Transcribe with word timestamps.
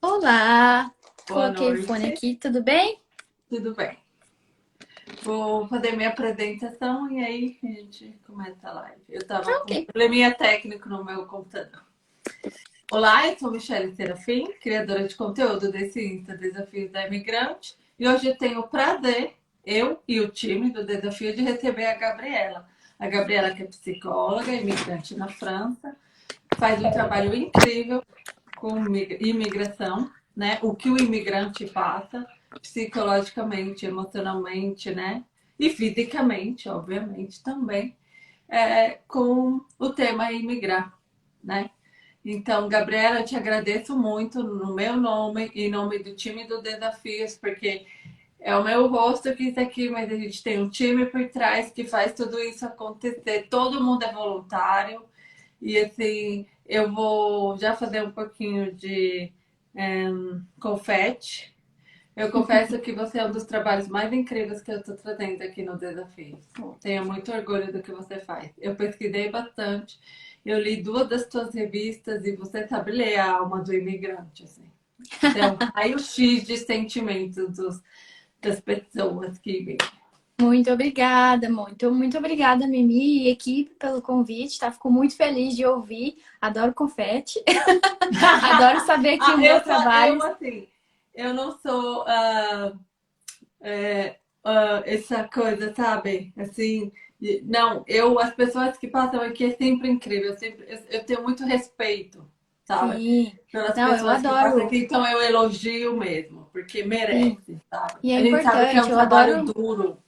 Olá! 0.00 0.92
Boa 1.28 1.52
Coloquei 1.52 1.66
noite. 1.68 1.82
o 1.82 1.86
fone 1.86 2.06
aqui, 2.12 2.34
tudo 2.36 2.62
bem? 2.62 3.00
Tudo 3.50 3.74
bem. 3.74 3.98
Vou 5.24 5.66
fazer 5.66 5.96
minha 5.96 6.10
apresentação 6.10 7.10
e 7.10 7.24
aí 7.24 7.58
a 7.64 7.66
gente 7.66 8.16
começa 8.24 8.68
a 8.68 8.72
live. 8.72 9.02
Eu 9.08 9.26
tava 9.26 9.50
Ah, 9.50 9.54
com 9.54 9.62
ok. 9.62 9.80
um 9.82 9.84
probleminha 9.86 10.32
técnico 10.32 10.88
no 10.88 11.04
meu 11.04 11.26
computador. 11.26 11.82
Olá, 12.92 13.26
eu 13.26 13.36
sou 13.36 13.50
Michelle 13.50 13.94
Serafim, 13.96 14.46
criadora 14.60 15.08
de 15.08 15.16
conteúdo 15.16 15.72
desse 15.72 16.00
Insta 16.06 16.36
Desafios 16.36 16.92
da 16.92 17.04
Imigrante. 17.04 17.76
E 17.98 18.06
hoje 18.08 18.28
eu 18.28 18.38
tenho 18.38 18.60
o 18.60 18.68
prazer, 18.68 19.34
eu 19.64 20.00
e 20.06 20.20
o 20.20 20.28
time 20.28 20.70
do 20.70 20.86
Desafio, 20.86 21.34
de 21.34 21.42
receber 21.42 21.86
a 21.86 21.94
Gabriela. 21.96 22.68
A 22.96 23.08
Gabriela 23.08 23.50
que 23.52 23.64
é 23.64 23.66
psicóloga, 23.66 24.52
imigrante 24.52 25.16
na 25.16 25.26
França, 25.28 25.96
faz 26.56 26.80
um 26.82 26.90
trabalho 26.92 27.34
incrível 27.34 28.02
com 28.56 28.80
mig- 28.80 29.18
imigração, 29.20 30.10
né? 30.36 30.58
O 30.62 30.74
que 30.74 30.90
o 30.90 30.98
imigrante 30.98 31.66
passa 31.66 32.26
psicologicamente, 32.62 33.86
emocionalmente, 33.86 34.94
né? 34.94 35.24
E 35.58 35.70
fisicamente, 35.70 36.68
obviamente, 36.68 37.42
também, 37.42 37.96
é, 38.48 38.98
com 39.08 39.60
o 39.78 39.90
tema 39.90 40.32
imigrar, 40.32 40.92
né? 41.42 41.70
Então, 42.24 42.68
Gabriela, 42.68 43.20
eu 43.20 43.24
te 43.24 43.36
agradeço 43.36 43.96
muito 43.96 44.42
no 44.42 44.74
meu 44.74 44.96
nome 44.96 45.50
e 45.54 45.64
em 45.64 45.70
nome 45.70 46.00
do 46.00 46.14
time 46.16 46.44
do 46.46 46.60
Desafios, 46.60 47.36
porque 47.36 47.86
é 48.40 48.56
o 48.56 48.64
meu 48.64 48.88
rosto 48.88 49.34
que 49.34 49.48
está 49.48 49.62
aqui, 49.62 49.88
mas 49.88 50.10
a 50.10 50.16
gente 50.16 50.42
tem 50.42 50.60
um 50.60 50.68
time 50.68 51.06
por 51.06 51.28
trás 51.28 51.70
que 51.70 51.84
faz 51.84 52.12
tudo 52.14 52.38
isso 52.40 52.66
acontecer. 52.66 53.46
Todo 53.48 53.82
mundo 53.82 54.02
é 54.04 54.12
voluntário. 54.12 55.04
E 55.60 55.78
assim, 55.78 56.46
eu 56.68 56.92
vou 56.92 57.56
já 57.58 57.74
fazer 57.74 58.02
um 58.02 58.10
pouquinho 58.10 58.74
de 58.74 59.32
em, 59.74 60.42
confete. 60.60 61.54
Eu 62.16 62.30
confesso 62.30 62.78
que 62.80 62.92
você 62.92 63.18
é 63.18 63.26
um 63.26 63.30
dos 63.30 63.44
trabalhos 63.44 63.88
mais 63.88 64.10
incríveis 64.10 64.62
que 64.62 64.70
eu 64.70 64.78
estou 64.78 64.96
trazendo 64.96 65.42
aqui 65.42 65.62
no 65.62 65.76
Desafio. 65.76 66.38
Tenho 66.80 67.04
muito 67.04 67.30
orgulho 67.30 67.70
do 67.70 67.82
que 67.82 67.92
você 67.92 68.18
faz. 68.18 68.50
Eu 68.58 68.74
pesquisei 68.74 69.30
bastante, 69.30 70.00
eu 70.44 70.58
li 70.58 70.82
duas 70.82 71.08
das 71.08 71.30
suas 71.30 71.54
revistas 71.54 72.24
e 72.24 72.34
você 72.34 72.66
sabe 72.66 72.92
ler 72.92 73.16
a 73.18 73.32
alma 73.32 73.62
do 73.62 73.74
imigrante, 73.74 74.44
assim. 74.44 74.64
Então, 75.22 75.58
aí 75.74 75.94
o 75.94 75.98
X 75.98 76.44
de 76.44 76.56
sentimentos 76.56 77.54
dos, 77.54 77.82
das 78.40 78.60
pessoas 78.60 79.38
que 79.38 79.62
vêm. 79.62 79.78
Muito 80.38 80.70
obrigada, 80.70 81.48
muito, 81.48 81.90
muito 81.90 82.18
obrigada, 82.18 82.66
Mimi 82.66 83.24
e 83.24 83.28
equipe, 83.30 83.74
pelo 83.76 84.02
convite, 84.02 84.58
tá? 84.58 84.70
Fico 84.70 84.90
muito 84.90 85.16
feliz 85.16 85.56
de 85.56 85.64
ouvir. 85.64 86.18
Adoro 86.38 86.74
confete. 86.74 87.42
Adoro 88.52 88.80
saber 88.84 89.16
que 89.16 89.24
Ah, 89.24 89.34
o 89.34 89.38
meu 89.38 89.46
eu, 89.52 89.58
só- 89.58 89.64
trabalho. 89.64 90.14
eu, 90.16 90.22
assim, 90.22 90.68
eu 91.14 91.32
não 91.32 91.58
sou 91.58 92.04
ah, 92.06 92.72
é, 93.62 94.16
ah, 94.44 94.82
essa 94.84 95.24
coisa, 95.24 95.74
sabe? 95.74 96.34
Assim, 96.36 96.92
não, 97.44 97.82
eu, 97.88 98.18
as 98.20 98.34
pessoas 98.34 98.76
que 98.76 98.88
passam 98.88 99.22
aqui 99.22 99.46
é 99.46 99.50
sempre 99.56 99.88
incrível, 99.88 100.32
eu, 100.32 100.38
sempre, 100.38 100.66
eu, 100.68 100.78
eu 100.98 101.04
tenho 101.04 101.22
muito 101.22 101.44
respeito, 101.46 102.22
sabe? 102.62 102.96
Sim. 102.98 103.32
Pelas 103.50 103.74
Não, 103.74 103.86
eu 103.86 103.92
pessoas 103.94 104.20
que 104.20 104.26
adoro. 104.26 104.44
passam 104.50 104.66
aqui, 104.66 104.76
então 104.80 105.06
eu 105.06 105.22
elogio 105.22 105.96
mesmo, 105.96 106.46
porque 106.52 106.82
merece, 106.82 107.58
sabe? 107.70 107.94
E 108.02 108.12
é 108.12 108.18
a 108.18 108.22
gente 108.22 108.42
sabe 108.42 108.70
que 108.70 108.76
é 108.76 108.82
um 108.82 108.84
importante, 108.84 108.90
eu 108.90 108.96
trabalho 108.96 109.36
adoro- 109.38 109.52
duro. 109.54 110.05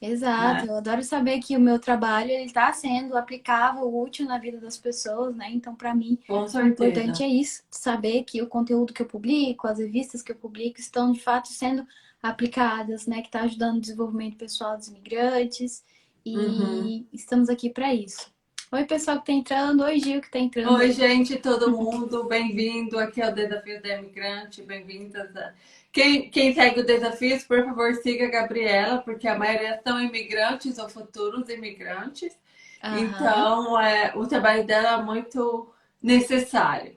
Exato, 0.00 0.64
Né? 0.64 0.72
eu 0.72 0.76
adoro 0.78 1.02
saber 1.02 1.40
que 1.40 1.54
o 1.56 1.60
meu 1.60 1.78
trabalho 1.78 2.30
ele 2.30 2.44
está 2.44 2.72
sendo 2.72 3.16
aplicável, 3.18 3.94
útil 3.94 4.26
na 4.26 4.38
vida 4.38 4.58
das 4.58 4.78
pessoas, 4.78 5.36
né? 5.36 5.50
Então, 5.52 5.74
para 5.74 5.94
mim, 5.94 6.18
Com 6.26 6.40
o 6.42 6.48
certeza. 6.48 6.68
importante 6.68 7.22
é 7.22 7.28
isso, 7.28 7.62
saber 7.70 8.24
que 8.24 8.40
o 8.40 8.46
conteúdo 8.46 8.94
que 8.94 9.02
eu 9.02 9.06
publico, 9.06 9.66
as 9.68 9.78
revistas 9.78 10.22
que 10.22 10.32
eu 10.32 10.36
publico 10.36 10.80
estão 10.80 11.12
de 11.12 11.20
fato 11.20 11.48
sendo 11.48 11.86
aplicadas, 12.22 13.06
né? 13.06 13.20
Que 13.20 13.28
está 13.28 13.42
ajudando 13.42 13.76
o 13.76 13.80
desenvolvimento 13.80 14.36
pessoal 14.38 14.76
dos 14.76 14.88
imigrantes 14.88 15.84
e 16.24 16.34
Uhum. 16.36 17.06
estamos 17.12 17.48
aqui 17.50 17.68
para 17.68 17.94
isso. 17.94 18.30
Oi, 18.72 18.84
pessoal 18.84 19.16
que 19.20 19.32
está 19.32 19.32
entrando, 19.32 19.82
oi, 19.82 19.98
Gil 19.98 20.20
que 20.20 20.28
está 20.28 20.38
entrando. 20.38 20.76
Oi, 20.76 20.92
gente, 20.92 21.36
todo 21.36 21.70
mundo, 21.72 22.24
bem-vindo 22.24 22.98
aqui 22.98 23.20
ao 23.20 23.32
Desafio 23.32 23.82
da 23.82 23.98
Imigrante, 23.98 24.62
bem-vindas. 24.62 25.34
a- 25.36 25.52
Quem, 25.92 26.30
quem 26.30 26.54
segue 26.54 26.80
o 26.80 26.86
Desafios, 26.86 27.44
por 27.44 27.64
favor, 27.64 27.94
siga 27.96 28.26
a 28.26 28.30
Gabriela, 28.30 28.98
porque 28.98 29.26
a 29.26 29.36
maioria 29.36 29.80
são 29.82 30.00
imigrantes 30.00 30.78
ou 30.78 30.88
futuros 30.88 31.48
imigrantes. 31.48 32.38
Aham. 32.82 33.00
Então, 33.00 33.80
é, 33.80 34.12
o 34.16 34.26
trabalho 34.26 34.64
dela 34.64 35.00
é 35.00 35.02
muito 35.02 35.72
necessário, 36.00 36.96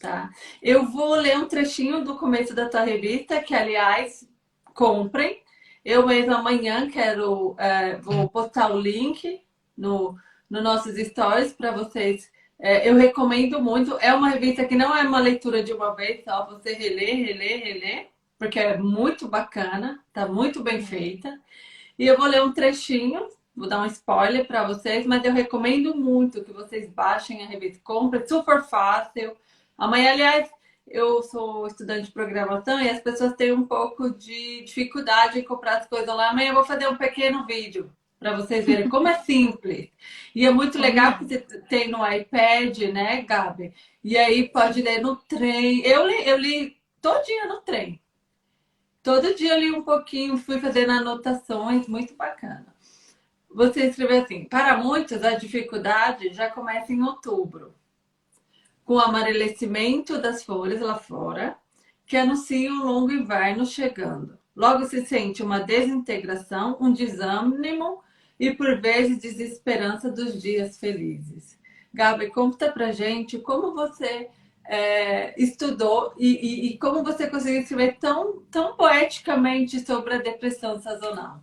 tá? 0.00 0.30
Eu 0.62 0.86
vou 0.86 1.14
ler 1.14 1.36
um 1.36 1.48
trechinho 1.48 2.04
do 2.04 2.16
começo 2.16 2.54
da 2.54 2.68
tua 2.68 2.82
revista, 2.82 3.42
que, 3.42 3.54
aliás, 3.54 4.26
comprem. 4.72 5.42
Eu 5.84 6.06
mesmo 6.06 6.34
amanhã 6.34 6.88
quero, 6.88 7.56
é, 7.58 7.96
vou 7.96 8.28
postar 8.28 8.70
o 8.70 8.80
link 8.80 9.42
no, 9.76 10.16
no 10.48 10.62
nossos 10.62 10.94
stories 10.96 11.52
para 11.52 11.72
vocês. 11.72 12.30
É, 12.60 12.88
eu 12.88 12.94
recomendo 12.94 13.60
muito. 13.60 13.96
É 14.00 14.14
uma 14.14 14.28
revista 14.28 14.64
que 14.66 14.76
não 14.76 14.96
é 14.96 15.02
uma 15.02 15.18
leitura 15.18 15.62
de 15.62 15.72
uma 15.72 15.94
vez 15.94 16.22
só, 16.24 16.46
você 16.46 16.74
reler, 16.74 17.16
reler, 17.16 17.64
reler, 17.64 18.08
porque 18.38 18.58
é 18.58 18.76
muito 18.76 19.26
bacana, 19.26 19.98
tá 20.12 20.26
muito 20.26 20.62
bem 20.62 20.82
feita. 20.82 21.40
E 21.98 22.06
eu 22.06 22.18
vou 22.18 22.26
ler 22.26 22.42
um 22.42 22.52
trechinho, 22.52 23.28
vou 23.56 23.68
dar 23.68 23.80
um 23.80 23.86
spoiler 23.86 24.46
para 24.46 24.66
vocês, 24.66 25.06
mas 25.06 25.24
eu 25.24 25.32
recomendo 25.32 25.94
muito 25.96 26.44
que 26.44 26.52
vocês 26.52 26.88
baixem 26.90 27.42
a 27.42 27.46
revista, 27.46 27.80
comprem, 27.82 28.26
super 28.26 28.62
fácil. 28.62 29.34
Amanhã, 29.78 30.12
aliás, 30.12 30.50
eu 30.86 31.22
sou 31.22 31.66
estudante 31.66 32.06
de 32.06 32.12
programação 32.12 32.80
e 32.80 32.90
as 32.90 33.00
pessoas 33.00 33.34
têm 33.34 33.52
um 33.52 33.66
pouco 33.66 34.10
de 34.10 34.64
dificuldade 34.64 35.38
em 35.38 35.44
comprar 35.44 35.78
as 35.78 35.88
coisas 35.88 36.14
lá. 36.14 36.30
Amanhã 36.30 36.50
eu 36.50 36.54
vou 36.54 36.64
fazer 36.64 36.88
um 36.88 36.96
pequeno 36.96 37.46
vídeo 37.46 37.90
para 38.20 38.36
vocês 38.36 38.66
verem 38.66 38.88
como 38.90 39.08
é 39.08 39.18
simples. 39.20 39.88
E 40.34 40.46
é 40.46 40.50
muito 40.50 40.78
legal 40.78 41.16
porque 41.16 41.38
você 41.38 41.58
tem 41.62 41.88
no 41.88 42.06
iPad, 42.06 42.78
né, 42.92 43.22
Gabi? 43.22 43.72
E 44.04 44.16
aí 44.18 44.46
pode 44.50 44.82
ler 44.82 45.00
no 45.00 45.16
trem. 45.16 45.80
Eu 45.80 46.06
li, 46.06 46.28
eu 46.28 46.36
li 46.36 46.76
todo 47.00 47.24
dia 47.24 47.46
no 47.46 47.62
trem. 47.62 47.98
Todo 49.02 49.34
dia 49.34 49.54
eu 49.54 49.60
li 49.60 49.70
um 49.70 49.82
pouquinho, 49.82 50.36
fui 50.36 50.60
fazendo 50.60 50.92
anotações, 50.92 51.88
muito 51.88 52.14
bacana. 52.14 52.66
Você 53.50 53.86
escreveu 53.86 54.22
assim: 54.22 54.44
para 54.44 54.76
muitos, 54.76 55.24
a 55.24 55.34
dificuldade 55.34 56.34
já 56.34 56.50
começa 56.50 56.92
em 56.92 57.02
outubro, 57.02 57.74
com 58.84 58.94
o 58.94 59.00
amarelecimento 59.00 60.20
das 60.20 60.44
folhas 60.44 60.82
lá 60.82 60.96
fora, 60.96 61.56
que 62.06 62.18
anuncia 62.18 62.70
um 62.70 62.84
longo 62.84 63.10
inverno 63.10 63.64
chegando. 63.64 64.38
Logo 64.54 64.84
se 64.84 65.06
sente 65.06 65.42
uma 65.42 65.60
desintegração, 65.60 66.76
um 66.78 66.92
desânimo 66.92 68.02
e, 68.40 68.52
por 68.54 68.80
vezes, 68.80 69.18
desesperança 69.18 70.10
dos 70.10 70.40
dias 70.42 70.78
felizes. 70.78 71.58
Gabi, 71.92 72.30
conta 72.30 72.72
pra 72.72 72.90
gente 72.90 73.38
como 73.38 73.74
você 73.74 74.30
é, 74.64 75.34
estudou 75.40 76.14
e, 76.18 76.28
e- 76.28 76.66
e 76.72 76.78
como 76.78 77.02
você 77.04 77.28
conseguiu 77.28 77.60
escrever 77.60 77.98
tão, 77.98 78.40
tão 78.50 78.76
poeticamente 78.76 79.80
sobre 79.84 80.14
a 80.14 80.18
depressão 80.18 80.80
sazonal. 80.80 81.42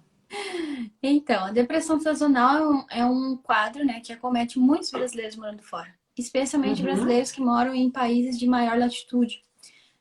Então, 1.01 1.45
a 1.45 1.51
depressão 1.51 1.99
sazonal 1.99 2.57
é 2.57 2.67
um, 2.67 2.85
é 3.01 3.05
um 3.05 3.37
quadro, 3.37 3.85
né, 3.85 3.99
que 3.99 4.11
acomete 4.13 4.59
muitos 4.59 4.91
brasileiros 4.91 5.35
morando 5.35 5.61
fora, 5.61 5.93
especialmente 6.17 6.79
Uhum. 6.81 6.87
brasileiros 6.87 7.31
que 7.31 7.41
moram 7.41 7.73
em 7.75 7.89
países 7.89 8.37
de 8.39 8.47
maior 8.47 8.77
latitude, 8.77 9.43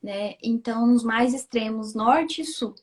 né? 0.02 0.34
Então, 0.42 0.86
nos 0.86 1.02
mais 1.04 1.34
extremos, 1.34 1.94
norte 1.94 2.42
e 2.42 2.44
sul. 2.44 2.74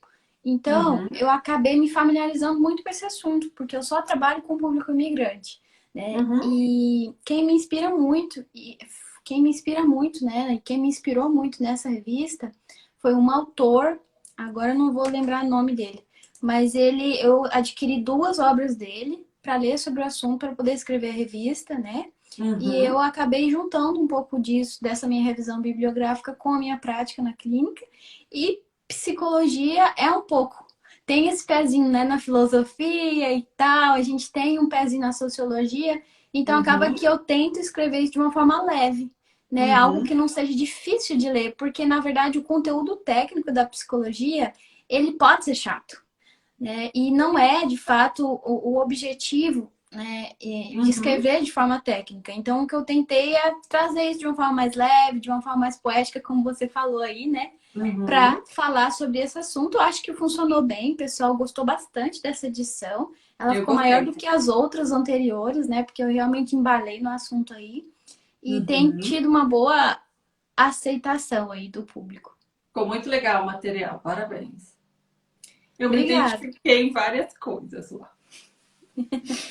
Então, 0.44 0.96
Uhum. 0.96 1.08
eu 1.12 1.30
acabei 1.30 1.78
me 1.78 1.88
familiarizando 1.88 2.60
muito 2.60 2.82
com 2.82 2.90
esse 2.90 3.04
assunto, 3.04 3.50
porque 3.56 3.76
eu 3.76 3.82
só 3.82 4.02
trabalho 4.02 4.42
com 4.42 4.54
o 4.54 4.58
público 4.58 4.90
imigrante, 4.90 5.60
né? 5.94 6.18
Uhum. 6.18 6.40
E 6.52 7.14
quem 7.24 7.46
me 7.46 7.54
inspira 7.54 7.88
muito, 7.90 8.44
e 8.54 8.76
quem 9.24 9.42
me 9.42 9.48
inspira 9.50 9.82
muito, 9.82 10.24
né, 10.24 10.54
e 10.54 10.60
quem 10.60 10.78
me 10.78 10.88
inspirou 10.88 11.30
muito 11.30 11.62
nessa 11.62 11.88
revista 11.88 12.52
foi 12.98 13.14
um 13.14 13.30
autor, 13.30 13.98
agora 14.36 14.72
eu 14.72 14.78
não 14.78 14.92
vou 14.92 15.08
lembrar 15.08 15.44
o 15.44 15.48
nome 15.48 15.74
dele, 15.74 16.04
mas 16.42 16.74
ele, 16.74 17.18
eu 17.22 17.44
adquiri 17.46 18.02
duas 18.02 18.38
obras 18.38 18.76
dele 18.76 19.26
para 19.40 19.56
ler 19.56 19.78
sobre 19.78 20.02
o 20.02 20.04
assunto, 20.04 20.40
para 20.40 20.54
poder 20.54 20.72
escrever 20.72 21.10
a 21.10 21.12
revista, 21.14 21.78
né? 21.78 22.06
Uhum. 22.38 22.58
E 22.60 22.84
eu 22.84 22.98
acabei 22.98 23.48
juntando 23.50 24.00
um 24.00 24.08
pouco 24.08 24.40
disso, 24.40 24.82
dessa 24.82 25.06
minha 25.06 25.22
revisão 25.22 25.60
bibliográfica 25.60 26.34
com 26.34 26.52
a 26.52 26.58
minha 26.58 26.76
prática 26.78 27.22
na 27.22 27.32
clínica. 27.32 27.84
E 28.32 28.58
psicologia 28.88 29.94
é 29.96 30.10
um 30.10 30.22
pouco. 30.22 30.64
Tem 31.06 31.28
esse 31.28 31.44
pezinho, 31.44 31.88
né, 31.88 32.04
na 32.04 32.18
filosofia 32.18 33.32
e 33.32 33.42
tal, 33.56 33.94
a 33.94 34.02
gente 34.02 34.32
tem 34.32 34.58
um 34.58 34.68
pezinho 34.68 35.02
na 35.02 35.12
sociologia, 35.12 36.00
então 36.32 36.56
Uhum. 36.56 36.62
acaba 36.62 36.92
que 36.92 37.04
eu 37.04 37.18
tento 37.18 37.58
escrever 37.58 38.00
isso 38.00 38.12
de 38.12 38.18
uma 38.18 38.32
forma 38.32 38.62
leve, 38.62 39.12
né? 39.50 39.76
Uhum. 39.76 39.84
Algo 39.84 40.04
que 40.04 40.14
não 40.14 40.26
seja 40.26 40.54
difícil 40.54 41.16
de 41.16 41.30
ler, 41.30 41.54
porque 41.56 41.84
na 41.84 42.00
verdade 42.00 42.38
o 42.38 42.42
conteúdo 42.42 42.96
técnico 42.96 43.52
da 43.52 43.66
psicologia, 43.66 44.52
ele 44.88 45.12
pode 45.12 45.44
ser 45.44 45.54
chato, 45.54 46.02
né? 46.58 46.90
E 46.94 47.10
não 47.10 47.38
é, 47.38 47.66
de 47.66 47.76
fato, 47.76 48.26
o, 48.26 48.72
o 48.72 48.80
objetivo 48.80 49.70
né, 49.92 50.32
de 50.40 50.78
uhum. 50.78 50.88
escrever 50.88 51.42
de 51.42 51.52
forma 51.52 51.80
técnica. 51.80 52.32
Então, 52.32 52.62
o 52.62 52.66
que 52.66 52.74
eu 52.74 52.84
tentei 52.84 53.34
é 53.34 53.54
trazer 53.68 54.10
isso 54.10 54.20
de 54.20 54.26
uma 54.26 54.34
forma 54.34 54.52
mais 54.52 54.74
leve, 54.74 55.20
de 55.20 55.30
uma 55.30 55.40
forma 55.40 55.58
mais 55.60 55.76
poética, 55.76 56.20
como 56.20 56.42
você 56.42 56.66
falou 56.66 57.00
aí, 57.00 57.26
né? 57.26 57.52
Uhum. 57.74 58.06
Para 58.06 58.40
falar 58.46 58.90
sobre 58.92 59.18
esse 59.18 59.38
assunto. 59.38 59.76
Eu 59.76 59.80
acho 59.80 60.02
que 60.02 60.12
funcionou 60.14 60.62
bem, 60.62 60.92
o 60.92 60.96
pessoal 60.96 61.36
gostou 61.36 61.64
bastante 61.64 62.22
dessa 62.22 62.46
edição. 62.46 63.10
Ela 63.38 63.54
eu 63.54 63.60
ficou 63.60 63.74
gostei. 63.74 63.90
maior 63.90 64.04
do 64.04 64.12
que 64.12 64.26
as 64.26 64.46
outras 64.48 64.92
anteriores, 64.92 65.68
né? 65.68 65.82
Porque 65.82 66.02
eu 66.02 66.08
realmente 66.08 66.54
embalei 66.54 67.00
no 67.00 67.10
assunto 67.10 67.52
aí. 67.52 67.84
E 68.42 68.58
uhum. 68.58 68.66
tem 68.66 68.96
tido 68.98 69.28
uma 69.28 69.44
boa 69.44 69.98
aceitação 70.56 71.50
aí 71.50 71.68
do 71.68 71.82
público. 71.82 72.36
Ficou 72.68 72.86
muito 72.86 73.08
legal 73.08 73.42
o 73.42 73.46
material, 73.46 73.98
parabéns. 74.00 74.74
Eu 75.78 75.88
Obrigada. 75.88 76.22
me 76.22 76.28
identifiquei 76.28 76.82
em 76.82 76.92
várias 76.92 77.36
coisas 77.36 77.90
lá. 77.90 78.12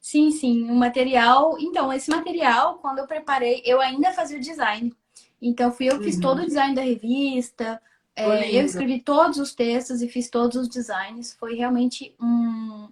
sim, 0.00 0.30
sim, 0.30 0.70
o 0.70 0.74
material. 0.74 1.56
Então, 1.58 1.90
esse 1.92 2.10
material, 2.10 2.78
quando 2.78 2.98
eu 2.98 3.06
preparei, 3.06 3.62
eu 3.64 3.80
ainda 3.80 4.12
fazia 4.12 4.36
o 4.36 4.40
design. 4.40 4.94
Então, 5.40 5.72
fui 5.72 5.86
eu 5.88 5.98
que 5.98 6.04
fiz 6.04 6.16
uhum. 6.16 6.22
todo 6.22 6.42
o 6.42 6.46
design 6.46 6.74
da 6.74 6.82
revista. 6.82 7.80
É, 8.14 8.52
eu 8.52 8.64
escrevi 8.64 9.00
todos 9.00 9.38
os 9.38 9.54
textos 9.54 10.02
e 10.02 10.08
fiz 10.08 10.28
todos 10.28 10.56
os 10.56 10.68
designs. 10.68 11.34
Foi 11.34 11.54
realmente 11.54 12.14
um, 12.20 12.88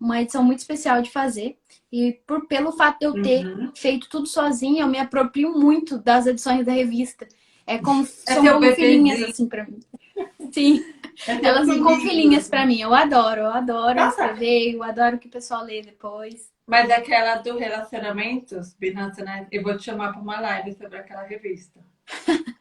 uma 0.00 0.20
edição 0.20 0.42
muito 0.42 0.58
especial 0.58 1.00
de 1.00 1.10
fazer. 1.10 1.56
E 1.92 2.20
por, 2.26 2.46
pelo 2.46 2.72
fato 2.72 2.98
de 2.98 3.06
eu 3.06 3.22
ter 3.22 3.46
uhum. 3.46 3.70
feito 3.74 4.08
tudo 4.08 4.26
sozinha, 4.26 4.82
eu 4.82 4.88
me 4.88 4.98
aproprio 4.98 5.52
muito 5.56 5.96
das 5.96 6.26
edições 6.26 6.66
da 6.66 6.72
revista. 6.72 7.26
É 7.66 7.78
como 7.78 8.02
é 8.26 8.34
são 8.34 8.44
como 8.44 8.72
filhinhas 8.72 9.22
assim 9.22 9.48
para 9.48 9.64
mim. 9.64 9.80
Sim. 10.52 10.84
É 11.26 11.46
Elas 11.46 11.66
são 11.66 11.82
como 11.82 12.00
filhinhas 12.00 12.48
para 12.48 12.66
mim. 12.66 12.80
Eu 12.80 12.92
adoro, 12.92 13.42
eu 13.42 13.50
adoro 13.50 13.94
Nossa. 13.94 14.24
escrever, 14.24 14.74
eu 14.74 14.82
adoro 14.82 15.18
que 15.18 15.28
o 15.28 15.30
pessoal 15.30 15.64
lê 15.64 15.80
depois. 15.82 16.52
Mas 16.66 16.90
aquela 16.90 17.36
do 17.36 17.58
relacionamentos, 17.58 18.74
Binance, 18.74 19.22
né? 19.22 19.46
Eu 19.50 19.62
vou 19.62 19.76
te 19.76 19.84
chamar 19.84 20.12
para 20.12 20.22
uma 20.22 20.40
live 20.40 20.72
sobre 20.72 20.98
aquela 20.98 21.22
revista. 21.22 21.78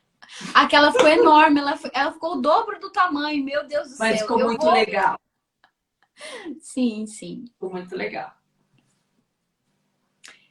aquela 0.53 0.91
ficou 0.91 1.07
enorme, 1.07 1.59
ela, 1.59 1.79
ela 1.94 2.11
ficou 2.11 2.33
o 2.33 2.41
dobro 2.41 2.79
do 2.79 2.91
tamanho, 2.91 3.44
meu 3.44 3.65
Deus 3.65 3.89
do 3.89 3.97
Mas 3.97 3.97
céu. 3.97 4.07
Mas 4.07 4.21
ficou 4.21 4.39
eu 4.39 4.47
muito 4.47 4.61
vou... 4.61 4.73
legal. 4.73 5.17
Sim, 6.59 7.05
sim. 7.07 7.45
Ficou 7.53 7.71
muito 7.71 7.95
legal. 7.95 8.31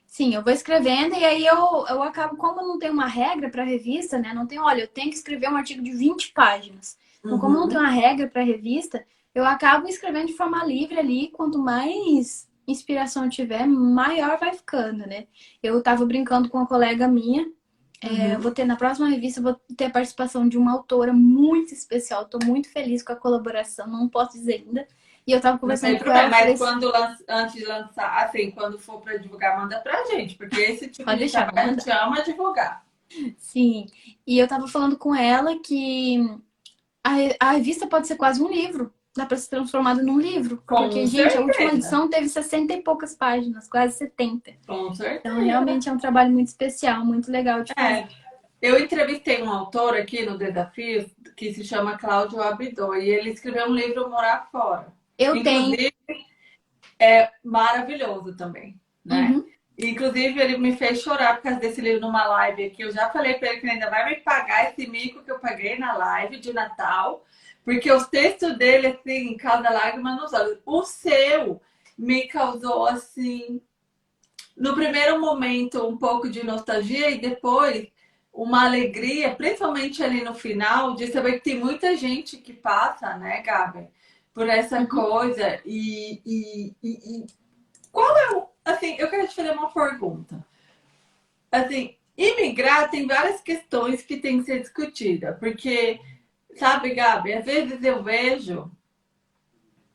Sim, 0.06 0.34
eu 0.34 0.42
vou 0.42 0.52
escrevendo 0.52 1.14
e 1.14 1.24
aí 1.24 1.46
eu, 1.46 1.86
eu 1.88 2.02
acabo, 2.02 2.36
como 2.36 2.60
não 2.60 2.78
tem 2.78 2.90
uma 2.90 3.06
regra 3.06 3.48
para 3.48 3.64
revista, 3.64 4.18
né? 4.18 4.34
Não 4.34 4.46
tem, 4.46 4.58
olha, 4.58 4.82
eu 4.82 4.88
tenho 4.88 5.08
que 5.08 5.16
escrever 5.16 5.48
um 5.48 5.56
artigo 5.56 5.82
de 5.82 5.90
20 5.90 6.32
páginas. 6.32 6.98
Então, 7.20 7.32
uhum. 7.32 7.38
como 7.40 7.54
não 7.54 7.68
tem 7.68 7.78
uma 7.78 7.88
regra 7.88 8.28
para 8.28 8.42
revista, 8.42 9.06
eu 9.34 9.44
acabo 9.44 9.88
escrevendo 9.88 10.26
de 10.26 10.36
forma 10.36 10.62
livre 10.64 10.98
ali. 10.98 11.30
Quanto 11.30 11.58
mais 11.58 12.46
inspiração 12.66 13.28
tiver, 13.28 13.66
maior 13.66 14.38
vai 14.38 14.52
ficando, 14.52 15.06
né? 15.06 15.26
Eu 15.62 15.82
tava 15.82 16.04
brincando 16.06 16.48
com 16.48 16.58
uma 16.58 16.66
colega 16.66 17.08
minha. 17.08 17.46
É, 18.02 18.08
uhum. 18.08 18.20
É, 18.20 18.38
vou 18.38 18.50
ter 18.50 18.64
na 18.64 18.76
próxima 18.76 19.08
revista, 19.08 19.40
vou 19.40 19.60
ter 19.76 19.86
a 19.86 19.90
participação 19.90 20.48
de 20.48 20.58
uma 20.58 20.72
autora 20.72 21.12
muito 21.12 21.72
especial. 21.72 22.22
Estou 22.22 22.40
muito 22.44 22.68
feliz 22.68 23.02
com 23.02 23.12
a 23.12 23.16
colaboração, 23.16 23.86
não 23.86 24.08
posso 24.08 24.32
dizer 24.32 24.64
ainda. 24.66 24.86
E 25.24 25.30
eu 25.30 25.40
tava 25.40 25.58
conversando 25.58 26.02
com 26.02 26.10
ela. 26.10 26.28
Mas 26.28 26.58
quando 26.58 26.90
lança, 26.90 27.24
antes 27.28 27.54
de 27.54 27.64
lançar, 27.64 28.24
assim, 28.24 28.50
quando 28.50 28.78
for 28.78 29.00
para 29.00 29.18
divulgar, 29.18 29.56
manda 29.56 29.78
pra 29.80 30.04
gente, 30.06 30.36
porque 30.36 30.60
esse 30.60 30.88
tipo 30.88 31.04
Pode 31.04 31.18
de 31.18 31.24
deixar, 31.24 31.52
a 31.56 31.66
gente 31.68 31.90
ama 31.90 32.22
divulgar. 32.22 32.84
Sim. 33.38 33.86
E 34.26 34.38
eu 34.38 34.48
tava 34.48 34.66
falando 34.66 34.96
com 34.96 35.14
ela 35.14 35.58
que 35.60 36.18
a, 37.04 37.12
a 37.38 37.50
revista 37.52 37.86
pode 37.86 38.08
ser 38.08 38.16
quase 38.16 38.42
um 38.42 38.50
livro. 38.50 38.92
Dá 39.14 39.26
para 39.26 39.36
ser 39.36 39.50
transformado 39.50 40.02
num 40.02 40.18
livro. 40.18 40.62
Com 40.66 40.76
porque, 40.76 41.06
certeza. 41.06 41.30
gente, 41.30 41.36
a 41.36 41.40
última 41.42 41.72
edição 41.72 42.08
teve 42.08 42.28
60 42.28 42.72
e 42.72 42.82
poucas 42.82 43.14
páginas, 43.14 43.68
quase 43.68 43.98
70. 43.98 44.52
Com 44.66 44.94
certeza. 44.94 45.20
Então, 45.20 45.44
realmente 45.44 45.88
é 45.88 45.92
um 45.92 45.98
trabalho 45.98 46.32
muito 46.32 46.48
especial, 46.48 47.04
muito 47.04 47.30
legal 47.30 47.62
de 47.62 47.72
é. 47.72 47.74
fazer. 47.74 48.00
É. 48.00 48.22
Eu 48.62 48.78
entrevistei 48.78 49.42
um 49.42 49.50
autor 49.50 49.96
aqui 49.96 50.24
no 50.24 50.38
Desafio 50.38 51.10
que 51.36 51.52
se 51.52 51.64
chama 51.64 51.98
Cláudio 51.98 52.40
Abidor 52.40 52.96
e 52.96 53.10
ele 53.10 53.30
escreveu 53.30 53.66
um 53.66 53.74
livro 53.74 54.08
Morar 54.08 54.48
Fora. 54.52 54.86
Eu 55.18 55.36
Inclusive, 55.36 55.92
tenho. 56.06 56.22
É 56.98 57.30
maravilhoso 57.42 58.36
também, 58.36 58.80
né? 59.04 59.32
Uhum. 59.32 59.44
Inclusive, 59.76 60.40
ele 60.40 60.58
me 60.58 60.76
fez 60.76 61.00
chorar 61.00 61.36
por 61.36 61.42
causa 61.42 61.58
desse 61.58 61.80
livro 61.80 62.00
numa 62.00 62.24
live 62.24 62.64
aqui. 62.64 62.82
Eu 62.82 62.92
já 62.92 63.10
falei 63.10 63.34
para 63.34 63.48
ele 63.48 63.60
que 63.60 63.68
ainda 63.68 63.90
vai 63.90 64.08
me 64.08 64.20
pagar 64.20 64.70
esse 64.70 64.88
mico 64.88 65.24
que 65.24 65.32
eu 65.32 65.40
paguei 65.40 65.76
na 65.76 65.96
live 65.96 66.38
de 66.38 66.52
Natal, 66.52 67.24
porque 67.64 67.90
os 67.90 68.06
textos 68.08 68.56
dele, 68.58 68.88
assim, 68.88 69.36
cada 69.36 69.70
lágrima 69.70 70.16
nos 70.16 70.32
olhos. 70.32 70.58
O 70.66 70.82
seu 70.84 71.60
me 71.96 72.26
causou, 72.26 72.86
assim, 72.86 73.60
no 74.56 74.74
primeiro 74.74 75.20
momento, 75.20 75.86
um 75.86 75.96
pouco 75.96 76.28
de 76.28 76.44
nostalgia 76.44 77.10
e 77.10 77.20
depois 77.20 77.88
uma 78.32 78.64
alegria, 78.64 79.34
principalmente 79.34 80.02
ali 80.02 80.22
no 80.22 80.34
final, 80.34 80.94
de 80.94 81.06
saber 81.08 81.34
que 81.34 81.50
tem 81.50 81.58
muita 81.58 81.96
gente 81.96 82.38
que 82.38 82.52
passa, 82.52 83.16
né, 83.16 83.42
Gabi? 83.42 83.88
por 84.34 84.48
essa 84.48 84.78
uhum. 84.78 84.86
coisa. 84.86 85.60
E, 85.64 86.20
e, 86.24 86.74
e, 86.82 86.90
e, 86.90 87.26
qual 87.90 88.16
é 88.16 88.36
o. 88.36 88.48
Assim, 88.64 88.96
eu 88.98 89.10
quero 89.10 89.26
te 89.28 89.34
fazer 89.34 89.50
uma 89.50 89.72
pergunta. 89.72 90.44
Assim, 91.50 91.96
imigrar 92.16 92.90
tem 92.90 93.06
várias 93.06 93.40
questões 93.40 94.02
que 94.02 94.16
tem 94.18 94.38
que 94.38 94.44
ser 94.44 94.60
discutida, 94.60 95.36
porque, 95.38 96.00
sabe, 96.56 96.94
Gabi, 96.94 97.34
às 97.34 97.44
vezes 97.44 97.82
eu 97.82 98.02
vejo. 98.02 98.70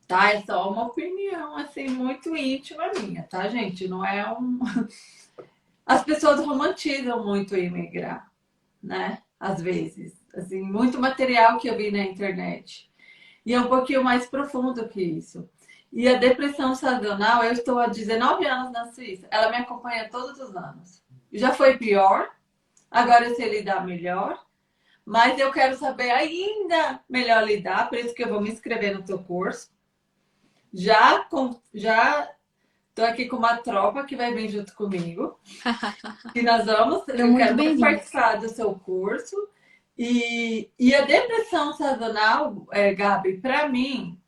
Tá, 0.07 0.31
é 0.31 0.42
só 0.42 0.71
uma 0.71 0.86
opinião 0.86 1.57
assim 1.57 1.89
muito 1.89 2.36
íntima 2.36 2.92
minha, 2.94 3.24
tá, 3.24 3.50
gente? 3.50 3.88
Não 3.88 4.06
é 4.06 4.31
um. 4.31 4.59
As 5.86 6.04
pessoas 6.04 6.39
romantizam 6.45 7.25
muito 7.25 7.57
imigrar, 7.57 8.31
né? 8.81 9.21
Às 9.39 9.62
vezes, 9.62 10.21
assim, 10.36 10.62
muito 10.62 11.00
material 11.00 11.57
que 11.57 11.69
eu 11.69 11.77
vi 11.77 11.92
na 11.92 12.00
internet. 12.00 12.89
E 13.45 13.54
é 13.54 13.59
um 13.59 13.68
pouquinho 13.68 14.04
mais 14.04 14.25
profundo 14.25 14.88
que 14.89 15.01
isso. 15.01 15.50
E 15.92 16.07
a 16.07 16.18
depressão 16.18 16.75
sazonal, 16.75 17.44
eu 17.44 17.54
estou 17.54 17.80
há 17.80 17.88
19 17.88 18.45
anos 18.45 18.71
na 18.71 18.92
Suíça. 18.92 19.27
Ela 19.31 19.50
me 19.50 19.57
acompanha 19.57 20.09
todos 20.09 20.39
os 20.39 20.56
anos. 20.56 21.01
Já 21.31 21.54
foi 21.54 21.77
pior, 21.77 22.30
agora 22.89 23.27
eu 23.27 23.36
sei 23.36 23.50
lidar 23.50 23.86
melhor. 23.86 24.47
Mas 25.07 25.39
eu 25.39 25.54
quero 25.54 25.77
saber 25.77 26.12
ainda 26.12 27.00
melhor 27.07 27.42
lidar, 27.45 27.88
por 27.88 27.98
isso 27.98 28.13
que 28.13 28.21
eu 28.21 28.27
vou 28.27 28.42
me 28.42 28.51
inscrever 28.51 28.94
no 28.94 29.06
teu 29.06 29.18
curso. 29.18 29.71
Já 30.74 31.24
com, 31.24 31.57
já 31.74 32.30
tô 32.94 33.06
aqui 33.06 33.25
com 33.25 33.38
uma 33.38 33.56
tropa 33.56 34.04
que 34.04 34.18
vai 34.18 34.33
vir 34.33 34.50
junto 34.50 34.75
comigo. 34.75 35.39
e 36.36 36.42
nós 36.42 36.65
vamos, 36.65 37.07
eu, 37.07 37.25
eu 37.25 37.38
quero 37.38 37.80
participar 37.80 38.36
do 38.36 38.50
seu 38.50 38.75
curso. 38.75 39.33
E, 39.97 40.69
e 40.78 40.94
a 40.94 41.06
depressão 41.06 41.71
sazonal, 41.71 42.68
é, 42.69 42.94
Gabi, 42.94 43.37
para 43.37 43.69
mim, 43.69 44.19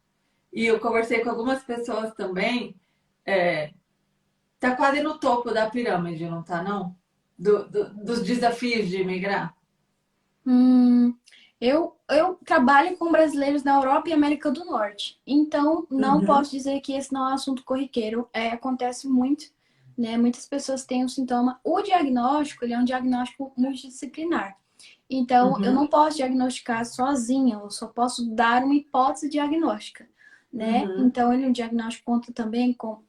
e 0.53 0.65
eu 0.65 0.79
conversei 0.79 1.19
com 1.19 1.29
algumas 1.29 1.61
pessoas 1.61 2.13
também, 2.13 2.73
é, 3.25 3.73
tá 4.57 4.77
quase 4.77 5.03
no 5.03 5.19
topo 5.19 5.51
da 5.51 5.69
pirâmide, 5.69 6.23
não 6.23 6.41
tá 6.41 6.63
não? 6.63 6.95
Do, 7.37 7.67
do, 7.67 7.93
dos 7.95 8.23
desafios 8.23 8.87
de 8.87 9.01
imigrar. 9.01 9.58
Hum, 10.45 11.13
eu, 11.59 11.95
eu 12.09 12.35
trabalho 12.45 12.95
com 12.97 13.11
brasileiros 13.11 13.63
na 13.63 13.75
Europa 13.75 14.09
e 14.09 14.13
América 14.13 14.49
do 14.49 14.63
Norte. 14.63 15.19
Então, 15.27 15.85
não 15.91 16.19
uhum. 16.19 16.25
posso 16.25 16.51
dizer 16.51 16.79
que 16.79 16.93
esse 16.93 17.11
não 17.11 17.27
é 17.27 17.31
um 17.31 17.33
assunto 17.33 17.63
corriqueiro. 17.63 18.29
É, 18.33 18.49
acontece 18.49 19.07
muito, 19.07 19.45
né? 19.97 20.17
Muitas 20.17 20.47
pessoas 20.47 20.85
têm 20.85 21.03
um 21.03 21.09
sintoma. 21.09 21.59
O 21.63 21.81
diagnóstico, 21.81 22.63
ele 22.63 22.73
é 22.73 22.79
um 22.79 22.85
diagnóstico 22.85 23.51
multidisciplinar. 23.57 24.57
Então, 25.09 25.53
uhum. 25.53 25.65
eu 25.65 25.73
não 25.73 25.87
posso 25.87 26.17
diagnosticar 26.17 26.85
sozinha, 26.85 27.55
eu 27.55 27.69
só 27.69 27.87
posso 27.87 28.29
dar 28.29 28.63
uma 28.63 28.75
hipótese 28.75 29.27
diagnóstica, 29.27 30.07
né? 30.53 30.85
Uhum. 30.85 31.07
Então, 31.07 31.33
ele 31.33 31.47
um 31.47 31.51
diagnóstico 31.51 32.05
conta 32.05 32.31
também 32.31 32.71
com 32.73 33.01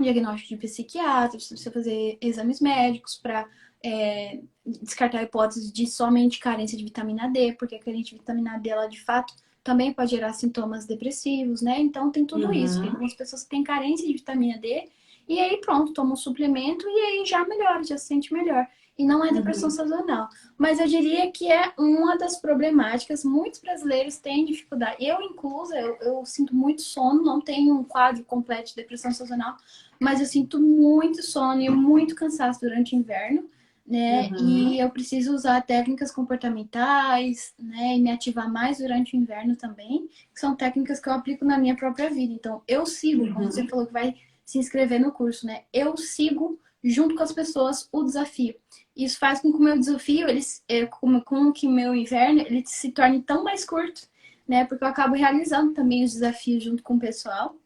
diagnóstico 0.00 0.50
de 0.50 0.56
psiquiatra, 0.56 1.40
você 1.40 1.70
fazer 1.70 2.18
exames 2.20 2.60
médicos 2.60 3.16
para 3.16 3.48
é, 3.84 4.40
descartar 4.64 5.18
a 5.18 5.22
hipótese 5.22 5.72
de 5.72 5.86
somente 5.86 6.38
carência 6.38 6.76
de 6.76 6.84
vitamina 6.84 7.28
D, 7.28 7.54
porque 7.54 7.76
a 7.76 7.80
carência 7.80 8.12
de 8.12 8.18
vitamina 8.18 8.58
D, 8.58 8.70
ela 8.70 8.86
de 8.86 9.00
fato 9.00 9.34
também 9.62 9.92
pode 9.92 10.10
gerar 10.10 10.32
sintomas 10.32 10.86
depressivos, 10.86 11.62
né? 11.62 11.78
Então 11.80 12.10
tem 12.10 12.24
tudo 12.24 12.46
uhum. 12.46 12.52
isso. 12.52 12.80
Tem 12.80 12.88
algumas 12.88 13.14
pessoas 13.14 13.42
que 13.42 13.50
têm 13.50 13.62
carência 13.62 14.06
de 14.06 14.12
vitamina 14.12 14.58
D 14.58 14.88
e 15.28 15.38
aí 15.38 15.58
pronto, 15.58 15.92
toma 15.92 16.14
um 16.14 16.16
suplemento 16.16 16.86
e 16.88 17.00
aí 17.00 17.24
já 17.24 17.44
melhora, 17.46 17.84
já 17.84 17.96
se 17.96 18.06
sente 18.06 18.32
melhor 18.32 18.66
e 19.00 19.04
não 19.04 19.24
é 19.24 19.32
depressão 19.32 19.70
uhum. 19.70 19.74
sazonal. 19.74 20.28
Mas 20.58 20.78
eu 20.78 20.86
diria 20.86 21.30
que 21.32 21.50
é 21.50 21.72
uma 21.78 22.18
das 22.18 22.38
problemáticas. 22.38 23.24
Muitos 23.24 23.58
brasileiros 23.58 24.18
têm 24.18 24.44
dificuldade. 24.44 25.02
Eu, 25.02 25.22
inclusa, 25.22 25.74
eu, 25.78 25.96
eu, 26.02 26.26
sinto 26.26 26.54
muito 26.54 26.82
sono, 26.82 27.22
não 27.22 27.40
tenho 27.40 27.74
um 27.74 27.82
quadro 27.82 28.22
completo 28.24 28.70
de 28.70 28.76
depressão 28.76 29.10
sazonal, 29.10 29.56
mas 29.98 30.20
eu 30.20 30.26
sinto 30.26 30.60
muito 30.60 31.22
sono 31.22 31.62
e 31.62 31.70
muito 31.70 32.14
cansaço 32.14 32.60
durante 32.60 32.94
o 32.94 32.98
inverno. 32.98 33.48
Né? 33.90 34.28
Uhum. 34.28 34.48
E 34.48 34.78
eu 34.78 34.88
preciso 34.88 35.34
usar 35.34 35.60
técnicas 35.62 36.12
comportamentais, 36.12 37.52
né? 37.58 37.96
E 37.96 38.00
me 38.00 38.12
ativar 38.12 38.48
mais 38.48 38.78
durante 38.78 39.16
o 39.16 39.20
inverno 39.20 39.56
também, 39.56 40.08
que 40.32 40.38
são 40.38 40.54
técnicas 40.54 41.00
que 41.00 41.08
eu 41.08 41.12
aplico 41.12 41.44
na 41.44 41.58
minha 41.58 41.74
própria 41.74 42.08
vida. 42.08 42.32
Então, 42.32 42.62
eu 42.68 42.86
sigo, 42.86 43.24
uhum. 43.24 43.34
como 43.34 43.50
você 43.50 43.66
falou, 43.66 43.86
que 43.86 43.92
vai 43.92 44.14
se 44.44 44.58
inscrever 44.58 45.00
no 45.00 45.10
curso, 45.10 45.44
né? 45.44 45.62
Eu 45.72 45.96
sigo 45.96 46.56
junto 46.84 47.16
com 47.16 47.22
as 47.24 47.32
pessoas 47.32 47.88
o 47.90 48.04
desafio. 48.04 48.54
Isso 48.96 49.18
faz 49.18 49.40
com 49.40 49.50
que 49.50 49.58
o 49.58 49.62
meu 49.62 49.76
desafio, 49.76 50.28
ele, 50.28 50.40
é, 50.68 50.86
com, 50.86 51.20
com 51.20 51.52
que 51.52 51.66
o 51.66 51.70
meu 51.70 51.92
inverno, 51.92 52.42
ele 52.42 52.62
se 52.64 52.92
torne 52.92 53.20
tão 53.20 53.42
mais 53.42 53.64
curto, 53.64 54.02
né? 54.46 54.64
Porque 54.66 54.84
eu 54.84 54.88
acabo 54.88 55.16
realizando 55.16 55.72
também 55.74 56.04
os 56.04 56.12
desafios 56.12 56.62
junto 56.62 56.80
com 56.80 56.94
o 56.94 57.00
pessoal. 57.00 57.56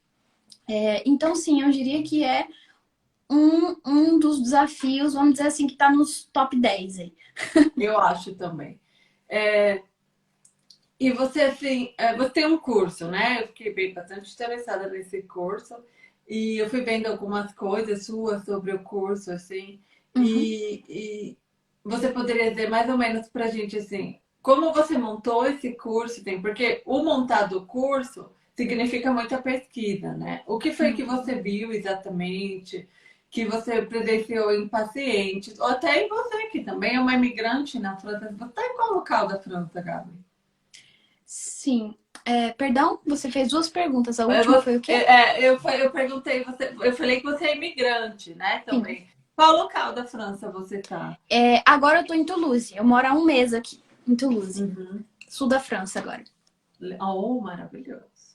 É, 0.66 1.06
então, 1.06 1.34
sim, 1.34 1.60
eu 1.60 1.70
diria 1.70 2.02
que 2.02 2.24
é 2.24 2.46
um, 3.30 3.76
um 3.86 4.18
dos 4.18 4.42
desafios, 4.42 5.14
vamos 5.14 5.34
dizer 5.34 5.48
assim, 5.48 5.66
que 5.66 5.74
está 5.74 5.90
nos 5.90 6.24
top 6.24 6.58
10 6.58 6.98
aí. 6.98 7.14
Eu 7.76 7.98
acho 7.98 8.34
também. 8.34 8.80
É, 9.28 9.82
e 10.98 11.12
você, 11.12 11.42
assim, 11.42 11.92
é, 11.98 12.16
você 12.16 12.30
tem 12.30 12.46
um 12.46 12.56
curso, 12.56 13.08
né? 13.08 13.42
Eu 13.42 13.46
fiquei 13.48 13.72
bem 13.72 13.92
bastante 13.92 14.32
interessada 14.32 14.88
nesse 14.88 15.22
curso. 15.22 15.74
E 16.26 16.56
eu 16.56 16.70
fui 16.70 16.80
vendo 16.80 17.06
algumas 17.06 17.52
coisas 17.52 18.06
suas 18.06 18.44
sobre 18.44 18.72
o 18.72 18.82
curso, 18.82 19.30
assim. 19.30 19.80
Uhum. 20.16 20.24
E, 20.24 20.84
e, 20.88 21.38
você 21.84 22.08
poderia 22.08 22.50
dizer 22.50 22.70
mais 22.70 22.88
ou 22.88 22.96
menos 22.96 23.28
pra 23.28 23.48
gente, 23.48 23.76
assim, 23.76 24.18
como 24.40 24.72
você 24.72 24.96
montou 24.96 25.46
esse 25.46 25.72
curso? 25.72 26.24
Tem, 26.24 26.40
porque 26.40 26.82
o 26.86 27.02
montar 27.02 27.42
do 27.42 27.66
curso 27.66 28.30
significa 28.56 29.12
muita 29.12 29.42
pesquisa, 29.42 30.12
né? 30.14 30.42
O 30.46 30.58
que 30.58 30.72
foi 30.72 30.94
que 30.94 31.02
você 31.02 31.34
viu 31.34 31.72
exatamente? 31.72 32.88
Que 33.34 33.44
você 33.44 33.82
presenciou 33.82 34.54
em 34.54 34.68
pacientes? 34.68 35.58
Ou 35.58 35.66
até 35.66 36.04
em 36.04 36.08
você, 36.08 36.46
que 36.46 36.60
também 36.60 36.94
é 36.94 37.00
uma 37.00 37.14
imigrante 37.14 37.80
na 37.80 37.96
França. 37.96 38.32
Você 38.38 38.44
está 38.44 38.64
em 38.64 38.76
qual 38.76 38.92
local 38.92 39.26
da 39.26 39.40
França, 39.40 39.82
Gabi? 39.82 40.12
Sim. 41.26 41.96
É, 42.24 42.52
perdão, 42.52 43.00
você 43.04 43.28
fez 43.32 43.48
duas 43.48 43.68
perguntas. 43.68 44.20
A 44.20 44.26
última 44.26 44.58
eu, 44.58 44.62
foi 44.62 44.76
o 44.76 44.80
quê? 44.80 44.92
É, 44.92 45.40
eu, 45.40 45.58
eu 45.60 45.90
perguntei, 45.90 46.44
você, 46.44 46.76
eu 46.80 46.94
falei 46.94 47.16
que 47.16 47.24
você 47.24 47.46
é 47.46 47.56
imigrante, 47.56 48.36
né? 48.36 48.60
Também. 48.60 48.98
Sim. 48.98 49.06
Qual 49.34 49.56
local 49.56 49.92
da 49.92 50.06
França 50.06 50.48
você 50.52 50.78
tá? 50.78 51.18
É, 51.28 51.60
agora 51.66 52.02
eu 52.02 52.06
tô 52.06 52.14
em 52.14 52.24
Toulouse. 52.24 52.72
Eu 52.76 52.84
moro 52.84 53.08
há 53.08 53.12
um 53.14 53.24
mês 53.24 53.52
aqui, 53.52 53.82
em 54.06 54.14
Toulouse. 54.14 54.62
Uhum. 54.62 55.02
Sul 55.28 55.48
da 55.48 55.58
França 55.58 55.98
agora. 55.98 56.22
Oh, 57.00 57.40
maravilhoso. 57.40 58.33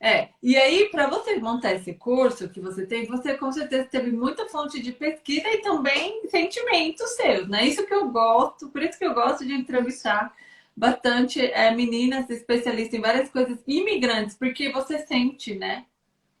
É, 0.00 0.28
e 0.40 0.56
aí, 0.56 0.88
para 0.90 1.08
você 1.08 1.36
montar 1.40 1.74
esse 1.74 1.92
curso 1.92 2.48
que 2.48 2.60
você 2.60 2.86
tem, 2.86 3.06
você 3.06 3.36
com 3.36 3.50
certeza 3.50 3.88
teve 3.90 4.12
muita 4.12 4.48
fonte 4.48 4.80
de 4.80 4.92
pesquisa 4.92 5.48
e 5.48 5.60
também 5.60 6.22
sentimentos 6.28 7.16
seus, 7.16 7.48
né? 7.48 7.66
Isso 7.66 7.84
que 7.84 7.92
eu 7.92 8.08
gosto, 8.08 8.68
por 8.68 8.80
isso 8.82 8.96
que 8.96 9.04
eu 9.04 9.12
gosto 9.12 9.44
de 9.44 9.52
entrevistar 9.52 10.32
bastante 10.76 11.44
é, 11.44 11.74
meninas 11.74 12.30
especialistas 12.30 12.96
em 12.96 13.02
várias 13.02 13.28
coisas, 13.28 13.58
imigrantes, 13.66 14.36
porque 14.36 14.70
você 14.70 14.98
sente, 15.04 15.56
né? 15.56 15.84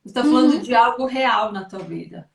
Você 0.04 0.10
está 0.10 0.22
falando 0.22 0.54
uhum. 0.54 0.62
de 0.62 0.74
algo 0.74 1.06
real 1.06 1.50
na 1.50 1.64
tua 1.64 1.80
vida. 1.80 2.30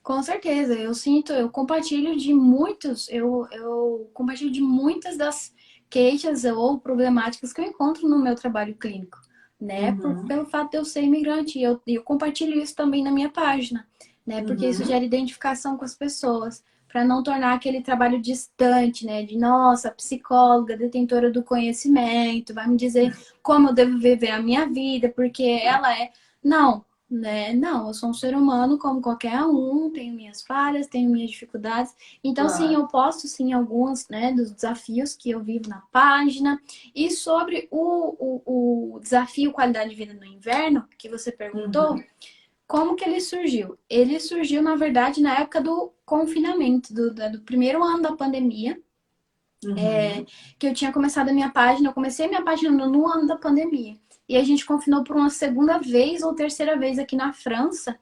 Com 0.00 0.22
certeza, 0.22 0.74
eu 0.74 0.94
sinto, 0.94 1.32
eu 1.32 1.50
compartilho 1.50 2.16
de 2.16 2.32
muitos, 2.32 3.08
eu, 3.10 3.46
eu 3.50 4.08
compartilho 4.14 4.52
de 4.52 4.60
muitas 4.60 5.18
das 5.18 5.52
queixas 5.90 6.44
ou 6.44 6.78
problemáticas 6.78 7.52
que 7.52 7.60
eu 7.60 7.64
encontro 7.64 8.08
no 8.08 8.18
meu 8.18 8.36
trabalho 8.36 8.76
clínico, 8.76 9.18
né? 9.60 9.90
Uhum. 9.90 9.96
Por, 9.96 10.26
pelo 10.26 10.46
fato 10.46 10.70
de 10.72 10.76
eu 10.78 10.84
ser 10.84 11.02
imigrante, 11.02 11.60
eu, 11.60 11.80
eu 11.86 12.02
compartilho 12.02 12.60
isso 12.60 12.74
também 12.74 13.02
na 13.02 13.10
minha 13.10 13.28
página, 13.28 13.86
né? 14.26 14.42
Porque 14.42 14.64
uhum. 14.64 14.70
isso 14.70 14.84
gera 14.84 15.04
identificação 15.04 15.76
com 15.76 15.84
as 15.84 15.94
pessoas 15.94 16.62
para 16.88 17.04
não 17.04 17.22
tornar 17.22 17.54
aquele 17.54 17.82
trabalho 17.82 18.20
distante, 18.20 19.04
né? 19.04 19.22
De 19.22 19.36
nossa, 19.36 19.90
psicóloga, 19.90 20.76
detentora 20.76 21.30
do 21.30 21.42
conhecimento, 21.42 22.54
vai 22.54 22.66
me 22.66 22.76
dizer 22.76 23.16
como 23.42 23.68
eu 23.68 23.74
devo 23.74 23.98
viver 23.98 24.30
a 24.30 24.42
minha 24.42 24.66
vida, 24.66 25.08
porque 25.08 25.42
ela 25.62 25.92
é. 25.96 26.10
Não, 26.42 26.84
né? 27.10 27.52
Não, 27.52 27.88
eu 27.88 27.94
sou 27.94 28.10
um 28.10 28.14
ser 28.14 28.36
humano 28.36 28.78
como 28.78 29.00
qualquer 29.00 29.42
um, 29.44 29.90
tenho 29.90 30.14
minhas 30.14 30.42
falhas, 30.42 30.86
tenho 30.86 31.10
minhas 31.10 31.30
dificuldades. 31.30 31.94
Então, 32.22 32.48
sim, 32.48 32.74
eu 32.74 32.86
posto 32.86 33.26
sim 33.26 33.52
alguns 33.52 34.08
né, 34.08 34.32
dos 34.32 34.50
desafios 34.50 35.14
que 35.14 35.30
eu 35.30 35.40
vivo 35.40 35.68
na 35.68 35.82
página. 35.92 36.60
E 36.94 37.10
sobre 37.10 37.68
o, 37.70 38.14
o, 38.18 38.94
o 38.96 39.00
desafio 39.00 39.52
qualidade 39.52 39.90
de 39.90 39.96
vida 39.96 40.14
no 40.14 40.24
inverno, 40.24 40.84
que 40.98 41.08
você 41.08 41.32
perguntou. 41.32 41.92
Uhum 41.92 42.04
como 42.68 42.94
que 42.94 43.02
ele 43.02 43.18
surgiu? 43.18 43.78
Ele 43.88 44.20
surgiu, 44.20 44.62
na 44.62 44.76
verdade, 44.76 45.22
na 45.22 45.38
época 45.38 45.58
do 45.58 45.90
confinamento, 46.04 46.92
do, 46.92 47.14
do 47.14 47.40
primeiro 47.40 47.82
ano 47.82 48.02
da 48.02 48.14
pandemia. 48.14 48.78
Uhum. 49.64 49.76
É, 49.76 50.24
que 50.56 50.68
eu 50.68 50.74
tinha 50.74 50.92
começado 50.92 51.30
a 51.30 51.32
minha 51.32 51.50
página, 51.50 51.88
eu 51.88 51.94
comecei 51.94 52.26
a 52.26 52.28
minha 52.28 52.44
página 52.44 52.70
no 52.70 53.08
ano 53.08 53.26
da 53.26 53.36
pandemia. 53.36 53.96
E 54.28 54.36
a 54.36 54.44
gente 54.44 54.66
confinou 54.66 55.02
por 55.02 55.16
uma 55.16 55.30
segunda 55.30 55.78
vez 55.78 56.22
ou 56.22 56.34
terceira 56.34 56.76
vez 56.76 56.98
aqui 56.98 57.16
na 57.16 57.32
França 57.32 57.98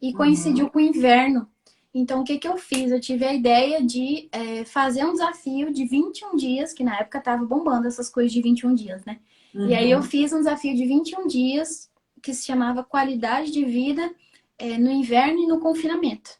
e 0.00 0.12
coincidiu 0.12 0.64
uhum. 0.64 0.70
com 0.70 0.78
o 0.78 0.82
inverno. 0.82 1.48
Então, 1.94 2.20
o 2.20 2.24
que, 2.24 2.38
que 2.38 2.46
eu 2.46 2.56
fiz? 2.56 2.90
Eu 2.90 3.00
tive 3.00 3.24
a 3.24 3.32
ideia 3.32 3.82
de 3.82 4.28
é, 4.30 4.64
fazer 4.64 5.04
um 5.04 5.12
desafio 5.12 5.72
de 5.72 5.84
21 5.86 6.36
dias, 6.36 6.72
que 6.72 6.84
na 6.84 6.98
época 6.98 7.20
tava 7.20 7.44
bombando 7.44 7.86
essas 7.86 8.10
coisas 8.10 8.32
de 8.32 8.42
21 8.42 8.74
dias, 8.74 9.04
né? 9.04 9.18
Uhum. 9.54 9.68
E 9.68 9.74
aí 9.74 9.90
eu 9.90 9.98
uhum. 9.98 10.04
fiz 10.04 10.32
um 10.32 10.38
desafio 10.38 10.74
de 10.74 10.84
21 10.84 11.26
dias 11.26 11.90
que 12.22 12.34
se 12.34 12.44
chamava 12.44 12.84
Qualidade 12.84 13.50
de 13.50 13.64
Vida 13.64 14.12
é, 14.58 14.76
no 14.76 14.90
Inverno 14.90 15.38
e 15.40 15.46
no 15.46 15.60
Confinamento. 15.60 16.30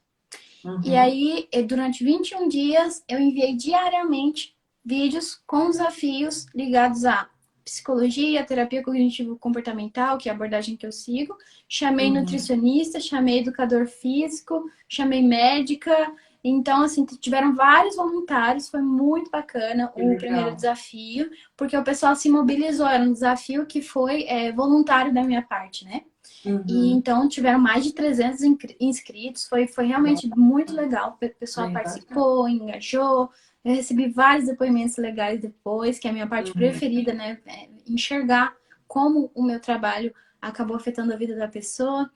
Uhum. 0.65 0.81
E 0.85 0.97
aí, 0.97 1.49
durante 1.67 2.05
21 2.05 2.49
dias, 2.49 3.03
eu 3.09 3.19
enviei 3.19 3.55
diariamente 3.55 4.57
vídeos 4.85 5.41
com 5.47 5.71
desafios 5.71 6.47
ligados 6.55 7.05
a 7.05 7.29
psicologia, 7.69 8.45
terapia 8.45 8.83
cognitivo-comportamental, 8.83 10.17
que 10.17 10.29
é 10.29 10.33
a 10.33 10.35
abordagem 10.35 10.77
que 10.77 10.87
eu 10.87 10.93
sigo. 10.93 11.37
Chamei 11.69 12.09
uhum. 12.09 12.21
nutricionista, 12.21 12.99
chamei 12.99 13.41
educador 13.41 13.87
físico, 13.87 14.65
chamei 14.89 15.23
médica. 15.23 15.95
Então, 16.43 16.83
assim, 16.83 17.05
tiveram 17.05 17.55
vários 17.55 17.97
voluntários, 17.97 18.71
foi 18.71 18.81
muito 18.81 19.31
bacana 19.31 19.89
que 19.89 20.01
o 20.01 20.05
legal. 20.05 20.19
primeiro 20.19 20.57
desafio, 20.57 21.31
porque 21.57 21.77
o 21.77 21.85
pessoal 21.85 22.17
se 22.17 22.31
mobilizou, 22.31 22.87
era 22.87 23.03
um 23.03 23.13
desafio 23.13 23.67
que 23.67 23.83
foi 23.83 24.23
é, 24.25 24.51
voluntário 24.53 25.13
da 25.13 25.23
minha 25.23 25.43
parte, 25.43 25.85
né? 25.85 26.03
Uhum. 26.45 26.65
E 26.67 26.93
então 26.93 27.29
tiveram 27.29 27.59
mais 27.59 27.85
de 27.85 27.93
300 27.93 28.41
inscritos, 28.81 29.47
foi, 29.47 29.67
foi 29.67 29.87
realmente 29.87 30.29
muito 30.37 30.73
legal. 30.73 31.19
O 31.21 31.29
pessoal 31.29 31.67
Bem 31.67 31.75
participou, 31.75 32.45
bacana. 32.45 32.65
engajou. 32.65 33.31
Eu 33.69 33.75
recebi 33.75 34.09
vários 34.09 34.47
depoimentos 34.47 34.97
legais 34.97 35.43
depois, 35.43 35.99
que 35.99 36.07
é 36.07 36.11
a 36.11 36.13
minha 36.15 36.27
parte 36.27 36.53
uhum. 36.53 36.57
preferida, 36.57 37.13
né? 37.13 37.39
É 37.45 37.69
enxergar 37.87 38.57
como 38.87 39.31
o 39.35 39.43
meu 39.43 39.61
trabalho 39.61 40.15
acabou 40.41 40.75
afetando 40.75 41.13
a 41.13 41.17
vida 41.17 41.37
da 41.37 41.47
pessoa. 41.47 42.11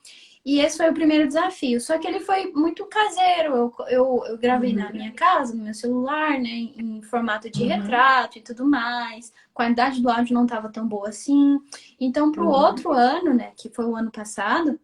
E 0.46 0.60
esse 0.60 0.78
foi 0.78 0.88
o 0.88 0.94
primeiro 0.94 1.28
desafio. 1.28 1.78
Só 1.78 1.98
que 1.98 2.08
ele 2.08 2.20
foi 2.20 2.50
muito 2.52 2.86
caseiro. 2.86 3.54
Eu, 3.54 3.74
eu, 3.88 4.24
eu 4.28 4.38
gravei 4.38 4.70
uhum. 4.70 4.78
na 4.78 4.92
minha 4.92 5.12
casa, 5.12 5.54
no 5.54 5.62
meu 5.62 5.74
celular, 5.74 6.40
né? 6.40 6.48
Em, 6.48 7.02
formato 7.02 7.50
de 7.50 7.64
uhum. 7.64 7.68
retrato 7.68 8.38
e 8.38 8.40
tudo 8.40 8.64
mais. 8.64 9.30
A 9.50 9.52
qualidade 9.52 10.00
do 10.00 10.08
áudio 10.08 10.32
não 10.32 10.44
estava 10.44 10.70
tão 10.70 10.88
boa 10.88 11.10
assim. 11.10 11.60
Então, 12.00 12.32
para 12.32 12.42
o 12.42 12.46
uhum. 12.46 12.50
outro 12.50 12.92
ano, 12.92 13.34
né? 13.34 13.52
Que 13.58 13.68
foi 13.68 13.84
o 13.84 13.94
ano 13.94 14.10
passado, 14.10 14.80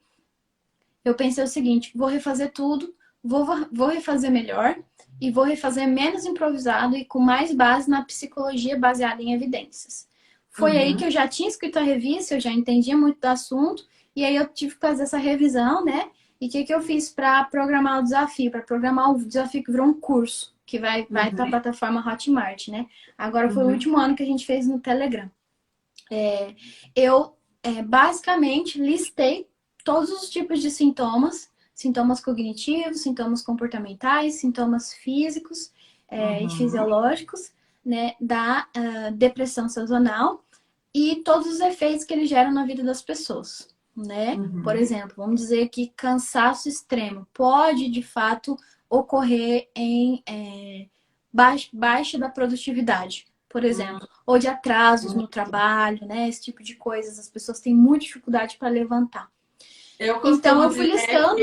eu 1.02 1.14
pensei 1.14 1.42
o 1.42 1.48
seguinte: 1.48 1.92
vou 1.96 2.08
refazer 2.08 2.52
tudo, 2.52 2.94
vou, 3.25 3.46
vou 3.72 3.88
refazer 3.88 4.30
melhor 4.30 4.76
e 5.20 5.30
vou 5.30 5.44
refazer 5.44 5.88
menos 5.88 6.25
improvisado 6.25 6.96
e 6.96 7.04
com 7.04 7.18
mais 7.18 7.52
base 7.52 7.88
na 7.90 8.04
psicologia 8.04 8.78
baseada 8.78 9.22
em 9.22 9.32
evidências. 9.32 10.08
Foi 10.50 10.76
aí 10.76 10.92
uhum. 10.92 10.96
que 10.96 11.04
eu 11.04 11.10
já 11.10 11.26
tinha 11.28 11.48
escrito 11.48 11.78
a 11.78 11.82
revista, 11.82 12.34
eu 12.34 12.40
já 12.40 12.50
entendia 12.50 12.96
muito 12.96 13.20
do 13.20 13.26
assunto 13.26 13.87
e 14.14 14.25
aí 14.25 14.34
eu 14.34 14.46
tive 14.46 14.75
que 14.75 14.80
fazer 14.80 15.04
essa 15.04 15.18
revisão, 15.18 15.84
né? 15.84 16.10
E 16.40 16.46
o 16.46 16.50
que, 16.50 16.64
que 16.64 16.75
eu 16.75 16.80
fiz 16.80 17.10
para 17.10 17.44
programar 17.44 18.00
o 18.00 18.02
desafio? 18.02 18.50
Para 18.50 18.62
programar 18.62 19.12
o 19.12 19.25
desafio 19.25 19.62
que 19.62 19.70
virou 19.70 19.87
um 19.87 19.94
curso, 19.94 20.54
que 20.64 20.78
vai, 20.78 21.06
vai 21.10 21.28
uhum. 21.28 21.34
para 21.34 21.44
a 21.44 21.48
plataforma 21.48 22.12
Hotmart, 22.12 22.68
né? 22.68 22.87
Agora 23.16 23.50
foi 23.50 23.62
uhum. 23.62 23.70
o 23.70 23.72
último 23.72 23.96
ano 23.96 24.14
que 24.14 24.22
a 24.22 24.26
gente 24.26 24.46
fez 24.46 24.66
no 24.66 24.80
Telegram. 24.80 25.30
É, 26.10 26.54
eu 26.94 27.37
é, 27.62 27.82
basicamente 27.82 28.80
listei 28.80 29.46
todos 29.84 30.10
os 30.10 30.28
tipos 30.28 30.60
de 30.60 30.70
sintomas, 30.70 31.50
sintomas 31.78 32.20
cognitivos, 32.20 33.02
sintomas 33.02 33.40
comportamentais, 33.42 34.40
sintomas 34.40 34.92
físicos 34.92 35.70
é, 36.08 36.40
uhum. 36.40 36.47
e 36.47 36.50
fisiológicos, 36.50 37.52
né, 37.85 38.14
da 38.20 38.66
uh, 38.76 39.12
depressão 39.14 39.68
sazonal 39.68 40.44
e 40.92 41.23
todos 41.25 41.47
os 41.47 41.61
efeitos 41.61 42.04
que 42.04 42.12
ele 42.12 42.26
gera 42.26 42.50
na 42.50 42.66
vida 42.66 42.82
das 42.82 43.00
pessoas 43.00 43.68
né? 44.06 44.35
Uhum. 44.35 44.62
Por 44.62 44.76
exemplo, 44.76 45.14
vamos 45.16 45.40
dizer 45.40 45.68
que 45.68 45.92
cansaço 45.97 46.68
extremo 46.68 47.26
pode 47.35 47.88
de 47.90 48.02
fato 48.02 48.56
ocorrer 48.88 49.68
em 49.75 50.23
é, 50.26 50.87
baixa, 51.32 51.68
baixa 51.73 52.18
da 52.18 52.28
produtividade, 52.28 53.26
por 53.49 53.64
exemplo, 53.64 54.02
uhum. 54.02 54.23
ou 54.26 54.38
de 54.38 54.47
atrasos 54.47 55.14
no 55.14 55.26
trabalho, 55.26 56.06
né? 56.06 56.28
Esse 56.28 56.42
tipo 56.42 56.62
de 56.62 56.76
coisas, 56.76 57.18
as 57.18 57.28
pessoas 57.28 57.61
têm 57.61 57.75
muita 57.75 58.04
dificuldade 58.04 58.56
para 58.56 58.68
levantar. 58.68 59.28
Eu 59.99 60.21
então 60.25 60.62
eu 60.62 60.71
fui 60.71 60.87
listando. 60.87 61.43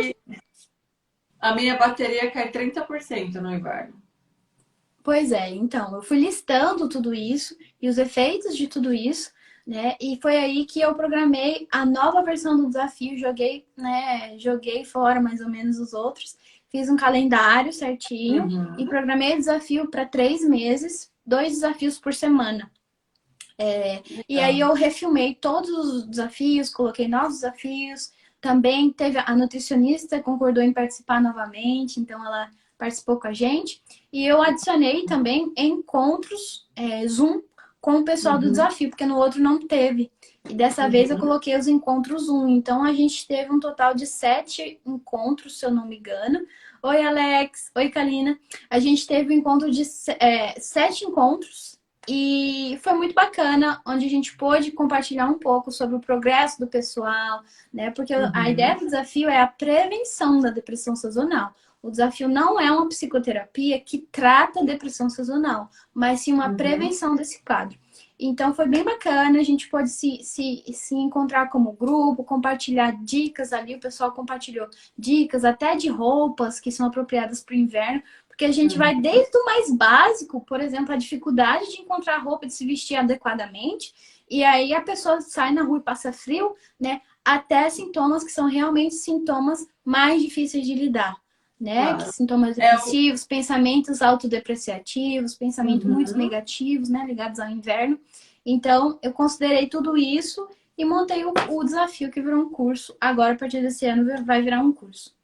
A 1.40 1.54
minha 1.54 1.78
bateria 1.78 2.32
cai 2.32 2.52
30% 2.52 3.36
no 3.36 3.54
inverno. 3.54 4.02
Pois 5.04 5.32
é, 5.32 5.50
então, 5.50 5.94
eu 5.96 6.02
fui 6.02 6.18
listando 6.18 6.90
tudo 6.90 7.14
isso 7.14 7.56
e 7.80 7.88
os 7.88 7.98
efeitos 7.98 8.58
de 8.58 8.68
tudo 8.68 8.92
isso 8.92 9.32
né? 9.66 9.96
E 10.00 10.20
foi 10.22 10.38
aí 10.38 10.66
que 10.66 10.80
eu 10.80 10.94
programei 10.94 11.68
a 11.72 11.86
nova 11.86 12.22
versão 12.22 12.56
do 12.56 12.68
desafio, 12.68 13.18
joguei, 13.18 13.66
né? 13.76 14.38
Joguei 14.38 14.86
fora 14.86 15.20
mais 15.20 15.42
ou 15.42 15.50
menos 15.50 15.80
os 15.80 15.94
outros, 15.94 16.38
fiz 16.70 16.88
um 16.88 16.96
calendário 16.96 17.74
certinho 17.74 18.44
uhum. 18.44 18.76
e 18.78 18.86
programei 18.86 19.34
o 19.34 19.38
desafio 19.38 19.90
para 19.90 20.06
três 20.06 20.48
meses, 20.48 21.12
dois 21.26 21.54
desafios 21.54 21.98
por 21.98 22.14
semana. 22.14 22.72
É, 23.58 24.04
e 24.28 24.38
aí 24.38 24.60
eu 24.60 24.74
refilmei 24.74 25.34
todos 25.34 25.70
os 25.70 26.06
desafios, 26.06 26.70
coloquei 26.70 27.08
novos 27.08 27.36
desafios. 27.36 28.12
Também 28.46 28.92
teve 28.92 29.18
a 29.18 29.36
nutricionista 29.36 30.22
concordou 30.22 30.62
em 30.62 30.72
participar 30.72 31.20
novamente, 31.20 32.00
então 32.00 32.24
ela 32.24 32.48
participou 32.78 33.20
com 33.20 33.28
a 33.28 33.34
gente. 33.34 33.82
E 34.14 34.24
eu 34.24 34.40
adicionei 34.40 35.04
também 35.06 35.52
encontros 35.58 36.70
é, 36.76 37.08
Zoom 37.08 37.42
com 37.82 37.98
o 37.98 38.06
pessoal 38.06 38.36
uhum. 38.36 38.42
do 38.42 38.52
desafio, 38.52 38.92
porque 38.92 39.04
no 39.04 39.18
outro 39.18 39.42
não 39.42 39.58
teve. 39.66 40.12
E 40.48 40.54
dessa 40.54 40.84
uhum. 40.84 40.92
vez 40.92 41.10
eu 41.10 41.18
coloquei 41.18 41.58
os 41.58 41.66
encontros 41.66 42.28
Zoom. 42.28 42.48
Então 42.50 42.84
a 42.84 42.94
gente 42.94 43.28
teve 43.28 43.52
um 43.52 43.60
total 43.60 43.96
de 43.96 44.06
sete 44.06 44.80
encontros, 44.86 45.58
se 45.58 45.66
eu 45.66 45.72
não 45.72 45.88
me 45.88 45.98
engano. 45.98 46.46
Oi, 46.84 47.02
Alex. 47.02 47.72
Oi, 47.76 47.90
Kalina. 47.90 48.38
A 48.70 48.78
gente 48.78 49.08
teve 49.08 49.34
um 49.34 49.40
encontro 49.40 49.72
de 49.72 49.82
é, 50.20 50.60
sete 50.60 51.04
encontros. 51.04 51.75
E 52.08 52.80
foi 52.84 52.94
muito 52.94 53.14
bacana, 53.16 53.82
onde 53.86 54.06
a 54.06 54.10
gente 54.10 54.38
pôde 54.38 54.72
compartilhar 54.72 55.28
um 55.28 55.40
pouco 55.40 55.72
sobre 55.72 55.96
o 55.96 56.00
progresso 56.00 56.60
do 56.60 56.68
pessoal, 56.68 57.42
né? 57.74 57.92
Porque 57.92 58.16
uhum. 58.16 58.32
a 58.34 58.50
ideia 58.50 58.76
do 58.76 58.86
desafio 58.86 59.28
é 59.30 59.42
a 59.42 59.48
prevenção 59.48 60.40
da 60.40 60.50
depressão 60.50 60.96
sazonal. 60.96 61.54
O 61.82 61.92
desafio 61.92 62.28
não 62.28 62.60
é 62.60 62.72
uma 62.72 62.90
psicoterapia 62.90 63.80
que 63.80 64.00
trata 64.12 64.60
a 64.60 64.64
depressão 64.64 65.08
sazonal, 65.08 65.70
mas 65.94 66.22
sim 66.22 66.34
uma 66.34 66.50
uhum. 66.50 66.56
prevenção 66.56 67.16
desse 67.16 67.44
quadro. 67.44 67.78
Então 68.20 68.54
foi 68.54 68.68
bem 68.68 68.84
bacana, 68.84 69.40
a 69.40 69.44
gente 69.44 69.70
pode 69.70 69.90
se, 69.90 70.24
se, 70.24 70.64
se 70.74 70.96
encontrar 70.96 71.50
como 71.50 71.74
grupo, 71.74 72.24
compartilhar 72.24 72.92
dicas 73.04 73.52
ali, 73.52 73.76
o 73.76 73.80
pessoal 73.80 74.14
compartilhou 74.14 74.68
dicas 74.98 75.44
até 75.44 75.76
de 75.76 75.90
roupas 75.90 76.60
que 76.60 76.72
são 76.72 76.88
apropriadas 76.88 77.44
para 77.44 77.54
o 77.54 77.58
inverno, 77.58 78.02
porque 78.36 78.44
a 78.46 78.52
gente 78.52 78.74
uhum. 78.74 78.80
vai 78.80 79.00
desde 79.00 79.38
o 79.38 79.46
mais 79.46 79.72
básico, 79.74 80.42
por 80.42 80.60
exemplo, 80.60 80.94
a 80.94 80.98
dificuldade 80.98 81.72
de 81.72 81.82
encontrar 81.82 82.18
roupa, 82.18 82.46
de 82.46 82.54
se 82.54 82.66
vestir 82.66 82.98
adequadamente, 82.98 83.94
e 84.30 84.44
aí 84.44 84.74
a 84.74 84.82
pessoa 84.82 85.22
sai 85.22 85.54
na 85.54 85.64
rua 85.64 85.78
e 85.78 85.82
passa 85.82 86.12
frio, 86.12 86.54
né? 86.78 87.02
Até 87.24 87.70
sintomas 87.70 88.26
que 88.26 88.32
são 88.32 88.50
realmente 88.50 88.96
sintomas 88.96 89.66
mais 89.86 90.22
difíceis 90.22 90.66
de 90.66 90.76
lidar 90.76 91.16
né? 91.58 91.94
Claro. 91.94 92.12
Sintomas 92.12 92.58
depressivos, 92.58 93.22
é 93.22 93.24
o... 93.24 93.28
pensamentos 93.28 94.02
autodepreciativos, 94.02 95.36
pensamentos 95.36 95.86
uhum. 95.86 95.94
muito 95.94 96.18
negativos, 96.18 96.90
né? 96.90 97.06
Ligados 97.08 97.40
ao 97.40 97.50
inverno. 97.50 97.98
Então, 98.46 99.00
eu 99.02 99.14
considerei 99.14 99.68
tudo 99.68 99.98
isso 99.98 100.46
e 100.78 100.84
montei 100.84 101.24
o, 101.24 101.34
o 101.52 101.64
desafio 101.64 102.12
que 102.12 102.22
virou 102.22 102.42
um 102.42 102.50
curso. 102.50 102.94
Agora, 103.00 103.34
a 103.34 103.38
partir 103.38 103.62
desse 103.62 103.86
ano, 103.86 104.26
vai 104.26 104.42
virar 104.42 104.60
um 104.60 104.74
curso. 104.74 105.16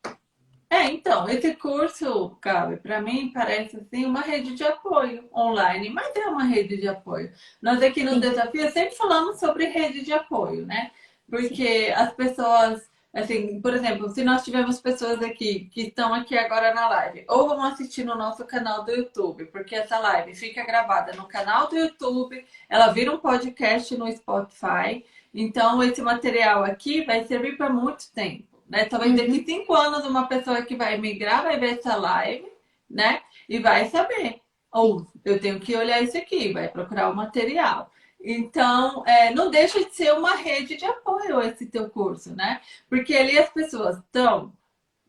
É, 0.71 0.85
então, 0.85 1.27
esse 1.27 1.53
curso, 1.55 2.29
Cabe, 2.39 2.77
para 2.77 3.01
mim 3.01 3.29
parece 3.33 3.75
assim 3.75 4.05
uma 4.05 4.21
rede 4.21 4.55
de 4.55 4.63
apoio 4.63 5.29
online, 5.35 5.89
mas 5.89 6.15
é 6.15 6.27
uma 6.27 6.45
rede 6.45 6.77
de 6.77 6.87
apoio. 6.87 7.29
Nós 7.61 7.83
aqui 7.83 8.05
no 8.05 8.13
Sim. 8.13 8.19
Desafio 8.21 8.71
sempre 8.71 8.95
falamos 8.95 9.37
sobre 9.37 9.65
rede 9.65 10.01
de 10.01 10.13
apoio, 10.13 10.65
né? 10.65 10.91
Porque 11.29 11.87
Sim. 11.87 11.91
as 11.91 12.13
pessoas 12.13 12.89
Assim, 13.13 13.59
por 13.59 13.73
exemplo, 13.73 14.09
se 14.09 14.23
nós 14.23 14.41
tivermos 14.41 14.79
pessoas 14.79 15.21
aqui 15.21 15.65
que 15.65 15.81
estão 15.81 16.13
aqui 16.13 16.37
agora 16.37 16.73
na 16.73 16.87
live, 16.87 17.25
ou 17.27 17.49
vão 17.49 17.61
assistir 17.65 18.05
no 18.05 18.15
nosso 18.15 18.45
canal 18.45 18.85
do 18.85 18.91
YouTube, 18.91 19.47
porque 19.47 19.75
essa 19.75 19.99
live 19.99 20.33
fica 20.33 20.65
gravada 20.65 21.11
no 21.11 21.27
canal 21.27 21.67
do 21.67 21.75
YouTube, 21.75 22.45
ela 22.69 22.87
vira 22.93 23.11
um 23.11 23.17
podcast 23.17 23.97
no 23.97 24.09
Spotify. 24.09 25.03
Então, 25.33 25.83
esse 25.83 26.01
material 26.01 26.63
aqui 26.63 27.03
vai 27.03 27.25
servir 27.25 27.57
para 27.57 27.69
muito 27.69 28.09
tempo. 28.13 28.50
Né? 28.71 28.85
Talvez 28.85 29.13
daqui 29.17 29.43
cinco 29.43 29.73
anos 29.73 30.05
uma 30.05 30.27
pessoa 30.27 30.61
que 30.61 30.77
vai 30.77 30.97
migrar 30.97 31.43
vai 31.43 31.59
ver 31.59 31.77
essa 31.77 31.93
live, 31.97 32.49
né? 32.89 33.21
E 33.49 33.59
vai 33.59 33.89
saber. 33.89 34.39
Ou 34.71 35.05
eu 35.25 35.41
tenho 35.41 35.59
que 35.59 35.75
olhar 35.75 36.01
isso 36.01 36.17
aqui, 36.17 36.53
vai 36.53 36.69
procurar 36.69 37.09
o 37.09 37.15
material. 37.15 37.91
Então, 38.23 39.03
é, 39.05 39.33
não 39.33 39.51
deixa 39.51 39.83
de 39.83 39.93
ser 39.93 40.13
uma 40.13 40.35
rede 40.35 40.77
de 40.77 40.85
apoio 40.85 41.41
esse 41.41 41.65
teu 41.65 41.89
curso, 41.89 42.33
né? 42.33 42.61
Porque 42.87 43.13
ali 43.13 43.37
as 43.37 43.49
pessoas 43.49 43.97
estão 43.97 44.53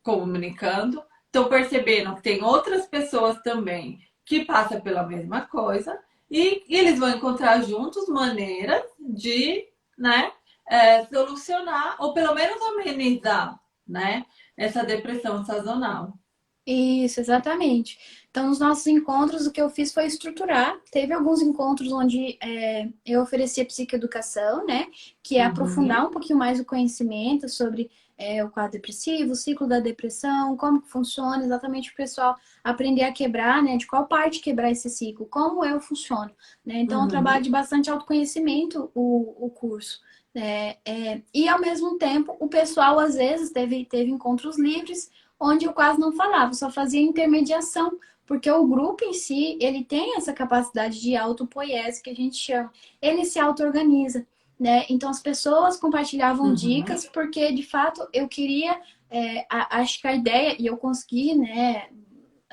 comunicando, 0.03 1.01
estão 1.27 1.49
percebendo 1.49 2.17
que 2.17 2.23
tem 2.23 2.43
outras 2.43 2.87
pessoas 2.87 3.41
também 3.43 4.01
que 4.25 4.45
passam 4.45 4.81
pela 4.81 5.05
mesma 5.05 5.43
coisa 5.43 5.97
e, 6.29 6.65
e 6.67 6.77
eles 6.77 6.99
vão 6.99 7.11
encontrar 7.11 7.63
juntos 7.63 8.09
maneiras 8.09 8.83
de, 8.99 9.69
né, 9.97 10.33
é, 10.69 11.05
solucionar 11.07 11.97
ou 12.01 12.13
pelo 12.13 12.35
menos 12.35 12.61
amenizar, 12.63 13.62
né, 13.87 14.25
essa 14.57 14.85
depressão 14.85 15.45
sazonal. 15.45 16.19
Isso, 16.65 17.19
exatamente. 17.19 17.99
Então, 18.31 18.49
nos 18.49 18.61
nossos 18.61 18.87
encontros, 18.87 19.47
o 19.47 19.53
que 19.53 19.61
eu 19.61 19.69
fiz 19.69 19.93
foi 19.93 20.07
estruturar. 20.07 20.79
Teve 20.93 21.13
alguns 21.13 21.43
encontros 21.43 21.93
onde 21.93 22.39
é, 22.41 22.89
eu 23.05 23.21
oferecia 23.21 23.65
psicoeducação, 23.65 24.65
né? 24.65 24.87
Que 25.23 25.39
é 25.39 25.43
uhum. 25.43 25.51
aprofundar 25.51 26.07
um 26.07 26.11
pouquinho 26.11 26.39
mais 26.39 26.61
o 26.61 26.65
conhecimento 26.65 27.49
sobre 27.49 27.91
é, 28.17 28.45
o 28.45 28.51
quadro 28.51 28.73
depressivo, 28.73 29.33
o 29.33 29.37
ciclo 29.37 29.67
da 29.67 29.81
depressão, 29.81 30.57
como 30.57 30.81
que 30.81 30.89
funciona, 30.89 31.45
exatamente 31.45 31.91
o 31.91 31.97
pessoal 31.97 32.37
aprender 32.63 33.03
a 33.03 33.13
quebrar, 33.13 33.61
né? 33.61 33.77
De 33.77 33.87
qual 33.87 34.07
parte 34.07 34.41
quebrar 34.41 34.71
esse 34.71 34.89
ciclo, 34.89 35.27
como 35.27 35.65
eu 35.65 35.81
funciono, 35.81 36.31
né? 36.65 36.77
Então, 36.77 37.01
uhum. 37.01 37.07
um 37.07 37.09
trabalho 37.09 37.43
de 37.43 37.51
bastante 37.51 37.91
autoconhecimento 37.91 38.89
o, 38.95 39.47
o 39.47 39.51
curso. 39.51 40.01
É, 40.35 40.79
é, 40.85 41.23
e 41.35 41.49
ao 41.49 41.61
mesmo 41.61 41.99
tempo, 41.99 42.35
o 42.41 42.49
pessoal 42.49 42.99
às 42.99 43.15
vezes 43.17 43.51
teve, 43.51 43.85
teve 43.85 44.11
encontros 44.11 44.59
livres, 44.59 45.11
onde 45.39 45.67
eu 45.67 45.73
quase 45.73 46.01
não 46.01 46.13
falava, 46.13 46.55
só 46.55 46.71
fazia 46.71 47.01
intermediação 47.01 47.99
porque 48.27 48.51
o 48.51 48.67
grupo 48.67 49.05
em 49.05 49.13
si, 49.13 49.59
ele 49.61 49.85
tem 49.85 50.17
essa 50.17 50.33
capacidade 50.33 51.01
de 51.01 51.17
autopoiese 51.17 52.03
que 52.03 52.11
a 52.11 52.15
gente 52.15 52.37
chama. 52.37 52.73
Ele 53.01 53.25
se 53.25 53.39
auto-organiza, 53.39 54.27
né? 54.59 54.87
Então 54.89 55.11
as 55.11 55.21
pessoas 55.21 55.77
compartilhavam 55.77 56.47
uhum. 56.47 56.55
dicas 56.55 57.07
porque, 57.07 57.53
de 57.53 57.63
fato, 57.63 58.09
eu 58.13 58.29
queria... 58.29 58.81
É, 59.11 59.45
a, 59.51 59.81
acho 59.81 60.01
que 60.01 60.07
a 60.07 60.15
ideia, 60.15 60.57
e 60.59 60.67
eu 60.67 60.77
consegui, 60.77 61.35
né, 61.35 61.89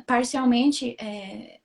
parcialmente... 0.05 0.97
É, 0.99 1.58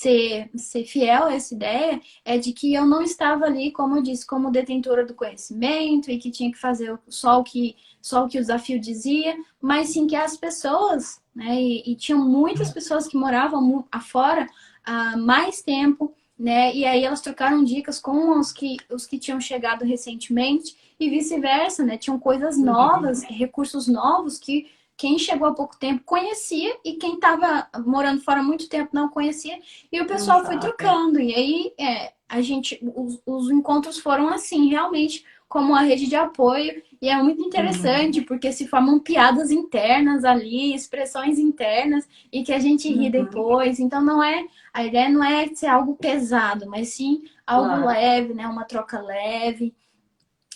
ser, 0.00 0.50
ser 0.54 0.84
fiel 0.84 1.24
a 1.24 1.34
essa 1.34 1.54
ideia 1.54 2.00
é 2.24 2.38
de 2.38 2.52
que 2.52 2.74
eu 2.74 2.84
não 2.86 3.02
estava 3.02 3.44
ali, 3.44 3.70
como 3.72 3.96
eu 3.96 4.02
disse, 4.02 4.26
como 4.26 4.50
detentora 4.50 5.04
do 5.04 5.14
conhecimento 5.14 6.10
e 6.10 6.18
que 6.18 6.30
tinha 6.30 6.50
que 6.50 6.58
fazer 6.58 6.98
só 7.08 7.40
o 7.40 7.44
que, 7.44 7.76
só 8.00 8.24
o, 8.24 8.28
que 8.28 8.38
o 8.38 8.40
desafio 8.40 8.80
dizia, 8.80 9.36
mas 9.60 9.90
sim 9.90 10.06
que 10.06 10.16
as 10.16 10.36
pessoas 10.36 11.20
né? 11.36 11.60
E, 11.60 11.92
e 11.92 11.94
tinham 11.94 12.26
muitas 12.26 12.72
pessoas 12.72 13.06
que 13.06 13.16
moravam 13.16 13.84
afora 13.92 14.48
há 14.82 15.18
mais 15.18 15.60
tempo, 15.60 16.14
né? 16.38 16.74
E 16.74 16.86
aí 16.86 17.04
elas 17.04 17.20
trocaram 17.20 17.62
dicas 17.62 18.00
com 18.00 18.38
os 18.40 18.50
que, 18.50 18.78
os 18.90 19.04
que 19.04 19.18
tinham 19.18 19.38
chegado 19.38 19.84
recentemente 19.84 20.74
e 20.98 21.10
vice-versa, 21.10 21.84
né? 21.84 21.98
Tinham 21.98 22.18
coisas 22.18 22.56
novas, 22.56 23.22
recursos 23.22 23.86
novos 23.86 24.38
que 24.38 24.66
quem 24.96 25.18
chegou 25.18 25.48
há 25.48 25.54
pouco 25.54 25.76
tempo 25.78 26.02
conhecia 26.04 26.76
e 26.84 26.94
quem 26.94 27.14
estava 27.14 27.68
morando 27.84 28.22
fora 28.22 28.40
há 28.40 28.42
muito 28.42 28.68
tempo 28.68 28.90
não 28.92 29.08
conhecia. 29.08 29.58
E 29.92 30.00
o 30.00 30.06
pessoal 30.06 30.40
Exato. 30.40 30.52
foi 30.52 30.60
trocando. 30.60 31.20
E 31.20 31.34
aí 31.34 31.72
é, 31.78 32.12
a 32.28 32.40
gente, 32.40 32.80
os, 32.94 33.20
os 33.26 33.50
encontros 33.50 33.98
foram 33.98 34.28
assim, 34.28 34.68
realmente 34.68 35.24
como 35.48 35.72
uma 35.72 35.82
rede 35.82 36.06
de 36.06 36.16
apoio. 36.16 36.82
E 37.00 37.08
é 37.08 37.22
muito 37.22 37.42
interessante, 37.42 38.20
uhum. 38.20 38.24
porque 38.24 38.50
se 38.52 38.66
formam 38.66 38.98
piadas 38.98 39.50
internas 39.50 40.24
ali, 40.24 40.74
expressões 40.74 41.38
internas, 41.38 42.08
e 42.32 42.42
que 42.42 42.52
a 42.52 42.58
gente 42.58 42.88
ri 42.88 43.04
uhum. 43.04 43.10
depois. 43.10 43.78
Então 43.78 44.00
não 44.00 44.22
é. 44.22 44.46
A 44.72 44.84
ideia 44.84 45.08
não 45.08 45.22
é 45.22 45.46
ser 45.48 45.66
algo 45.66 45.94
pesado, 45.94 46.66
mas 46.66 46.88
sim 46.88 47.22
algo 47.46 47.68
claro. 47.68 47.86
leve, 47.86 48.34
né? 48.34 48.46
Uma 48.46 48.64
troca 48.64 49.00
leve. 49.00 49.74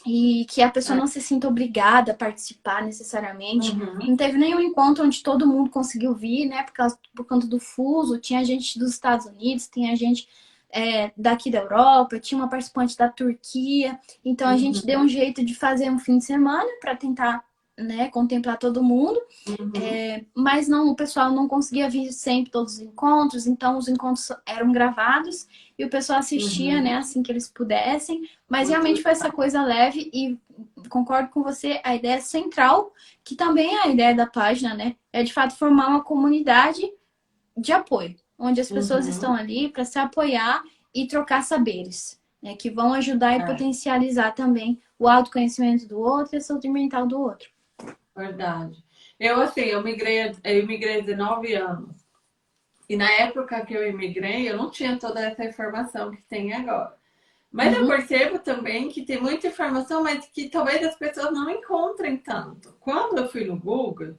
E 0.07 0.47
que 0.49 0.63
a 0.63 0.71
pessoa 0.71 0.97
é. 0.97 1.01
não 1.01 1.07
se 1.07 1.21
sinta 1.21 1.47
obrigada 1.47 2.13
a 2.13 2.15
participar 2.15 2.83
necessariamente. 2.83 3.73
Uhum. 3.73 4.09
Não 4.09 4.17
teve 4.17 4.39
nenhum 4.39 4.61
encontro 4.61 5.05
onde 5.05 5.23
todo 5.23 5.47
mundo 5.47 5.71
conseguiu 5.71 6.15
vir, 6.15 6.47
né? 6.47 6.63
Por, 6.63 6.73
causa, 6.73 6.99
por 7.15 7.27
conta 7.27 7.47
do 7.47 7.61
fuso. 7.61 8.19
Tinha 8.19 8.45
gente 8.45 8.79
dos 8.79 8.91
Estados 8.91 9.27
Unidos, 9.27 9.69
tinha 9.69 9.95
gente 9.97 10.27
é, 10.73 11.13
daqui 11.17 11.51
da 11.51 11.59
Europa, 11.59 12.19
tinha 12.19 12.41
uma 12.41 12.49
participante 12.49 12.97
da 12.97 13.09
Turquia. 13.09 13.99
Então 14.25 14.49
a 14.49 14.53
uhum. 14.53 14.59
gente 14.59 14.87
deu 14.87 15.01
um 15.01 15.09
jeito 15.09 15.45
de 15.45 15.55
fazer 15.55 15.91
um 15.91 15.99
fim 15.99 16.19
de 16.19 16.25
semana 16.25 16.69
para 16.81 16.97
tentar 16.97 17.45
né, 17.83 18.09
contemplar 18.09 18.59
todo 18.59 18.83
mundo. 18.83 19.21
Uhum. 19.49 19.73
É, 19.83 20.25
mas 20.35 20.69
não, 20.69 20.91
o 20.91 20.97
pessoal 20.97 21.33
não 21.33 21.49
conseguia 21.49 21.89
vir 21.89 22.13
sempre 22.13 22.51
todos 22.51 22.75
os 22.75 22.81
encontros, 22.81 23.47
então 23.47 23.79
os 23.79 23.89
encontros 23.89 24.31
eram 24.47 24.71
gravados 24.73 25.47
e 25.79 25.85
o 25.85 25.91
pessoal 25.91 26.19
assistia, 26.19 26.77
uhum. 26.77 26.83
né, 26.83 26.95
assim 26.97 27.23
que 27.23 27.33
eles 27.33 27.49
pudessem. 27.49 28.23
Mas 28.49 28.69
Muito 28.69 28.71
realmente 28.71 29.03
foi 29.03 29.13
essa 29.13 29.31
coisa 29.31 29.63
leve 29.63 30.11
e 30.13 30.39
concordo 30.89 31.31
com 31.31 31.43
você, 31.43 31.81
a 31.83 31.95
ideia 31.95 32.21
central, 32.21 32.93
que 33.25 33.35
também 33.35 33.75
é 33.75 33.83
a 33.83 33.89
ideia 33.89 34.15
da 34.15 34.27
página, 34.27 34.75
né, 34.75 34.97
é 35.13 35.23
de 35.23 35.33
fato 35.33 35.57
formar 35.57 35.89
uma 35.89 36.05
comunidade 36.05 36.83
de 37.57 37.73
apoio 37.73 38.15
onde 38.43 38.59
as 38.59 38.71
pessoas 38.71 39.05
uhum. 39.05 39.11
estão 39.11 39.35
ali 39.35 39.69
para 39.69 39.85
se 39.85 39.99
apoiar 39.99 40.63
e 40.95 41.07
trocar 41.07 41.43
saberes. 41.43 42.19
né, 42.43 42.57
que 42.57 42.71
vão 42.71 42.95
ajudar 42.95 43.37
e 43.37 43.43
É. 43.43 43.45
potencializar 43.45 44.33
também 44.35 44.81
o 44.99 45.07
autoconhecimento 45.07 45.87
do 45.87 46.01
outro 46.01 46.35
e 46.35 46.39
a 46.39 46.41
saúde 46.41 46.71
mental 46.71 47.07
do 47.07 47.21
outro. 47.21 47.51
Verdade. 48.17 48.83
Eu, 49.19 49.41
assim, 49.41 49.63
eu 49.63 49.83
migrei, 49.83 50.35
eu 50.45 50.67
migrei 50.67 50.99
há 50.99 51.03
19 51.03 51.55
anos. 51.55 52.05
E 52.89 52.97
na 52.97 53.11
época 53.11 53.65
que 53.65 53.73
eu 53.75 53.89
imigrei, 53.89 54.49
eu 54.51 54.57
não 54.57 54.71
tinha 54.71 54.99
toda 54.99 55.21
essa 55.21 55.45
informação 55.45 56.11
que 56.11 56.23
tem 56.23 56.53
agora. 56.53 56.99
Mas 57.53 57.75
eu 57.75 57.83
Uhum. 57.83 57.89
percebo 57.89 58.39
também 58.39 58.89
que 58.89 59.03
tem 59.05 59.21
muita 59.21 59.49
informação, 59.49 60.03
mas 60.03 60.27
que 60.27 60.49
talvez 60.49 60.85
as 60.87 60.97
pessoas 60.97 61.33
não 61.33 61.51
encontrem 61.51 62.17
tanto. 62.17 62.75
Quando 62.81 63.19
eu 63.19 63.29
fui 63.29 63.45
no 63.45 63.57
Google, 63.59 64.17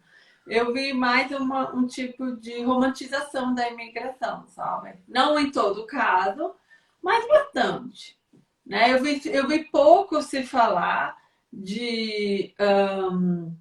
eu 0.48 0.74
vi 0.74 0.94
mais 0.94 1.32
uma- 1.32 1.74
um 1.74 1.86
tipo 1.88 2.36
de 2.38 2.62
romantização 2.64 3.54
da 3.54 3.70
imigração, 3.70 4.46
sabe? 4.48 4.96
Não 5.08 5.40
em 5.40 5.52
todo 5.52 5.86
caso, 5.86 6.54
mas 7.02 7.26
bastante. 7.28 8.18
Né? 8.66 8.94
Eu 8.94 9.02
vi, 9.04 9.22
eu 9.26 9.48
vi 9.48 9.64
pouco 9.66 10.22
se 10.22 10.44
falar 10.44 11.18
de 11.52 12.54
ahn, 12.60 13.52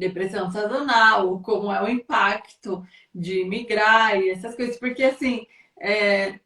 depressão 0.00 0.50
sazonal, 0.50 1.38
como 1.40 1.72
é 1.72 1.82
o 1.82 1.88
impacto 1.88 2.84
de 3.14 3.44
migrar 3.44 4.16
e 4.18 4.30
essas 4.30 4.56
coisas, 4.56 4.78
porque 4.78 5.04
assim, 5.04 5.46
é, 5.80 6.40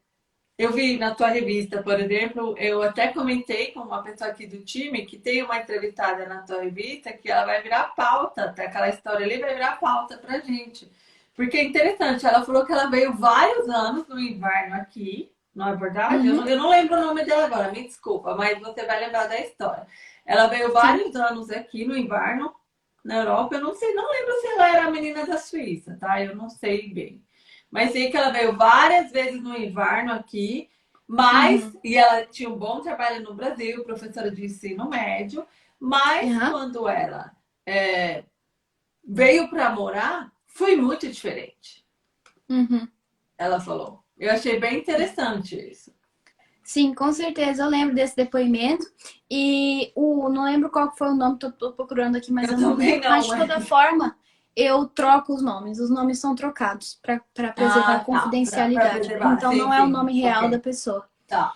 eu 0.59 0.73
vi 0.73 0.99
na 0.99 1.15
tua 1.15 1.29
revista, 1.29 1.83
por 1.83 1.99
exemplo, 1.99 2.55
eu 2.59 2.83
até 2.83 3.09
comentei 3.09 3.73
com 3.73 3.81
uma 3.81 4.03
pessoa 4.03 4.31
aqui 4.31 4.47
do 4.47 4.61
time 4.65 5.05
que 5.07 5.19
tem 5.19 5.43
uma 5.43 5.59
entrevistada 5.59 6.27
na 6.27 6.43
tua 6.43 6.63
revista 6.63 7.13
que 7.13 7.31
ela 7.31 7.45
vai 7.45 7.63
virar 7.63 7.95
pauta, 7.97 8.45
até 8.45 8.67
aquela 8.67 8.89
história 8.89 9.27
ali 9.27 9.39
vai 9.39 9.55
virar 9.55 9.81
pauta 9.81 10.17
pra 10.19 10.39
gente. 10.41 10.89
Porque 11.35 11.57
é 11.59 11.65
interessante, 11.65 12.25
ela 12.27 12.45
falou 12.45 12.65
que 12.65 12.73
ela 12.73 12.87
veio 12.89 13.13
vários 13.15 13.69
anos 13.69 14.07
no 14.09 14.19
inverno 14.21 14.77
aqui, 14.77 15.31
não 15.55 15.69
é 15.69 15.77
verdade? 15.77 16.27
Eu, 16.29 16.35
Uhum. 16.35 16.41
não, 16.43 16.49
eu 16.49 16.59
não 16.59 16.71
lembro 16.71 16.97
o 16.97 17.01
nome 17.05 17.25
dela 17.25 17.47
agora, 17.47 17.73
me 17.73 17.83
desculpa, 17.83 18.37
mas 18.37 18.59
você 18.61 18.85
vai 18.87 19.01
lembrar 19.01 19.27
da 19.27 19.41
história. 19.41 19.87
Ela 20.25 20.47
veio 20.47 20.73
vários 20.73 21.15
anos 21.17 21.51
aqui 21.51 21.85
no 21.85 21.97
inverno, 21.97 22.55
na 23.05 23.17
Europa, 23.19 23.57
eu 23.57 23.61
não 23.61 23.75
sei, 23.75 23.93
não 23.95 24.11
lembro 24.11 24.33
se 24.41 24.47
ela 24.49 24.69
era 24.69 24.87
a 24.87 24.91
menina 24.91 25.27
da 25.27 25.39
Suíça, 25.39 25.97
tá? 26.01 26.23
Eu 26.23 26.35
não 26.35 26.49
sei 26.49 26.93
bem. 26.93 27.23
Mas 27.71 27.93
sei 27.93 28.11
que 28.11 28.17
ela 28.17 28.31
veio 28.31 28.57
várias 28.57 29.13
vezes 29.13 29.43
no 29.43 29.57
inverno 29.57 30.13
aqui, 30.15 30.71
mas, 31.07 31.77
e 31.85 31.97
ela 31.97 32.25
tinha 32.27 32.49
um 32.49 32.57
bom 32.57 32.81
trabalho 32.81 33.23
no 33.23 33.35
Brasil, 33.35 33.85
professora 33.85 34.31
de 34.31 34.45
ensino 34.47 34.89
médio, 34.89 35.47
mas 35.79 36.31
Uhum. 36.31 36.51
quando 36.51 36.89
ela 36.89 37.37
é, 37.67 38.25
veio 39.07 39.49
para 39.51 39.71
morar, 39.71 40.33
foi 40.47 40.77
muito 40.77 41.07
diferente, 41.09 41.85
Uhum. 42.49 42.89
ela 43.37 43.61
falou. 43.61 44.03
Eu 44.17 44.31
achei 44.33 44.59
bem 44.59 44.79
interessante 44.79 45.57
isso. 45.57 45.93
Sim, 46.65 46.95
com 46.95 47.13
certeza. 47.13 47.63
Eu 47.63 47.69
lembro 47.69 47.95
desse 47.95 48.17
depoimento. 48.17 48.85
E 49.31 49.93
o, 49.95 50.29
não 50.31 50.45
lembro 50.45 50.71
qual 50.71 50.91
foi 50.97 51.09
o 51.09 51.15
nome, 51.15 51.39
tô, 51.39 51.53
tô 51.53 51.73
procurando 51.73 52.17
aqui, 52.17 52.33
mas 52.33 52.49
Eu 52.49 52.55
eu 52.55 52.61
não 52.61 52.75
lembro. 52.75 53.03
não, 53.03 53.11
Mas 53.11 53.25
de 53.25 53.31
mas- 53.31 53.41
toda 53.41 53.61
forma, 53.61 54.17
eu 54.57 54.87
troco 54.87 55.35
os 55.35 55.43
nomes. 55.43 55.79
Os 55.79 55.91
nomes 55.91 56.19
são 56.19 56.35
trocados 56.35 56.99
para 57.03 57.21
preservar 57.55 57.77
Ah, 57.91 57.95
a 57.97 57.99
tá, 57.99 58.05
confidencialidade. 58.05 58.89
pra- 58.89 58.91
pra 58.99 58.99
preservar. 59.01 59.35
Então 59.35 59.53
Sim, 59.53 59.59
não 59.59 59.73
é 59.75 59.83
o 59.83 59.87
sim. 59.87 59.93
nome 59.93 60.21
real 60.21 60.39
Ok. 60.45 60.51
da 60.51 60.59
pessoa. 60.59 61.07
Tá. 61.29 61.53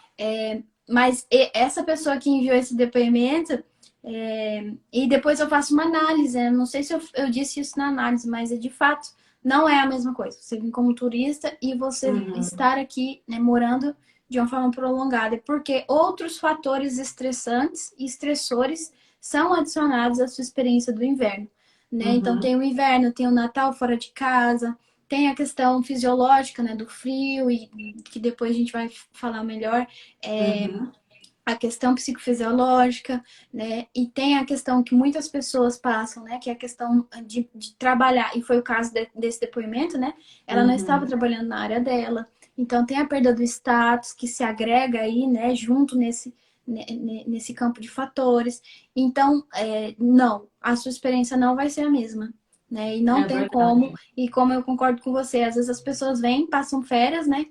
Mas 0.88 1.27
e- 1.31 1.51
essa 1.55 1.83
pessoa 1.83 2.16
que 2.16 2.31
enviou 2.31 2.55
esse 2.57 2.75
depoimento, 2.75 3.62
é, 4.03 4.73
e 4.92 5.07
depois 5.09 5.38
eu 5.40 5.49
faço 5.49 5.75
uma 5.75 5.85
análise. 5.85 6.37
né? 6.37 6.51
Não 6.51 6.66
sei 6.66 6.83
se 6.83 6.92
eu, 6.94 7.01
eu 7.14 7.31
disse 7.31 7.61
isso 7.61 7.79
na 7.79 7.88
análise, 7.88 8.29
mas 8.29 8.51
é 8.53 8.57
de 8.57 8.71
fato 8.71 9.09
não 9.44 9.68
é 9.68 9.79
a 9.81 9.87
mesma 9.87 10.12
coisa. 10.14 10.37
Você 10.40 10.59
vir 10.59 10.71
como 10.71 10.94
turista 10.94 11.57
e 11.62 11.75
você 11.75 12.11
Uhum. 12.11 12.38
estar 12.38 12.77
aqui, 12.79 13.23
né, 13.29 13.38
morando 13.38 13.94
de 14.28 14.38
uma 14.38 14.48
forma 14.48 14.70
prolongada, 14.70 15.38
porque 15.44 15.84
outros 15.88 16.38
fatores 16.38 16.98
estressantes 16.98 17.92
e 17.98 18.04
estressores 18.04 18.92
são 19.20 19.52
adicionados 19.54 20.20
à 20.20 20.28
sua 20.28 20.42
experiência 20.42 20.92
do 20.92 21.04
inverno, 21.04 21.48
né? 21.90 22.06
Uhum. 22.06 22.14
Então 22.16 22.38
tem 22.40 22.56
o 22.56 22.62
inverno, 22.62 23.12
tem 23.12 23.26
o 23.26 23.30
Natal 23.30 23.72
fora 23.72 23.96
de 23.96 24.10
casa, 24.12 24.76
tem 25.08 25.28
a 25.28 25.34
questão 25.34 25.82
fisiológica, 25.82 26.62
né, 26.62 26.76
do 26.76 26.86
frio 26.86 27.50
e 27.50 27.68
que 28.04 28.20
depois 28.20 28.50
a 28.50 28.54
gente 28.54 28.72
vai 28.72 28.90
falar 29.12 29.42
melhor, 29.42 29.86
é, 30.22 30.68
Uhum. 30.68 30.92
a 31.46 31.56
questão 31.56 31.94
psicofisiológica, 31.94 33.24
né? 33.52 33.86
E 33.94 34.06
tem 34.06 34.36
a 34.36 34.44
questão 34.44 34.82
que 34.82 34.94
muitas 34.94 35.28
pessoas 35.28 35.78
passam, 35.78 36.24
né? 36.24 36.38
Que 36.38 36.50
é 36.50 36.52
a 36.52 36.56
questão 36.56 37.06
de, 37.24 37.48
de 37.54 37.74
trabalhar, 37.76 38.36
e 38.36 38.42
foi 38.42 38.58
o 38.58 38.62
caso 38.62 38.92
de- 38.92 39.08
desse 39.14 39.40
depoimento, 39.40 39.96
né? 39.98 40.12
Ela 40.46 40.62
não 40.62 40.70
Uhum. 40.70 40.76
estava 40.76 41.06
trabalhando 41.06 41.48
na 41.48 41.58
área 41.60 41.80
dela, 41.80 42.28
então 42.59 42.85
tem 42.85 42.99
a 42.99 43.07
perda 43.07 43.33
do 43.35 43.42
status 43.42 44.12
que 44.12 44.27
se 44.29 44.44
agrega 44.44 45.01
aí, 45.01 45.27
né? 45.27 45.55
Junto 45.55 45.97
nesse, 45.97 46.35
ne- 46.66 46.85
ne- 46.87 47.25
nesse 47.27 47.55
campo 47.55 47.81
de 47.81 47.88
fatores. 47.88 48.61
Então, 48.97 49.44
é, 49.55 49.94
não, 49.99 50.49
a 50.61 50.77
sua 50.77 50.90
experiência 50.90 51.37
não 51.37 51.57
vai 51.57 51.71
ser 51.71 51.83
a 51.83 51.90
mesma. 51.90 52.35
Né? 52.71 52.99
E 52.99 53.03
não 53.03 53.21
É 53.21 53.27
tem 53.27 53.38
verdade. 53.38 53.51
como, 53.51 53.94
e 54.16 54.29
como 54.29 54.53
eu 54.53 54.62
concordo 54.62 55.01
com 55.03 55.11
você, 55.12 55.42
às 55.42 55.55
vezes 55.55 55.71
as 55.71 55.81
pessoas 55.81 56.21
vêm, 56.21 56.47
passam 56.47 56.83
férias, 56.83 57.27
né? 57.27 57.47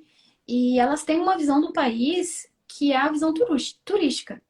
E 0.47 0.79
elas 0.79 1.03
têm 1.03 1.19
uma 1.19 1.37
visão 1.37 1.59
do 1.59 1.73
país 1.73 2.47
que 2.67 2.91
é 2.91 2.97
a 2.97 3.11
visão 3.11 3.33
turística, 3.83 4.41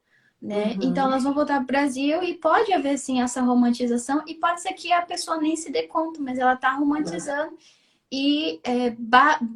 né? 0.42 0.74
Uhum. 0.74 0.80
Então 0.84 1.06
elas 1.06 1.24
vão 1.24 1.34
voltar 1.34 1.56
para 1.56 1.64
o 1.64 1.68
Brasil 1.68 2.22
e 2.24 2.34
pode 2.36 2.74
haver 2.74 2.98
sim 2.98 3.22
essa 3.22 3.42
romantização 3.42 4.24
e 4.28 4.36
pode 4.36 4.62
ser 4.62 4.74
que 4.74 4.92
a 4.92 5.02
pessoa 5.02 5.38
nem 5.38 5.56
se 5.56 5.72
dê 5.72 5.84
conta, 5.84 6.22
mas 6.22 6.38
ela 6.38 6.54
está 6.54 6.72
romantizando 6.74 7.58
e 8.12 8.60
é, 8.64 8.96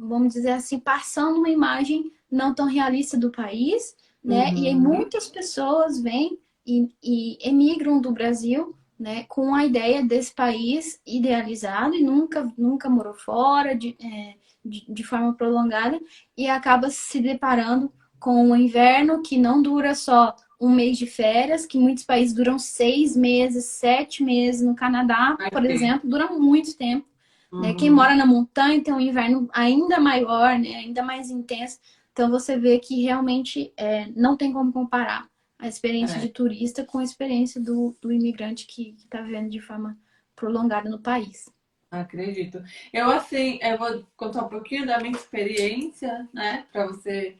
vamos 0.00 0.34
dizer 0.34 0.52
assim 0.52 0.78
passando 0.78 1.38
uma 1.38 1.48
imagem 1.50 2.12
não 2.30 2.54
tão 2.54 2.66
realista 2.66 3.16
do 3.18 3.30
país, 3.30 3.94
né? 4.24 4.52
E 4.56 4.66
aí 4.68 4.74
Uhum. 4.74 4.80
muitas 4.80 5.28
pessoas 5.28 6.00
vêm 6.00 6.38
e, 6.66 6.88
e 7.02 7.38
emigram 7.48 8.00
do 8.00 8.12
Brasil, 8.12 8.74
né? 8.98 9.24
Com 9.24 9.54
a 9.54 9.64
ideia 9.66 10.02
desse 10.04 10.34
país 10.34 11.00
idealizado 11.06 11.94
e 11.94 12.02
nunca 12.02 12.52
nunca 12.56 12.88
morou 12.88 13.14
fora 13.14 13.74
de, 13.74 13.96
é, 14.02 14.34
de, 14.64 14.84
de 14.88 15.04
forma 15.04 15.34
prolongada 15.34 16.00
e 16.36 16.48
acaba 16.48 16.90
se 16.90 17.20
deparando 17.20 17.92
com 18.20 18.50
o 18.50 18.56
inverno 18.56 19.20
que 19.22 19.36
não 19.36 19.60
dura 19.60 19.94
só 19.94 20.34
um 20.60 20.70
mês 20.70 20.96
de 20.96 21.06
férias, 21.06 21.66
que 21.66 21.76
muitos 21.78 22.04
países 22.04 22.32
duram 22.32 22.56
seis 22.58 23.16
meses, 23.16 23.64
sete 23.64 24.22
meses. 24.22 24.62
No 24.62 24.76
Canadá, 24.76 25.36
por 25.50 25.64
exemplo, 25.64 26.08
dura 26.08 26.28
muito 26.32 26.76
tempo. 26.76 27.06
Né? 27.52 27.70
Uhum. 27.70 27.76
Quem 27.76 27.90
mora 27.90 28.14
na 28.14 28.24
montanha 28.24 28.82
tem 28.82 28.94
um 28.94 29.00
inverno 29.00 29.48
ainda 29.52 30.00
maior, 30.00 30.58
né? 30.58 30.76
ainda 30.76 31.02
mais 31.02 31.30
intenso. 31.30 31.78
Então 32.12 32.30
você 32.30 32.56
vê 32.56 32.78
que 32.78 33.02
realmente 33.02 33.72
é, 33.76 34.06
não 34.16 34.36
tem 34.36 34.52
como 34.52 34.72
comparar 34.72 35.28
a 35.58 35.68
experiência 35.68 36.16
É. 36.16 36.20
de 36.20 36.28
turista 36.28 36.84
com 36.84 36.98
a 36.98 37.04
experiência 37.04 37.60
do, 37.60 37.94
do 38.00 38.10
imigrante 38.10 38.66
que 38.66 38.96
está 38.98 39.20
vivendo 39.20 39.50
de 39.50 39.60
forma 39.60 39.96
prolongada 40.34 40.88
no 40.90 40.98
país. 40.98 41.48
Acredito. 41.90 42.62
Eu, 42.92 43.10
assim, 43.10 43.58
eu 43.62 43.76
vou 43.76 44.02
contar 44.16 44.44
um 44.44 44.48
pouquinho 44.48 44.86
da 44.86 44.98
minha 44.98 45.12
experiência, 45.14 46.26
né? 46.32 46.64
Para 46.72 46.86
você 46.86 47.36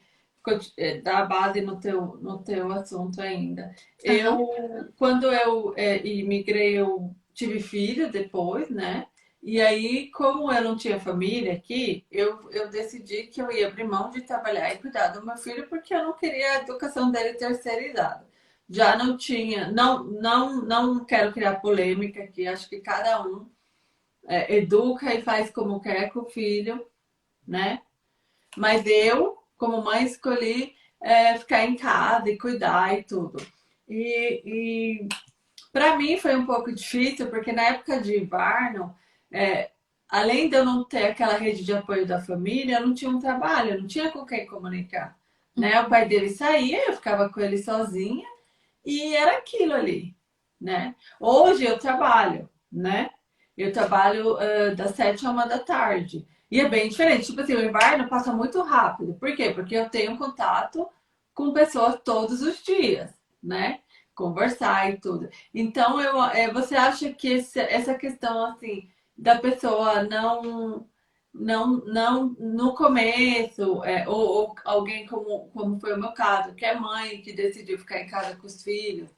eh, 0.77 1.01
dar 1.01 1.25
base 1.25 1.59
no 1.61 1.79
teu, 1.79 2.17
no 2.21 2.37
teu 2.37 2.71
assunto 2.71 3.19
ainda. 3.19 3.73
Eu, 4.03 4.47
quando 4.95 5.25
eu 5.25 5.73
eh, 5.75 6.05
imigrei, 6.05 6.77
eu 6.77 7.15
tive 7.33 7.59
filho 7.59 8.11
depois, 8.11 8.69
né? 8.69 9.07
E 9.43 9.59
aí, 9.61 10.09
como 10.11 10.49
eu 10.53 10.63
não 10.63 10.77
tinha 10.77 10.97
família 11.01 11.53
aqui, 11.53 12.05
eu, 12.09 12.49
eu 12.51 12.69
decidi 12.69 13.23
que 13.23 13.41
eu 13.41 13.51
ia 13.51 13.67
abrir 13.67 13.83
mão 13.83 14.09
de 14.09 14.21
trabalhar 14.21 14.73
e 14.73 14.77
cuidar 14.77 15.09
do 15.09 15.25
meu 15.25 15.35
filho, 15.35 15.67
porque 15.67 15.93
eu 15.93 16.01
não 16.01 16.13
queria 16.13 16.53
a 16.53 16.61
educação 16.61 17.11
dele 17.11 17.33
terceirizada. 17.33 18.25
Já 18.69 18.95
não 18.95 19.17
tinha, 19.17 19.69
não, 19.69 20.05
não, 20.05 20.61
não 20.61 21.03
quero 21.03 21.33
criar 21.33 21.55
polêmica 21.55 22.23
aqui, 22.23 22.47
acho 22.47 22.69
que 22.69 22.79
cada 22.79 23.21
um 23.21 23.49
é, 24.25 24.55
educa 24.55 25.13
e 25.13 25.21
faz 25.21 25.49
como 25.51 25.81
quer 25.81 26.09
com 26.13 26.21
o 26.21 26.29
filho, 26.29 26.87
né? 27.45 27.81
Mas 28.55 28.85
eu, 28.85 29.37
como 29.57 29.83
mãe, 29.83 30.05
escolhi 30.05 30.73
é, 31.01 31.37
ficar 31.37 31.65
em 31.65 31.75
casa 31.75 32.29
e 32.29 32.37
cuidar 32.37 32.97
e 32.97 33.03
tudo. 33.03 33.45
E, 33.89 34.41
e 34.45 35.09
para 35.73 35.97
mim 35.97 36.17
foi 36.17 36.33
um 36.35 36.45
pouco 36.45 36.71
difícil, 36.73 37.29
porque 37.29 37.51
na 37.51 37.63
época 37.63 37.99
de 37.99 38.17
inverno, 38.17 38.95
é, 39.33 39.71
além 40.07 40.47
de 40.47 40.55
eu 40.55 40.63
não 40.63 40.83
ter 40.83 41.05
aquela 41.07 41.37
rede 41.37 41.65
de 41.65 41.73
apoio 41.73 42.05
da 42.05 42.21
família, 42.21 42.77
eu 42.77 42.87
não 42.87 42.93
tinha 42.93 43.09
um 43.09 43.19
trabalho, 43.19 43.71
eu 43.71 43.81
não 43.81 43.87
tinha 43.87 44.11
com 44.11 44.25
quem 44.25 44.45
comunicar. 44.45 45.17
Né? 45.57 45.81
O 45.81 45.89
pai 45.89 46.07
dele 46.07 46.29
saía, 46.29 46.87
eu 46.87 46.93
ficava 46.93 47.29
com 47.29 47.39
ele 47.41 47.57
sozinha 47.57 48.27
e 48.85 49.15
era 49.15 49.37
aquilo 49.37 49.73
ali, 49.73 50.15
né? 50.59 50.95
Hoje 51.19 51.65
eu 51.65 51.77
trabalho, 51.79 52.49
né? 52.71 53.09
Eu 53.57 53.71
trabalho 53.71 54.35
uh, 54.35 54.75
das 54.75 54.95
sete 54.95 55.25
a 55.25 55.31
uma 55.31 55.45
da 55.45 55.59
tarde. 55.59 56.27
E 56.49 56.59
é 56.59 56.67
bem 56.67 56.89
diferente. 56.89 57.27
Tipo 57.27 57.41
assim, 57.41 57.55
o 57.55 57.63
inverno 57.63 58.07
passa 58.09 58.33
muito 58.33 58.61
rápido. 58.61 59.13
Por 59.15 59.35
quê? 59.35 59.51
Porque 59.51 59.75
eu 59.75 59.89
tenho 59.89 60.17
contato 60.17 60.87
com 61.33 61.53
pessoas 61.53 61.99
todos 62.03 62.41
os 62.41 62.63
dias, 62.63 63.11
né? 63.41 63.79
Conversar 64.13 64.91
e 64.91 64.99
tudo. 64.99 65.29
Então, 65.53 65.99
eu, 65.99 66.21
é, 66.23 66.51
você 66.51 66.75
acha 66.75 67.11
que 67.13 67.29
esse, 67.29 67.59
essa 67.59 67.95
questão, 67.95 68.45
assim, 68.45 68.89
da 69.23 69.39
pessoa 69.39 70.03
não 70.03 70.85
não, 71.33 71.77
não 71.85 72.35
no 72.37 72.75
começo, 72.75 73.83
é, 73.83 74.07
ou, 74.07 74.19
ou, 74.19 74.55
alguém 74.63 75.07
como, 75.07 75.49
como 75.49 75.79
foi 75.79 75.93
o 75.93 75.99
meu 75.99 76.11
caso, 76.11 76.53
que 76.53 76.63
é 76.63 76.79
mãe 76.79 77.23
que 77.23 77.33
decidiu 77.33 77.79
ficar 77.79 78.01
em 78.01 78.07
casa 78.07 78.35
com 78.35 78.45
os 78.45 78.61
filhos. 78.61 79.09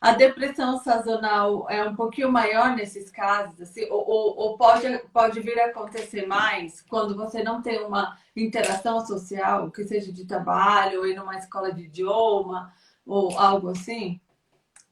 A 0.00 0.12
depressão 0.12 0.78
sazonal 0.78 1.68
é 1.68 1.82
um 1.82 1.96
pouquinho 1.96 2.30
maior 2.30 2.76
nesses 2.76 3.10
casos, 3.10 3.60
assim, 3.60 3.86
ou, 3.90 4.08
ou, 4.08 4.36
ou 4.36 4.56
pode, 4.56 4.86
pode 5.12 5.40
vir 5.40 5.58
a 5.58 5.66
acontecer 5.66 6.26
mais 6.26 6.80
quando 6.82 7.16
você 7.16 7.42
não 7.42 7.60
tem 7.60 7.84
uma 7.84 8.16
interação 8.36 9.04
social, 9.04 9.68
que 9.72 9.82
seja 9.82 10.12
de 10.12 10.24
trabalho, 10.26 11.00
ou 11.00 11.06
ir 11.08 11.16
numa 11.16 11.36
escola 11.36 11.72
de 11.72 11.84
idioma, 11.84 12.72
ou 13.04 13.36
algo 13.36 13.70
assim? 13.70 14.20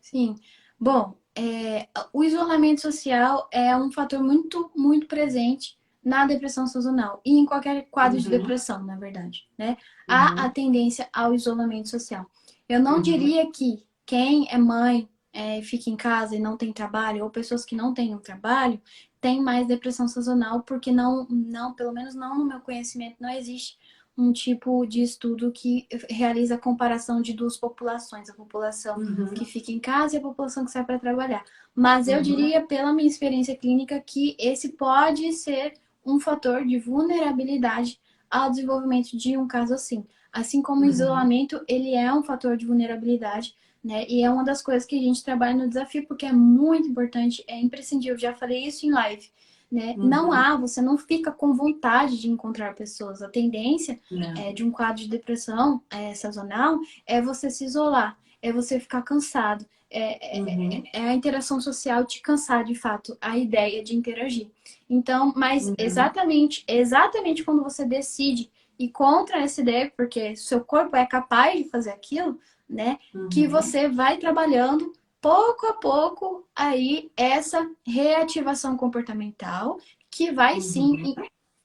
Sim. 0.01 0.35
Bom, 0.81 1.15
é, 1.37 1.89
o 2.13 2.23
isolamento 2.23 2.81
social 2.81 3.49
é 3.53 3.77
um 3.77 3.91
fator 3.91 4.23
muito, 4.23 4.71
muito 4.77 5.07
presente 5.07 5.79
na 6.05 6.27
depressão 6.27 6.67
sazonal 6.67 7.21
e 7.25 7.39
em 7.39 7.47
qualquer 7.47 7.87
quadro 7.91 8.19
uhum. 8.19 8.25
de 8.25 8.31
depressão, 8.31 8.83
na 8.85 8.97
verdade, 8.97 9.47
né? 9.57 9.71
Uhum. 9.71 9.77
Há 10.09 10.45
a 10.45 10.51
tendência 10.51 11.09
ao 11.13 11.33
isolamento 11.33 11.89
social. 11.89 12.27
Eu 12.69 12.81
não 12.81 12.97
uhum. 12.97 13.03
diria 13.03 13.51
que 13.51 13.85
quem 14.05 14.49
é 14.51 14.59
mãe, 14.59 15.09
é, 15.33 15.63
fica 15.63 15.89
em 15.89 15.97
casa 15.97 16.37
e 16.37 16.41
não 16.41 16.57
tem 16.57 16.73
trabalho, 16.73 17.25
ou 17.25 17.31
pessoas 17.31 17.65
que 17.65 17.75
não 17.75 17.95
têm 17.95 18.15
um 18.15 18.19
trabalho, 18.19 18.81
tem 19.21 19.41
mais 19.41 19.67
depressão 19.67 20.09
sazonal, 20.09 20.63
porque 20.63 20.91
não, 20.91 21.27
não, 21.31 21.73
pelo 21.73 21.93
menos 21.93 22.15
não 22.15 22.37
no 22.37 22.45
meu 22.45 22.61
conhecimento, 22.61 23.17
não 23.21 23.31
existe 23.31 23.79
um 24.17 24.33
tipo 24.33 24.87
de 24.87 25.03
estudo 25.03 25.51
que 25.51 25.87
realiza 26.09 26.57
a 26.57 26.59
comparação 26.59 27.23
de 27.23 27.33
duas 27.33 27.57
populações, 27.57 28.29
a 28.29 28.35
população 28.35 28.99
uhum. 28.99 29.33
que 29.35 29.45
fica 29.45 29.73
em 29.73 29.79
casa 29.79 30.15
e 30.15 30.19
a 30.19 30.23
população 30.23 30.65
que 30.65 30.71
sai 30.71 30.85
para 30.85 30.99
trabalhar. 30.99 31.45
Mas 31.75 32.09
eu 32.09 32.17
uhum. 32.17 32.23
diria, 32.23 32.61
pela 32.61 32.93
minha 32.93 33.09
experiência 33.09 33.57
clínica, 33.57 34.01
que 34.01 34.37
esse 34.39 34.71
pode 34.71 35.33
ser 35.33 35.75
um 36.05 36.21
fator 36.21 36.65
de 36.65 36.79
vulnerabilidade 36.79 37.99
ao 38.31 38.51
desenvolvimento 38.51 39.17
de 39.17 39.37
um 39.37 39.49
caso 39.49 39.73
assim. 39.73 40.05
Assim 40.31 40.61
como 40.61 40.81
o 40.81 40.85
uhum. 40.85 40.91
isolamento, 40.91 41.63
ele 41.67 41.95
é 41.95 42.13
um 42.13 42.23
fator 42.23 42.57
de 42.57 42.67
vulnerabilidade, 42.67 43.55
né? 43.83 44.07
E 44.09 44.23
é 44.23 44.31
uma 44.31 44.45
das 44.45 44.63
coisas 44.63 44.87
que 44.87 44.97
a 44.97 45.03
gente 45.03 45.25
trabalha 45.25 45.57
no 45.57 45.69
desafio, 45.69 46.07
porque 46.07 46.27
é 46.27 46.33
muito 46.33 46.89
importante, 46.89 47.43
é 47.47 47.59
imprescindível. 47.59 48.19
Já 48.19 48.35
falei 48.35 48.67
isso 48.67 48.87
em 48.87 48.91
live 48.91 49.31
né? 49.73 49.95
Uhum. 49.97 50.07
Não 50.07 50.33
há, 50.33 50.55
você 50.55 50.83
não 50.83 50.99
fica 50.99 51.33
com 51.33 51.55
vontade 51.55 52.21
de 52.21 52.29
encontrar 52.29 52.75
pessoas. 52.75 53.23
A 53.23 53.29
tendência 53.29 53.99
é, 54.39 54.53
de 54.53 54.63
um 54.63 54.71
quadro 54.71 55.03
de 55.03 55.09
depressão 55.09 55.81
é, 55.89 56.15
sazonal 56.15 56.79
é 57.07 57.23
você 57.23 57.49
se 57.49 57.65
isolar, 57.65 58.19
é 58.43 58.53
você 58.53 58.79
ficar 58.79 59.01
cansado, 59.01 59.65
é, 59.91 60.39
é, 60.39 60.41
uhum. 60.41 60.83
é, 60.93 61.01
a 61.01 61.15
interação 61.15 61.61
social 61.61 62.05
te 62.05 62.21
cansar 62.21 62.65
de 62.65 62.75
fato, 62.75 63.17
a 63.21 63.39
ideia 63.39 63.83
de 63.83 63.97
interagir. 63.97 64.49
Então, 64.89 65.33
mas 65.35 65.69
uhum. 65.69 65.75
exatamente, 65.79 66.65
exatamente 66.69 67.43
quando 67.43 67.63
você 67.63 67.87
decide 67.87 68.51
ir 68.79 68.89
contra 68.89 69.39
essa 69.41 69.63
ideia, 69.63 69.93
porque 69.97 70.37
seu 70.37 70.63
corpo 70.63 70.97
é 70.97 71.07
capaz 71.07 71.59
de 71.59 71.69
fazer 71.69 71.91
aquilo, 71.91 72.39
né? 72.69 72.99
Que 73.31 73.45
uhum. 73.45 73.51
você 73.51 73.89
vai 73.89 74.19
trabalhando 74.19 74.93
pouco 75.23 75.67
a 75.67 75.73
pouco 75.75 76.47
aí 76.55 77.11
essa 77.17 77.71
reativação 77.87 78.77
comportamental 78.77 79.79
que 80.11 80.33
vai 80.33 80.61
sim, 80.61 81.01
uhum. 81.01 81.15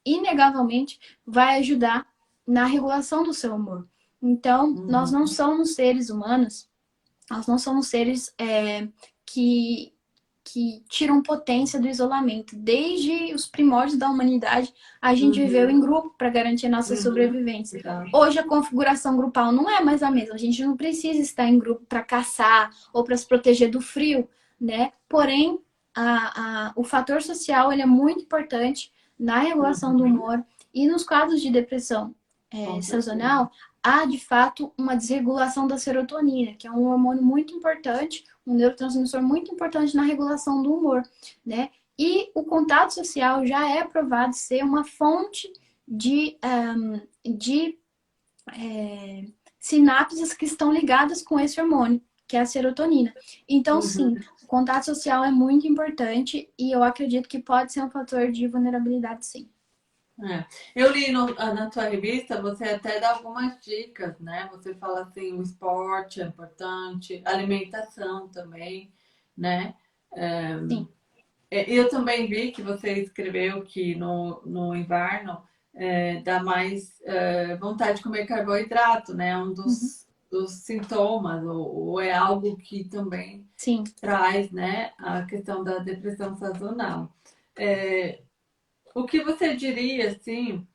inegavelmente, 0.05 0.99
vai 1.25 1.59
ajudar 1.59 2.07
na 2.45 2.65
regulação 2.65 3.23
do 3.23 3.33
seu 3.33 3.55
humor. 3.55 3.85
Então, 4.21 4.67
uhum. 4.67 4.85
nós 4.85 5.11
não 5.11 5.25
somos 5.27 5.73
seres 5.73 6.09
humanos, 6.09 6.69
nós 7.29 7.47
não 7.47 7.57
somos 7.57 7.87
seres 7.87 8.33
é, 8.37 8.87
que 9.25 9.93
que 10.47 10.81
tiram 10.87 11.21
potência 11.21 11.77
do 11.77 11.89
isolamento. 11.89 12.55
Desde 12.55 13.33
os 13.33 13.45
primórdios 13.45 13.99
da 13.99 14.09
humanidade, 14.09 14.73
a 15.01 15.13
gente 15.13 15.41
uhum. 15.41 15.45
viveu 15.45 15.69
em 15.69 15.77
grupo 15.77 16.15
para 16.17 16.29
garantir 16.29 16.67
a 16.67 16.69
nossa 16.69 16.93
uhum. 16.93 17.01
sobrevivência. 17.01 17.81
Hoje 18.13 18.39
a 18.39 18.47
configuração 18.47 19.17
grupal 19.17 19.51
não 19.51 19.69
é 19.69 19.83
mais 19.83 20.01
a 20.01 20.09
mesma. 20.09 20.35
A 20.35 20.37
gente 20.37 20.63
não 20.63 20.77
precisa 20.77 21.19
estar 21.19 21.45
em 21.49 21.59
grupo 21.59 21.85
para 21.85 22.01
caçar 22.01 22.71
ou 22.93 23.03
para 23.03 23.17
se 23.17 23.27
proteger 23.27 23.69
do 23.69 23.81
frio, 23.81 24.29
né? 24.59 24.93
Porém, 25.09 25.59
a, 25.93 26.67
a, 26.69 26.73
o 26.77 26.83
fator 26.83 27.21
social 27.21 27.73
ele 27.73 27.81
é 27.81 27.85
muito 27.85 28.23
importante 28.23 28.93
na 29.19 29.39
regulação 29.39 29.91
uhum. 29.91 29.97
do 29.97 30.03
humor 30.05 30.45
e 30.73 30.87
nos 30.87 31.03
casos 31.03 31.41
de 31.41 31.51
depressão 31.51 32.15
é, 32.49 32.81
sazonal, 32.81 33.51
há 33.83 34.05
de 34.05 34.17
fato 34.17 34.71
uma 34.77 34.95
desregulação 34.95 35.67
da 35.67 35.77
serotonina, 35.77 36.53
que 36.53 36.67
é 36.67 36.71
um 36.71 36.87
hormônio 36.87 37.21
muito 37.21 37.53
importante, 37.53 38.23
um 38.47 38.55
neurotransmissor 38.55 39.21
muito 39.21 39.53
importante 39.53 39.95
na 39.95 40.03
regulação 40.03 40.63
do 40.63 40.73
humor, 40.73 41.03
né? 41.45 41.69
E 41.99 42.31
o 42.33 42.43
contato 42.43 42.93
social 42.93 43.45
já 43.45 43.69
é 43.69 43.83
provado 43.83 44.33
ser 44.33 44.63
uma 44.63 44.83
fonte 44.85 45.51
de, 45.87 46.37
um, 46.43 47.01
de 47.37 47.77
é, 48.53 49.25
sinapses 49.59 50.33
que 50.33 50.45
estão 50.45 50.71
ligadas 50.71 51.21
com 51.21 51.39
esse 51.39 51.59
hormônio, 51.59 52.01
que 52.27 52.37
é 52.37 52.41
a 52.41 52.45
serotonina. 52.45 53.13
Então, 53.49 53.77
uhum. 53.77 53.81
sim, 53.81 54.15
o 54.43 54.47
contato 54.47 54.85
social 54.85 55.23
é 55.23 55.31
muito 55.31 55.67
importante 55.67 56.49
e 56.57 56.71
eu 56.71 56.83
acredito 56.83 57.27
que 57.27 57.39
pode 57.39 57.73
ser 57.73 57.83
um 57.83 57.89
fator 57.89 58.31
de 58.31 58.47
vulnerabilidade, 58.47 59.25
sim. 59.25 59.49
É. 60.23 60.45
Eu 60.75 60.91
li 60.91 61.11
no, 61.11 61.33
na 61.35 61.69
tua 61.69 61.83
revista, 61.83 62.41
você 62.41 62.65
até 62.65 62.99
dá 62.99 63.11
algumas 63.11 63.59
dicas, 63.63 64.19
né? 64.19 64.49
Você 64.51 64.73
fala 64.73 65.01
assim, 65.01 65.33
o 65.33 65.43
esporte 65.43 66.21
é 66.21 66.25
importante, 66.25 67.21
alimentação 67.23 68.27
também, 68.29 68.91
né? 69.37 69.75
É, 70.15 70.57
Sim. 70.67 70.87
É, 71.49 71.71
eu 71.71 71.87
também 71.89 72.27
vi 72.27 72.51
que 72.51 72.61
você 72.61 72.93
escreveu 72.93 73.63
que 73.63 73.95
no, 73.95 74.41
no 74.45 74.75
inverno 74.75 75.41
é, 75.73 76.21
dá 76.21 76.43
mais 76.43 76.99
é, 77.03 77.55
vontade 77.55 77.97
de 77.97 78.03
comer 78.03 78.25
carboidrato, 78.25 79.13
né? 79.13 79.37
Um 79.37 79.53
dos, 79.53 80.07
uhum. 80.31 80.39
dos 80.39 80.51
sintomas, 80.51 81.43
ou, 81.45 81.89
ou, 81.89 82.01
é 82.01 82.11
algo 82.11 82.57
que 82.57 82.83
também 82.85 83.47
Sim. 83.55 83.83
traz, 84.01 84.51
né? 84.51 84.91
A 84.97 85.23
questão 85.23 85.63
da 85.63 85.77
depressão 85.77 86.35
sazonal. 86.35 87.15
É, 87.55 88.21
o 88.97 89.05
que 89.05 89.23
você 89.23 89.55
diria, 89.55 90.09
assim, 90.09 90.67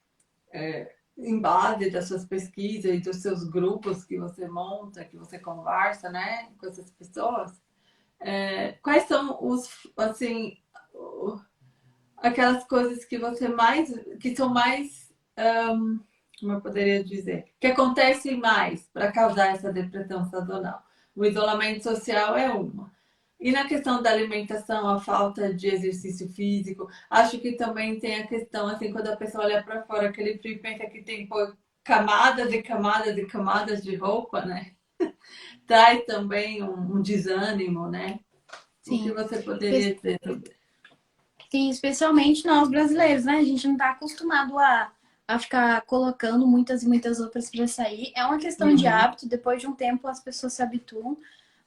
é, 0.52 0.94
em 1.18 1.40
base 1.40 1.90
das 1.90 2.06
suas 2.06 2.24
pesquisas 2.24 2.94
e 2.94 3.00
dos 3.00 3.16
seus 3.16 3.42
grupos 3.42 4.04
que 4.04 4.16
você 4.16 4.46
monta, 4.46 5.04
que 5.04 5.16
você 5.16 5.40
conversa, 5.40 6.08
né, 6.08 6.48
com 6.56 6.68
essas 6.68 6.88
pessoas, 6.92 7.60
é, 8.20 8.72
quais 8.80 9.08
são 9.08 9.44
os, 9.44 9.68
assim, 9.96 10.56
aquelas 12.16 12.62
coisas 12.64 13.04
que 13.04 13.18
você 13.18 13.48
mais, 13.48 13.92
que 14.20 14.36
são 14.36 14.48
mais, 14.48 15.12
um, 15.72 15.98
como 16.38 16.52
eu 16.52 16.60
poderia 16.60 17.02
dizer, 17.02 17.52
que 17.58 17.66
acontecem 17.66 18.36
mais 18.38 18.88
para 18.92 19.10
causar 19.10 19.48
essa 19.48 19.72
depressão 19.72 20.24
sazonal? 20.30 20.80
O 21.16 21.24
isolamento 21.24 21.82
social 21.82 22.36
é 22.36 22.48
uma. 22.48 22.92
E 23.42 23.50
na 23.50 23.66
questão 23.66 24.00
da 24.00 24.12
alimentação, 24.12 24.88
a 24.88 25.00
falta 25.00 25.52
de 25.52 25.66
exercício 25.66 26.28
físico, 26.28 26.88
acho 27.10 27.40
que 27.40 27.56
também 27.56 27.98
tem 27.98 28.20
a 28.20 28.26
questão, 28.28 28.68
assim, 28.68 28.92
quando 28.92 29.08
a 29.08 29.16
pessoa 29.16 29.44
olha 29.44 29.60
para 29.64 29.82
fora, 29.82 30.08
aquele 30.08 30.38
frio 30.38 30.62
pensa 30.62 30.86
que 30.86 31.02
tem 31.02 31.26
pô, 31.26 31.52
camadas 31.82 32.52
e 32.52 32.62
camadas 32.62 33.18
e 33.18 33.26
camadas 33.26 33.82
de 33.82 33.96
roupa, 33.96 34.44
né? 34.44 34.70
Traz 35.66 36.04
também 36.04 36.62
um, 36.62 36.98
um, 36.98 37.02
desânimo, 37.02 37.88
né? 37.88 38.20
Sim. 38.80 39.00
O 39.00 39.02
que 39.02 39.12
você 39.12 39.42
poderia 39.42 39.92
dizer 39.92 40.20
sobre 40.22 40.56
Sim, 41.50 41.68
especialmente 41.68 42.46
nós 42.46 42.70
brasileiros, 42.70 43.24
né? 43.24 43.38
A 43.38 43.44
gente 43.44 43.66
não 43.66 43.74
está 43.74 43.90
acostumado 43.90 44.56
a, 44.56 44.92
a 45.26 45.38
ficar 45.40 45.82
colocando 45.82 46.46
muitas 46.46 46.84
e 46.84 46.88
muitas 46.88 47.18
roupas 47.18 47.50
para 47.50 47.66
sair. 47.66 48.12
É 48.14 48.24
uma 48.24 48.38
questão 48.38 48.68
uhum. 48.68 48.76
de 48.76 48.86
hábito, 48.86 49.28
depois 49.28 49.60
de 49.60 49.66
um 49.66 49.74
tempo 49.74 50.06
as 50.06 50.22
pessoas 50.22 50.52
se 50.52 50.62
habituam 50.62 51.18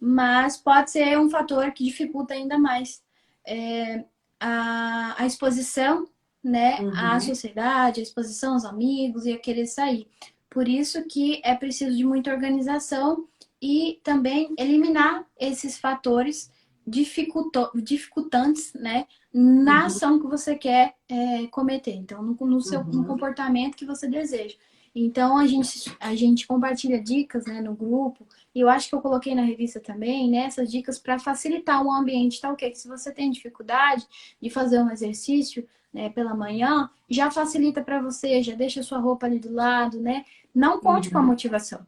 mas 0.07 0.55
pode 0.55 0.91
ser 0.91 1.17
um 1.17 1.27
fator 1.31 1.71
que 1.71 1.83
dificulta 1.83 2.35
ainda 2.35 2.59
mais 2.59 3.01
é, 3.43 4.05
a, 4.39 5.15
a, 5.17 5.25
exposição 5.25 6.07
né, 6.43 6.79
uhum. 6.79 6.91
à 6.95 7.19
sociedade, 7.19 8.01
a 8.01 8.03
exposição 8.03 8.53
aos 8.53 8.65
amigos 8.65 9.25
e 9.25 9.33
a 9.33 9.39
querer 9.39 9.65
sair. 9.65 10.07
Por 10.47 10.67
isso 10.67 11.03
que 11.07 11.41
é 11.43 11.55
preciso 11.55 11.97
de 11.97 12.05
muita 12.05 12.31
organização 12.31 13.27
e 13.59 13.99
também 14.03 14.53
eliminar 14.59 15.25
esses 15.39 15.79
fatores 15.79 16.51
dificultantes 16.85 18.73
né, 18.75 19.07
na 19.33 19.79
uhum. 19.79 19.85
ação 19.87 20.19
que 20.19 20.27
você 20.27 20.55
quer 20.55 20.93
é, 21.09 21.47
cometer. 21.47 21.95
Então, 21.95 22.21
no, 22.21 22.35
no 22.45 22.61
seu 22.61 22.81
uhum. 22.81 22.91
no 22.91 23.05
comportamento 23.05 23.75
que 23.75 23.87
você 23.87 24.07
deseja. 24.07 24.55
Então 24.95 25.37
a 25.37 25.45
gente, 25.45 25.97
a 25.99 26.15
gente 26.15 26.47
compartilha 26.47 27.01
dicas 27.01 27.45
né, 27.45 27.59
no 27.59 27.75
grupo, 27.75 28.25
e 28.55 28.61
eu 28.61 28.69
acho 28.69 28.87
que 28.87 28.95
eu 28.95 29.01
coloquei 29.01 29.35
na 29.35 29.41
revista 29.41 29.81
também, 29.81 30.31
né, 30.31 30.45
essas 30.45 30.71
dicas 30.71 30.97
para 30.97 31.19
facilitar 31.19 31.85
o 31.85 31.91
ambiente, 31.91 32.39
tá 32.39 32.49
ok? 32.49 32.73
Se 32.73 32.87
você 32.87 33.11
tem 33.11 33.29
dificuldade 33.29 34.07
de 34.41 34.49
fazer 34.49 34.79
um 34.79 34.89
exercício 34.89 35.67
né, 35.93 36.09
pela 36.09 36.33
manhã, 36.33 36.89
já 37.09 37.29
facilita 37.29 37.83
para 37.83 38.01
você, 38.01 38.41
já 38.41 38.55
deixa 38.55 38.81
sua 38.81 38.97
roupa 38.97 39.25
ali 39.25 39.39
do 39.39 39.53
lado, 39.53 39.99
né? 39.99 40.23
Não 40.53 40.79
conte 40.79 41.07
uhum. 41.07 41.11
com 41.11 41.17
a 41.17 41.21
uhum. 41.21 41.27
motivação. 41.27 41.85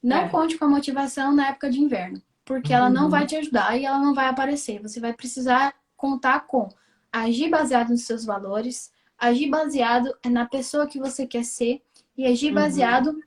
Não 0.00 0.18
é. 0.18 0.28
conte 0.28 0.56
com 0.56 0.64
a 0.64 0.68
motivação 0.68 1.34
na 1.34 1.48
época 1.48 1.68
de 1.68 1.80
inverno, 1.80 2.22
porque 2.44 2.72
ela 2.72 2.88
não 2.88 3.10
vai 3.10 3.22
uhum. 3.22 3.26
te 3.26 3.36
ajudar 3.36 3.76
e 3.76 3.84
ela 3.84 3.98
não 3.98 4.14
vai 4.14 4.28
aparecer. 4.28 4.80
Você 4.80 5.00
vai 5.00 5.12
precisar 5.12 5.74
contar 5.96 6.46
com 6.46 6.68
agir 7.12 7.50
baseado 7.50 7.90
nos 7.90 8.02
seus 8.02 8.24
valores, 8.24 8.92
agir 9.18 9.48
baseado 9.48 10.16
na 10.24 10.46
pessoa 10.46 10.86
que 10.86 11.00
você 11.00 11.26
quer 11.26 11.44
ser 11.44 11.82
e 12.16 12.24
agir 12.26 12.48
uhum. 12.48 12.54
baseado, 12.54 13.10
em, 13.10 13.22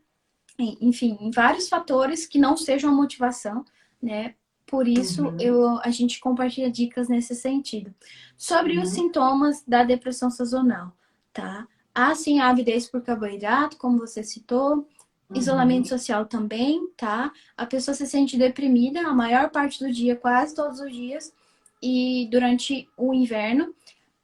enfim, 0.81 1.17
em 1.21 1.31
vários 1.31 1.69
fatores 1.69 2.25
que 2.25 2.37
não 2.37 2.57
sejam 2.57 2.91
a 2.91 2.95
motivação, 2.95 3.63
né? 4.01 4.35
Por 4.65 4.87
isso, 4.87 5.25
uhum. 5.25 5.37
eu, 5.39 5.79
a 5.79 5.89
gente 5.89 6.19
compartilha 6.19 6.69
dicas 6.69 7.09
nesse 7.09 7.33
sentido. 7.33 7.93
Sobre 8.37 8.77
uhum. 8.77 8.83
os 8.83 8.89
sintomas 8.89 9.63
da 9.67 9.83
depressão 9.83 10.29
sazonal, 10.29 10.93
tá? 11.33 11.67
Há 11.93 12.13
sim 12.13 12.39
a 12.39 12.49
avidez 12.49 12.87
por 12.87 13.01
carboidrato, 13.01 13.77
como 13.77 13.97
você 13.97 14.23
citou, 14.23 14.75
uhum. 14.75 15.35
isolamento 15.35 15.87
social 15.87 16.25
também, 16.25 16.87
tá? 16.95 17.31
A 17.57 17.65
pessoa 17.65 17.95
se 17.95 18.05
sente 18.05 18.37
deprimida 18.37 19.01
a 19.01 19.13
maior 19.13 19.49
parte 19.49 19.83
do 19.83 19.91
dia, 19.91 20.15
quase 20.15 20.53
todos 20.53 20.79
os 20.79 20.91
dias, 20.91 21.33
e 21.81 22.27
durante 22.29 22.87
o 22.95 23.13
inverno. 23.13 23.73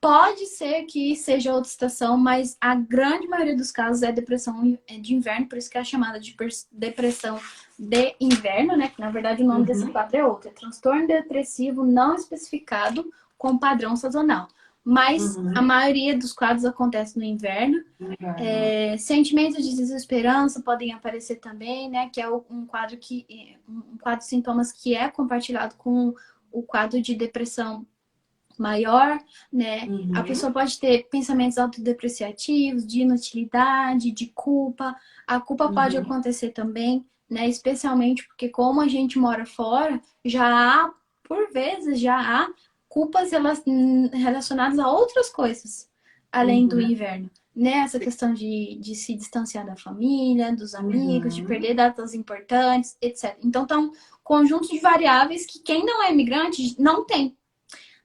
Pode 0.06 0.46
ser 0.46 0.84
que 0.84 1.16
seja 1.16 1.52
outra 1.52 1.68
estação, 1.68 2.16
mas 2.16 2.56
a 2.62 2.76
grande 2.76 3.28
maioria 3.28 3.58
dos 3.58 3.72
casos 3.72 4.04
é 4.04 4.12
depressão 4.12 4.78
é 4.88 5.00
de 5.00 5.16
inverno, 5.16 5.48
por 5.50 5.58
isso 5.58 5.68
que 5.68 5.80
é 5.80 5.84
chamada 5.84 6.20
de 6.20 6.38
depressão 6.72 7.40
de 7.78 8.16
inverno, 8.22 8.78
né? 8.78 8.90
Que 8.90 9.02
na 9.02 9.10
verdade 9.10 9.42
o 9.42 9.48
nome 9.48 9.62
uhum. 9.62 9.66
desse 9.66 9.88
quadro 9.88 10.16
é 10.16 10.24
outro. 10.24 10.50
É 10.50 10.52
transtorno 10.52 11.08
depressivo 11.08 11.84
não 11.84 12.14
especificado 12.14 13.12
com 13.36 13.58
padrão 13.58 13.96
sazonal. 13.96 14.48
Mas 14.84 15.38
uhum. 15.38 15.58
a 15.58 15.62
maioria 15.64 16.16
dos 16.16 16.34
quadros 16.34 16.66
acontece 16.66 17.18
no 17.18 17.24
inverno. 17.24 17.84
Uhum. 18.00 18.16
É, 18.38 18.98
sentimentos 19.00 19.68
de 19.68 19.76
desesperança 19.76 20.62
podem 20.62 20.94
aparecer 20.94 21.38
também, 21.38 21.90
né? 21.90 22.12
Que 22.14 22.22
é 22.22 22.30
um 22.30 22.68
quadro 22.68 22.96
que 22.96 23.26
um 23.68 23.98
quadro 23.98 24.20
de 24.20 24.26
sintomas 24.26 24.72
que 24.72 24.94
é 24.94 25.10
compartilhado 25.10 25.74
com 25.80 26.14
o 26.52 26.62
quadro 26.62 27.02
de 27.02 27.16
depressão 27.16 27.88
maior, 28.62 29.20
né? 29.52 29.86
Uhum. 29.86 30.12
A 30.16 30.24
pessoa 30.24 30.52
pode 30.52 30.80
ter 30.80 31.08
pensamentos 31.10 31.58
autodepreciativos, 31.58 32.86
de 32.86 33.02
inutilidade, 33.02 34.12
de 34.12 34.28
culpa. 34.28 34.96
A 35.28 35.40
culpa 35.40 35.68
uhum. 35.68 35.74
pode 35.74 35.98
acontecer 35.98 36.50
também, 36.50 37.06
né? 37.30 37.48
Especialmente 37.48 38.26
porque 38.28 38.50
como 38.50 38.82
a 38.82 38.88
gente 38.88 39.18
mora 39.20 39.46
fora, 39.46 40.02
já 40.24 40.46
há, 40.48 40.92
por 41.24 41.52
vezes, 41.52 42.00
já 42.00 42.18
há 42.18 42.50
culpas 42.96 43.30
relacionadas 44.14 44.80
a 44.80 44.90
outras 44.90 45.30
coisas, 45.30 45.90
além 46.32 46.64
uhum. 46.64 46.70
do 46.70 46.82
inverno. 46.82 47.30
Né? 47.54 47.80
Essa 47.80 48.00
questão 48.00 48.34
de, 48.34 48.78
de 48.82 48.96
se 48.96 49.14
distanciar 49.16 49.66
da 49.66 49.76
família, 49.76 50.56
dos 50.56 50.74
amigos, 50.74 51.36
de 51.36 51.42
uhum. 51.42 51.48
perder 51.48 51.74
datas 51.74 52.14
importantes, 52.14 52.98
etc. 53.02 53.38
Então, 53.44 53.66
tá 53.66 53.78
um 53.78 53.92
conjunto 54.24 54.70
de 54.70 54.80
variáveis 54.80 55.46
que 55.46 55.60
quem 55.60 55.86
não 55.86 56.04
é 56.04 56.12
imigrante 56.12 56.76
não 56.80 57.06
tem, 57.06 57.38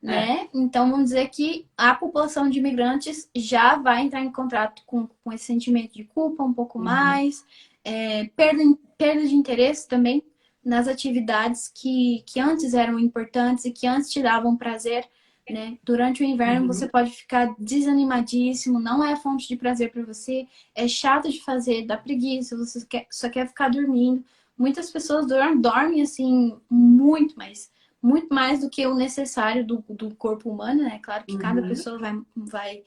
é. 0.02 0.06
né? 0.06 0.48
Então, 0.54 0.90
vamos 0.90 1.10
dizer 1.10 1.28
que 1.28 1.66
a 1.76 1.94
população 1.94 2.48
de 2.48 2.58
imigrantes 2.58 3.28
já 3.34 3.76
vai 3.76 4.02
entrar 4.02 4.22
em 4.22 4.32
contato 4.32 4.82
com, 4.86 5.08
com 5.22 5.32
esse 5.32 5.44
sentimento 5.44 5.94
de 5.94 6.04
culpa 6.04 6.42
um 6.42 6.52
pouco 6.52 6.78
uhum. 6.78 6.84
mais, 6.84 7.44
é, 7.84 8.24
perda, 8.36 8.62
perda 8.96 9.26
de 9.26 9.34
interesse 9.34 9.86
também 9.86 10.22
nas 10.64 10.88
atividades 10.88 11.70
que, 11.74 12.22
que 12.26 12.38
antes 12.38 12.74
eram 12.74 12.98
importantes 12.98 13.64
e 13.64 13.70
que 13.70 13.86
antes 13.86 14.10
te 14.10 14.22
davam 14.22 14.56
prazer. 14.56 15.04
Né? 15.48 15.78
Durante 15.82 16.22
o 16.22 16.26
inverno 16.26 16.62
uhum. 16.62 16.66
você 16.68 16.86
pode 16.86 17.10
ficar 17.10 17.54
desanimadíssimo, 17.58 18.78
não 18.78 19.04
é 19.04 19.16
fonte 19.16 19.48
de 19.48 19.56
prazer 19.56 19.90
para 19.90 20.04
você, 20.04 20.46
é 20.74 20.86
chato 20.86 21.28
de 21.28 21.42
fazer, 21.42 21.86
dá 21.86 21.96
preguiça, 21.96 22.56
você 22.56 22.86
quer, 22.86 23.06
só 23.10 23.28
quer 23.28 23.48
ficar 23.48 23.68
dormindo. 23.68 24.24
Muitas 24.56 24.90
pessoas 24.90 25.26
dormem, 25.26 25.60
dormem 25.60 26.02
assim 26.02 26.56
muito 26.70 27.36
mais 27.36 27.70
muito 28.02 28.34
mais 28.34 28.60
do 28.60 28.70
que 28.70 28.86
o 28.86 28.94
necessário 28.94 29.66
do, 29.66 29.84
do 29.88 30.14
corpo 30.14 30.50
humano, 30.50 30.82
né? 30.82 30.98
Claro 31.02 31.24
que 31.24 31.34
uhum. 31.34 31.38
cada 31.38 31.62
pessoa 31.62 31.98
vai, 31.98 32.18
vai 32.34 32.82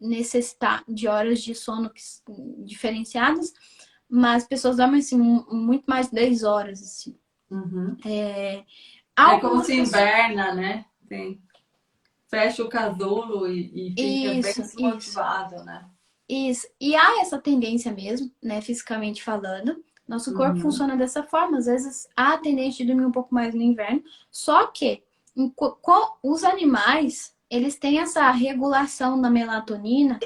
necessitar 0.00 0.84
de 0.88 1.08
horas 1.08 1.40
de 1.40 1.54
sono 1.54 1.90
diferenciadas, 2.58 3.52
mas 4.08 4.46
pessoas 4.46 4.76
dormem 4.76 5.00
assim, 5.00 5.18
muito 5.18 5.84
mais 5.86 6.08
de 6.08 6.14
10 6.14 6.44
horas, 6.44 6.80
assim. 6.80 7.18
Uhum. 7.50 7.96
É, 8.04 8.64
é 9.18 9.40
como 9.40 9.64
se 9.64 9.74
inverna, 9.74 10.54
né? 10.54 10.84
Tem... 11.08 11.42
Fecha 12.28 12.64
o 12.64 12.68
casulo 12.68 13.46
e, 13.46 13.70
e 13.74 13.90
fica 13.90 14.50
isso, 14.50 14.60
bem 14.60 14.90
desmotivado, 14.90 15.56
isso. 15.56 15.64
né? 15.64 15.90
Isso. 16.28 16.66
E 16.80 16.96
há 16.96 17.20
essa 17.20 17.38
tendência 17.38 17.92
mesmo, 17.92 18.32
né, 18.42 18.62
fisicamente 18.62 19.22
falando, 19.22 19.84
nosso 20.06 20.34
corpo 20.34 20.56
uhum. 20.56 20.62
funciona 20.62 20.96
dessa 20.96 21.22
forma. 21.22 21.58
Às 21.58 21.66
vezes 21.66 22.08
há 22.16 22.34
a 22.34 22.38
tendência 22.38 22.84
de 22.84 22.92
dormir 22.92 23.06
um 23.06 23.12
pouco 23.12 23.34
mais 23.34 23.54
no 23.54 23.62
inverno. 23.62 24.02
Só 24.30 24.66
que 24.66 25.02
os 26.22 26.44
animais, 26.44 27.34
eles 27.48 27.76
têm 27.76 27.98
essa 27.98 28.30
regulação 28.30 29.20
da 29.20 29.30
melatonina 29.30 30.18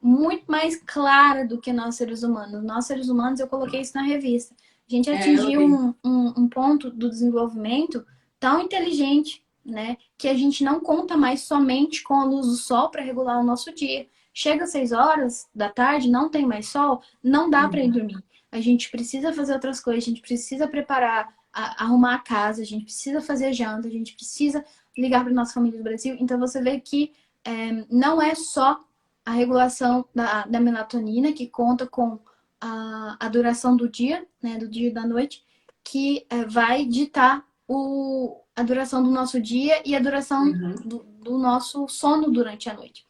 muito 0.00 0.44
mais 0.46 0.76
clara 0.76 1.46
do 1.46 1.60
que 1.60 1.72
nós 1.72 1.96
seres 1.96 2.22
humanos. 2.22 2.62
Nós 2.62 2.86
seres 2.86 3.08
humanos, 3.08 3.40
eu 3.40 3.48
coloquei 3.48 3.80
isso 3.80 3.96
na 3.96 4.02
revista. 4.02 4.54
A 4.88 4.94
gente 4.94 5.10
é, 5.10 5.18
atingiu 5.18 5.60
um, 5.62 5.94
um, 6.04 6.34
um 6.36 6.48
ponto 6.48 6.90
do 6.90 7.10
desenvolvimento 7.10 8.06
tão 8.38 8.60
inteligente, 8.60 9.44
né? 9.64 9.96
Que 10.16 10.28
a 10.28 10.34
gente 10.34 10.62
não 10.62 10.78
conta 10.78 11.16
mais 11.16 11.40
somente 11.40 12.02
com 12.02 12.14
a 12.14 12.24
luz 12.24 12.46
do 12.46 12.54
sol 12.54 12.88
para 12.88 13.02
regular 13.02 13.40
o 13.40 13.44
nosso 13.44 13.74
dia. 13.74 14.06
Chega 14.32 14.64
às 14.64 14.70
6 14.70 14.92
horas 14.92 15.48
da 15.54 15.68
tarde, 15.68 16.10
não 16.10 16.28
tem 16.28 16.46
mais 16.46 16.68
sol, 16.68 17.02
não 17.22 17.50
dá 17.50 17.64
uhum. 17.64 17.70
para 17.70 17.84
ir 17.84 17.90
dormir 17.90 18.22
a 18.56 18.60
gente 18.60 18.90
precisa 18.90 19.32
fazer 19.32 19.52
outras 19.52 19.80
coisas, 19.80 20.04
a 20.04 20.06
gente 20.06 20.20
precisa 20.20 20.66
preparar, 20.66 21.34
a, 21.52 21.84
arrumar 21.84 22.14
a 22.14 22.18
casa, 22.18 22.62
a 22.62 22.64
gente 22.64 22.84
precisa 22.84 23.20
fazer 23.20 23.52
janta, 23.52 23.86
a 23.86 23.90
gente 23.90 24.14
precisa 24.14 24.64
ligar 24.96 25.22
para 25.22 25.32
nossa 25.32 25.54
família 25.54 25.78
do 25.78 25.84
Brasil. 25.84 26.16
Então 26.18 26.38
você 26.38 26.60
vê 26.62 26.80
que 26.80 27.12
é, 27.44 27.84
não 27.90 28.20
é 28.20 28.34
só 28.34 28.80
a 29.24 29.32
regulação 29.32 30.04
da, 30.14 30.46
da 30.46 30.60
melatonina 30.60 31.32
que 31.32 31.46
conta 31.46 31.86
com 31.86 32.18
a, 32.60 33.16
a, 33.20 33.28
duração 33.28 33.76
do 33.76 33.88
dia, 33.88 34.26
né, 34.42 34.56
do 34.56 34.68
dia 34.68 34.88
e 34.88 34.92
da 34.92 35.06
noite, 35.06 35.44
que 35.84 36.26
é, 36.30 36.44
vai 36.44 36.84
ditar 36.84 37.44
o, 37.68 38.40
a 38.54 38.62
duração 38.62 39.02
do 39.02 39.10
nosso 39.10 39.40
dia 39.40 39.82
e 39.84 39.94
a 39.94 40.00
duração 40.00 40.44
uhum. 40.44 40.74
do, 40.84 40.98
do, 41.20 41.38
nosso 41.38 41.86
sono 41.88 42.30
durante 42.30 42.70
a 42.70 42.74
noite. 42.74 43.04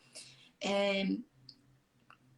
É, 0.61 1.07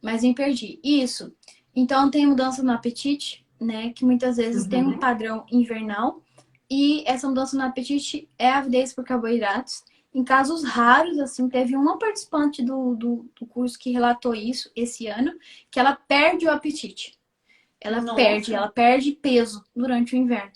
mas 0.01 0.23
me 0.23 0.33
perdi. 0.33 0.79
Isso. 0.83 1.33
Então 1.79 2.11
tem 2.11 2.27
mudança 2.27 2.61
no 2.61 2.73
apetite, 2.73 3.45
né? 3.59 3.93
Que 3.93 4.03
muitas 4.03 4.35
vezes 4.35 4.63
uhum. 4.63 4.69
tem 4.69 4.83
um 4.83 4.89
uhum. 4.89 4.99
padrão 4.99 5.45
invernal. 5.49 6.21
E 6.69 7.03
essa 7.07 7.27
mudança 7.27 7.55
no 7.57 7.63
apetite 7.63 8.29
é 8.37 8.49
avidez 8.49 8.93
por 8.93 9.05
carboidratos. 9.05 9.83
Em 10.13 10.23
casos 10.23 10.63
raros, 10.65 11.17
assim, 11.19 11.47
teve 11.47 11.77
uma 11.77 11.97
participante 11.97 12.61
do, 12.61 12.95
do, 12.95 13.31
do, 13.39 13.45
curso 13.45 13.79
que 13.79 13.91
relatou 13.91 14.35
isso 14.35 14.69
esse 14.75 15.07
ano, 15.07 15.31
que 15.71 15.79
ela 15.79 15.95
perde 15.95 16.45
o 16.45 16.51
apetite. 16.51 17.17
Ela 17.79 18.01
Nossa. 18.01 18.15
perde, 18.15 18.53
ela 18.53 18.67
perde 18.67 19.13
peso 19.13 19.63
durante 19.73 20.15
o 20.15 20.17
inverno. 20.17 20.51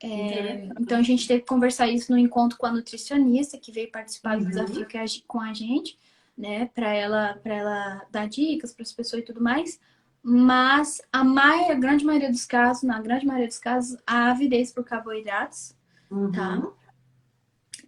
É, 0.00 0.68
então 0.78 0.98
a 0.98 1.02
gente 1.02 1.26
teve 1.26 1.40
que 1.40 1.48
conversar 1.48 1.88
isso 1.88 2.12
no 2.12 2.18
encontro 2.18 2.56
com 2.56 2.66
a 2.66 2.72
nutricionista 2.72 3.58
que 3.58 3.72
veio 3.72 3.90
participar 3.90 4.36
do 4.36 4.44
uhum. 4.44 4.50
desafio 4.50 4.86
que 4.86 5.22
com 5.26 5.40
a 5.40 5.52
gente, 5.52 5.98
né, 6.36 6.66
para 6.66 6.94
ela 6.94 7.34
para 7.42 7.54
ela 7.54 8.06
dar 8.08 8.28
dicas 8.28 8.72
para 8.72 8.84
as 8.84 8.92
pessoas 8.92 9.22
e 9.22 9.26
tudo 9.26 9.42
mais. 9.42 9.80
Mas 10.22 11.00
a, 11.12 11.24
maioria, 11.24 11.72
a 11.72 11.78
grande 11.78 12.04
maioria 12.04 12.30
dos 12.30 12.44
casos, 12.44 12.82
na 12.82 13.00
grande 13.00 13.26
maioria 13.26 13.48
dos 13.48 13.58
casos, 13.58 13.96
a 14.06 14.30
avidez 14.30 14.72
por 14.72 14.84
carboidratos, 14.84 15.74
uhum. 16.10 16.32
tá? 16.32 16.62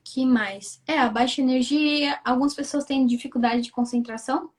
Que 0.02 0.24
mais? 0.24 0.80
É, 0.86 0.98
a 0.98 1.08
baixa 1.08 1.40
energia, 1.40 2.18
algumas 2.24 2.54
pessoas 2.54 2.84
têm 2.84 3.06
dificuldade 3.06 3.62
de 3.62 3.70
concentração. 3.70 4.50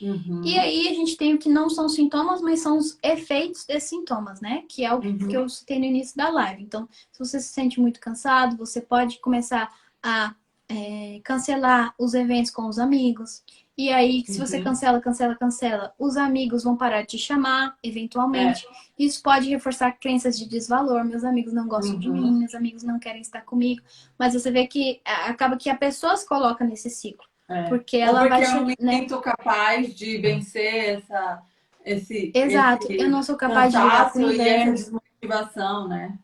Uhum. 0.00 0.42
E 0.44 0.58
aí 0.58 0.88
a 0.88 0.94
gente 0.94 1.16
tem 1.16 1.34
o 1.34 1.38
que 1.38 1.48
não 1.48 1.70
são 1.70 1.88
sintomas, 1.88 2.40
mas 2.40 2.60
são 2.60 2.76
os 2.78 2.98
efeitos 3.02 3.64
desses 3.64 3.88
sintomas, 3.88 4.40
né? 4.40 4.64
Que 4.68 4.84
é 4.84 4.92
o 4.92 4.98
uhum. 4.98 5.18
que 5.18 5.36
eu 5.36 5.48
citei 5.48 5.78
no 5.78 5.84
início 5.84 6.16
da 6.16 6.28
live. 6.28 6.62
Então, 6.62 6.88
se 7.12 7.18
você 7.18 7.40
se 7.40 7.48
sente 7.48 7.80
muito 7.80 8.00
cansado, 8.00 8.56
você 8.56 8.80
pode 8.80 9.18
começar 9.20 9.72
a 10.02 10.34
é, 10.68 11.20
cancelar 11.22 11.94
os 11.98 12.14
eventos 12.14 12.50
com 12.50 12.66
os 12.68 12.78
amigos. 12.78 13.42
E 13.76 13.90
aí, 13.90 14.24
se 14.24 14.38
você 14.38 14.58
uhum. 14.58 14.64
cancela, 14.64 15.00
cancela, 15.00 15.34
cancela, 15.34 15.94
os 15.98 16.16
amigos 16.16 16.62
vão 16.62 16.76
parar 16.76 17.02
de 17.02 17.08
te 17.08 17.18
chamar, 17.18 17.76
eventualmente. 17.82 18.64
É. 18.66 19.04
Isso 19.04 19.20
pode 19.20 19.50
reforçar 19.50 19.90
crenças 19.92 20.38
de 20.38 20.48
desvalor. 20.48 21.04
Meus 21.04 21.24
amigos 21.24 21.52
não 21.52 21.66
gostam 21.66 21.94
uhum. 21.94 22.00
de 22.00 22.08
mim, 22.08 22.38
meus 22.38 22.54
amigos 22.54 22.84
não 22.84 23.00
querem 23.00 23.20
estar 23.20 23.40
comigo. 23.40 23.82
Mas 24.16 24.32
você 24.34 24.50
vê 24.50 24.68
que 24.68 25.00
acaba 25.04 25.56
que 25.56 25.68
a 25.68 25.76
pessoa 25.76 26.16
se 26.16 26.26
coloca 26.26 26.64
nesse 26.64 26.88
ciclo. 26.88 27.26
É. 27.48 27.64
Porque 27.64 27.96
ela 27.96 28.22
Ou 28.22 28.28
porque 28.28 28.44
vai. 28.44 28.56
Eu 28.56 28.60
não 28.60 28.74
né? 28.78 29.06
capaz 29.22 29.94
de 29.94 30.18
vencer 30.18 30.96
essa. 30.96 31.42
Esse, 31.84 32.32
Exato, 32.34 32.90
esse 32.90 33.02
eu 33.02 33.10
não 33.10 33.22
sou 33.22 33.36
capaz 33.36 33.70
de 33.70 33.78
lidar 33.78 34.10
com. 34.10 34.20
E 34.20 34.72
desmotivação, 34.72 35.86
né? 35.86 36.18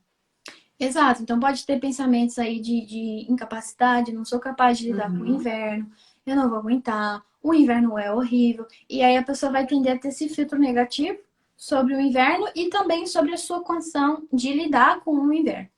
Exato, 0.79 1.23
então 1.23 1.39
pode 1.39 1.67
ter 1.67 1.79
pensamentos 1.79 2.39
aí 2.39 2.59
de, 2.59 2.87
de 2.87 3.27
incapacidade, 3.29 4.13
não 4.13 4.25
sou 4.25 4.41
capaz 4.41 4.79
de 4.79 4.91
lidar 4.91 5.11
uhum. 5.11 5.19
com 5.19 5.25
o 5.25 5.27
uhum. 5.27 5.35
inverno, 5.35 5.91
eu 6.25 6.35
não 6.35 6.49
vou 6.49 6.59
aguentar, 6.59 7.23
o 7.43 7.55
inverno 7.55 7.99
é 7.99 8.13
horrível. 8.13 8.67
E 8.89 9.03
aí 9.03 9.17
a 9.17 9.23
pessoa 9.23 9.53
vai 9.53 9.67
tender 9.67 9.97
a 9.97 9.99
ter 9.99 10.09
esse 10.09 10.29
filtro 10.29 10.59
negativo 10.59 11.19
sobre 11.57 11.95
o 11.95 12.01
inverno 12.01 12.47
e 12.55 12.69
também 12.69 13.07
sobre 13.07 13.35
a 13.35 13.39
sua 13.39 13.61
condição 13.61 14.27
de 14.33 14.53
lidar 14.53 15.01
com 15.01 15.13
o 15.13 15.33
inverno, 15.33 15.69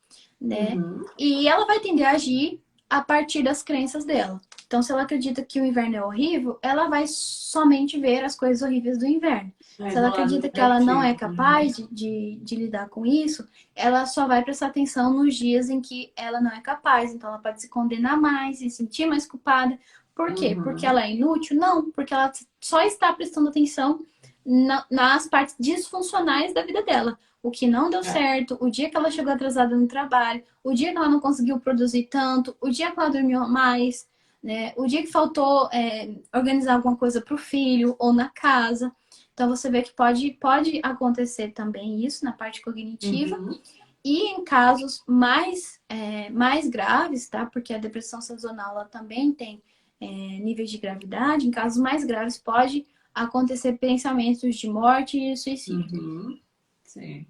né? 0.41 0.75
Uhum. 0.75 1.05
E 1.19 1.49
ela 1.49 1.67
vai 1.67 1.81
tender 1.81 2.07
a 2.07 2.13
agir 2.13 2.63
a 2.93 3.01
partir 3.01 3.43
das 3.43 3.63
crenças 3.63 4.05
dela, 4.05 4.39
Então, 4.67 4.83
se 4.83 4.93
ela 4.93 5.03
acredita 5.03 5.43
que 5.43 5.59
o 5.59 5.65
inverno 5.65 5.97
é 5.97 6.05
horrível, 6.05 6.59
ela 6.61 6.89
vai 6.89 7.07
somente 7.07 7.99
ver 7.99 8.23
as 8.23 8.37
coisas 8.37 8.63
horríveis 8.63 8.99
do 8.99 9.07
inverno. 9.07 9.51
É, 9.81 9.91
se 9.91 9.97
ela 9.97 10.09
acredita 10.09 10.49
que 10.51 10.61
ela 10.61 10.79
não 10.79 11.03
é 11.03 11.15
capaz 11.15 11.77
de, 11.77 11.89
de, 11.91 12.39
de, 12.43 12.55
lidar 12.57 12.91
com 12.91 13.07
isso, 13.07 13.49
ela 13.75 14.05
só 14.05 14.27
vai 14.27 14.45
prestar 14.45 14.67
atenção 14.67 15.11
nos 15.13 15.35
dias 15.35 15.71
em 15.71 15.81
que 15.81 16.13
ela 16.15 16.39
não 16.39 16.51
é 16.51 16.61
capaz. 16.61 17.15
Então, 17.15 17.31
ela 17.31 17.39
pode 17.39 17.63
se 17.63 17.69
condenar 17.71 18.21
mais, 18.21 18.59
se 18.59 18.69
sentir 18.69 19.07
mais 19.07 19.27
culpada. 19.27 19.79
Por 20.15 20.35
quê? 20.35 20.55
Uhum. 20.55 20.63
Porque 20.63 20.87
ela 20.87 21.05
é 21.05 21.13
inútil? 21.13 21.57
Não, 21.57 21.91
porque 21.91 22.13
ela 22.13 22.31
só 22.61 22.83
está 22.83 23.13
prestando 23.13 23.49
atenção 23.49 24.01
na, 24.45 24.85
nas 24.91 25.27
partes 25.27 25.55
disfuncionais 25.59 26.53
da 26.53 26.63
vida 26.63 26.83
dela. 26.83 27.19
O 27.43 27.51
que 27.51 27.67
não 27.67 27.91
deu 27.91 28.01
é. 28.01 28.05
certo, 28.05 28.57
o 28.61 28.71
dia 28.71 28.89
que 28.89 28.97
ela 28.97 29.11
chegou 29.11 29.33
atrasada 29.33 29.77
no 29.77 29.89
trabalho, 29.89 30.45
o 30.63 30.73
dia 30.73 30.93
que 30.93 30.97
ela 30.97 31.09
não 31.09 31.19
conseguiu 31.19 31.59
produzir 31.59 32.05
tanto, 32.05 32.57
o 32.61 32.71
dia 32.71 32.93
que 32.93 33.01
ela 33.01 33.09
dormiu 33.09 33.41
mais, 33.49 34.07
né? 34.43 34.73
O 34.77 34.87
dia 34.87 35.03
que 35.03 35.11
faltou 35.11 35.69
é, 35.73 36.15
organizar 36.35 36.75
alguma 36.75 36.97
coisa 36.97 37.21
para 37.21 37.35
o 37.35 37.39
filho 37.39 37.97
ou 37.99 38.13
na 38.13 38.29
casa. 38.29 38.95
Então 39.33 39.49
você 39.49 39.71
vê 39.71 39.83
que 39.83 39.93
pode, 39.93 40.31
pode 40.33 40.81
acontecer 40.83 41.53
também 41.53 42.05
isso 42.05 42.25
na 42.25 42.33
parte 42.33 42.61
cognitiva. 42.61 43.37
Uhum. 43.37 43.59
E 44.05 44.33
em 44.33 44.45
casos 44.45 45.03
mais, 45.07 45.81
é, 45.89 46.29
mais 46.31 46.69
graves, 46.69 47.29
tá? 47.29 47.47
Porque 47.47 47.73
a 47.73 47.79
depressão 47.79 48.21
sazonal 48.21 48.73
ela 48.73 48.85
também 48.85 49.33
tem 49.33 49.63
é, 50.03 50.39
níveis 50.41 50.71
de 50.71 50.79
gravidade. 50.79 51.47
Em 51.47 51.51
casos 51.51 51.81
mais 51.81 52.05
graves 52.05 52.37
pode 52.37 52.85
acontecer 53.15 53.75
pensamentos 53.75 54.57
de 54.57 54.69
morte 54.69 55.19
e 55.19 55.37
suicídio. 55.37 56.01
Uhum. 56.01 56.39
Sim. 56.85 57.27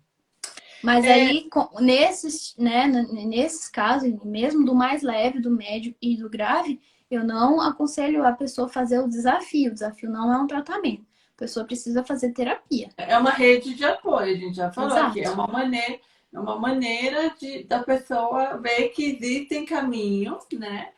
Mas 0.82 1.04
é... 1.04 1.12
aí, 1.12 1.48
nesses, 1.80 2.56
né, 2.56 2.86
nesses 2.86 3.68
casos, 3.68 4.10
mesmo 4.24 4.64
do 4.64 4.74
mais 4.74 5.02
leve, 5.02 5.38
do 5.38 5.50
médio 5.50 5.94
e 6.00 6.16
do 6.16 6.30
grave, 6.30 6.80
eu 7.10 7.24
não 7.24 7.60
aconselho 7.60 8.24
a 8.24 8.32
pessoa 8.32 8.68
fazer 8.68 8.98
o 9.00 9.08
desafio. 9.08 9.70
O 9.70 9.74
desafio 9.74 10.10
não 10.10 10.32
é 10.32 10.38
um 10.38 10.46
tratamento. 10.46 11.04
A 11.36 11.38
pessoa 11.38 11.66
precisa 11.66 12.02
fazer 12.02 12.32
terapia. 12.32 12.88
É 12.96 13.16
uma 13.18 13.30
rede 13.30 13.74
de 13.74 13.84
apoio, 13.84 14.34
a 14.34 14.38
gente 14.38 14.56
já 14.56 14.72
falou 14.72 14.90
Exato. 14.90 15.10
aqui. 15.10 15.20
É 15.20 15.30
uma 15.30 15.46
maneira, 15.46 16.00
é 16.32 16.40
uma 16.40 16.58
maneira 16.58 17.34
de, 17.38 17.64
da 17.64 17.82
pessoa 17.82 18.56
ver 18.56 18.88
que 18.88 19.04
existem 19.04 19.64
caminhos, 19.64 20.44
né? 20.52 20.88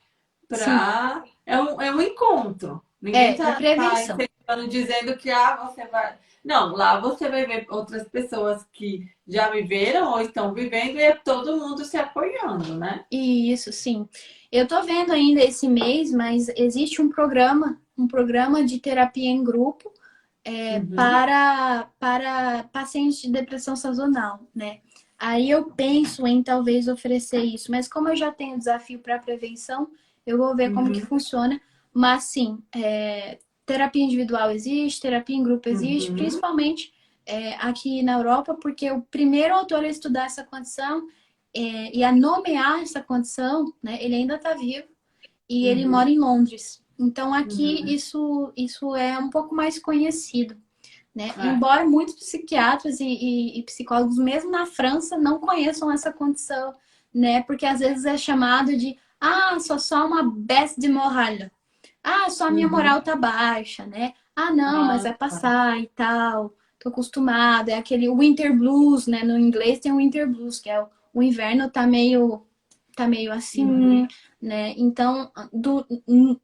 Para. 0.59 1.25
É 1.47 1.61
um, 1.61 1.81
é 1.81 1.95
um 1.95 2.01
encontro. 2.01 2.83
Ninguém 3.01 3.33
é, 3.33 3.35
tá, 3.35 3.51
é 3.51 3.55
prevenção. 3.55 4.19
Tá 4.47 4.57
dizendo 4.57 5.17
que 5.17 5.31
ah, 5.31 5.57
você 5.57 5.87
vai. 5.87 6.17
Não, 6.45 6.75
lá 6.75 7.01
você 7.01 7.29
vai 7.29 7.47
ver 7.47 7.67
outras 7.71 8.07
pessoas 8.09 8.67
que 8.73 9.09
já 9.27 9.49
viveram 9.49 10.13
ou 10.13 10.21
estão 10.21 10.53
vivendo 10.53 10.99
e 10.99 11.03
é 11.03 11.15
todo 11.15 11.57
mundo 11.57 11.85
se 11.85 11.97
apoiando, 11.97 12.77
né? 12.77 13.05
Isso, 13.11 13.73
sim. 13.73 14.07
Eu 14.53 14.69
tô 14.69 14.83
vendo 14.83 15.13
ainda 15.13 15.43
esse 15.43 15.67
mês, 15.67 16.13
mas 16.13 16.49
existe 16.51 17.01
um 17.01 17.09
programa, 17.09 17.81
um 17.97 18.07
programa 18.07 18.63
de 18.63 18.79
terapia 18.79 19.31
em 19.31 19.43
grupo 19.43 19.91
é, 20.45 20.79
uhum. 20.79 20.95
para, 20.95 21.89
para 21.99 22.65
pacientes 22.65 23.23
de 23.23 23.33
depressão 23.33 23.75
sazonal, 23.75 24.41
né? 24.55 24.81
Aí 25.19 25.49
eu 25.49 25.65
penso 25.71 26.27
em 26.27 26.43
talvez 26.43 26.87
oferecer 26.87 27.43
isso, 27.43 27.71
mas 27.71 27.89
como 27.89 28.11
eu 28.11 28.17
já 28.17 28.31
tenho 28.31 28.59
desafio 28.59 28.99
para 28.99 29.19
prevenção, 29.19 29.89
eu 30.27 30.39
vou 30.39 30.55
ver 30.57 30.72
como 30.72 30.93
que 30.93 31.01
uhum. 31.01 31.07
funciona. 31.07 31.61
Mas 31.93 32.25
sim, 32.25 32.59
é, 32.75 33.39
terapia 33.64 34.03
individual 34.03 34.51
existe, 34.51 35.01
terapia 35.01 35.37
em 35.37 35.43
grupo 35.43 35.68
existe, 35.68 36.11
uhum. 36.11 36.16
principalmente 36.16 36.93
é, 37.27 37.55
aqui 37.55 38.03
na 38.03 38.14
Europa, 38.14 38.55
porque 38.55 38.91
o 38.91 39.03
primeiro 39.03 39.55
autor 39.55 39.85
a 39.85 39.89
estudar 39.89 40.27
essa 40.27 40.45
condição 40.45 41.07
é, 41.55 41.97
e 41.97 42.03
a 42.03 42.12
nomear 42.12 42.81
essa 42.81 43.01
condição, 43.01 43.72
né? 43.83 43.99
Ele 44.03 44.16
ainda 44.16 44.37
está 44.37 44.55
vivo 44.55 44.89
e 45.49 45.64
uhum. 45.64 45.70
ele 45.70 45.87
mora 45.87 46.11
em 46.11 46.18
Londres. 46.18 46.83
Então 46.99 47.33
aqui 47.33 47.81
uhum. 47.81 47.87
isso, 47.87 48.53
isso 48.57 48.97
é 48.97 49.18
um 49.18 49.31
pouco 49.31 49.55
mais 49.55 49.79
conhecido. 49.79 50.57
Né? 51.14 51.33
É. 51.39 51.47
Embora 51.47 51.89
muitos 51.89 52.16
psiquiatras 52.16 52.99
e, 52.99 53.07
e, 53.07 53.59
e, 53.61 53.62
psicólogos, 53.62 54.18
mesmo 54.18 54.51
na 54.51 54.66
França, 54.66 55.16
não 55.16 55.39
conheçam 55.39 55.93
essa 55.93 56.12
condição, 56.12 56.75
né? 57.14 57.41
Porque 57.45 57.64
às 57.64 57.79
vezes 57.79 58.05
é 58.05 58.16
chamado 58.16 58.77
de 58.77 58.99
ah, 59.21 59.59
sou 59.61 59.79
só 59.79 60.07
uma 60.07 60.23
baisse 60.23 60.81
de 60.81 60.89
moral. 60.89 61.51
Ah, 62.03 62.29
só 62.31 62.49
a 62.49 62.51
minha 62.51 62.67
uhum. 62.67 62.73
moral 62.73 63.03
tá 63.03 63.17
baixa, 63.17 63.87
né? 63.87 64.12
Ah, 64.37 64.51
não, 64.51 64.85
mas 64.87 65.05
vai 65.05 65.15
passar 65.15 65.81
e 65.81 65.87
tal. 65.89 66.55
Tô 66.79 66.89
acostumada. 66.89 67.73
É 67.73 67.77
aquele 67.77 68.11
winter 68.11 68.57
blues, 68.57 69.07
né? 69.07 69.23
No 69.23 69.39
inglês 69.39 69.79
tem 69.79 69.93
o 69.93 69.97
winter 69.97 70.29
blues, 70.29 70.59
que 70.59 70.69
é 70.69 70.83
o 70.83 70.89
o 71.15 71.23
inverno 71.23 71.71
tá 71.71 71.87
meio 71.87 72.43
tá 72.97 73.09
meio 73.09 73.33
assim, 73.33 73.65
uhum. 73.65 74.07
né? 74.41 74.73
Então, 74.77 75.31
du 75.53 75.85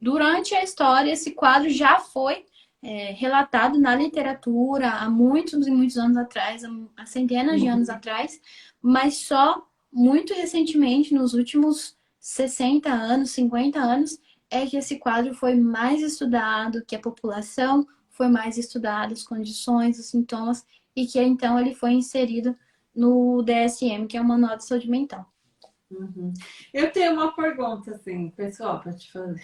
durante 0.00 0.54
a 0.54 0.64
história, 0.64 1.12
esse 1.12 1.32
quadro 1.32 1.68
já 1.68 2.00
foi 2.00 2.44
é, 2.82 3.12
relatado 3.12 3.78
na 3.78 3.94
literatura 3.94 4.90
há 4.90 5.08
muitos 5.08 5.66
e 5.66 5.70
muitos 5.70 5.96
anos 5.96 6.16
atrás, 6.16 6.62
há 6.96 7.06
centenas 7.06 7.56
uhum. 7.56 7.60
de 7.60 7.66
anos 7.68 7.88
atrás, 7.88 8.40
mas 8.82 9.18
só 9.18 9.64
muito 9.92 10.34
recentemente, 10.34 11.14
nos 11.14 11.34
últimos 11.34 11.96
60 12.20 12.88
anos, 12.90 13.30
50 13.30 13.80
anos, 13.80 14.18
é 14.50 14.66
que 14.66 14.76
esse 14.76 14.98
quadro 14.98 15.32
foi 15.34 15.54
mais 15.54 16.02
estudado, 16.02 16.84
que 16.84 16.94
a 16.94 17.00
população 17.00 17.86
foi 18.10 18.28
mais 18.28 18.58
estudada, 18.58 19.12
as 19.12 19.22
condições, 19.22 19.98
os 19.98 20.06
sintomas, 20.06 20.64
e 20.94 21.06
que 21.06 21.20
então 21.20 21.58
ele 21.58 21.74
foi 21.74 21.92
inserido 21.92 22.54
no 22.94 23.42
DSM, 23.42 24.06
que 24.06 24.16
é 24.16 24.20
o 24.20 24.24
Manual 24.24 24.56
de 24.56 24.66
Saúde 24.66 24.90
Mental. 24.90 25.24
Uhum. 25.90 26.32
Eu 26.72 26.92
tenho 26.92 27.14
uma 27.14 27.34
pergunta, 27.34 27.92
assim, 27.92 28.30
pessoal, 28.30 28.80
para 28.80 28.92
te 28.92 29.10
fazer. 29.10 29.40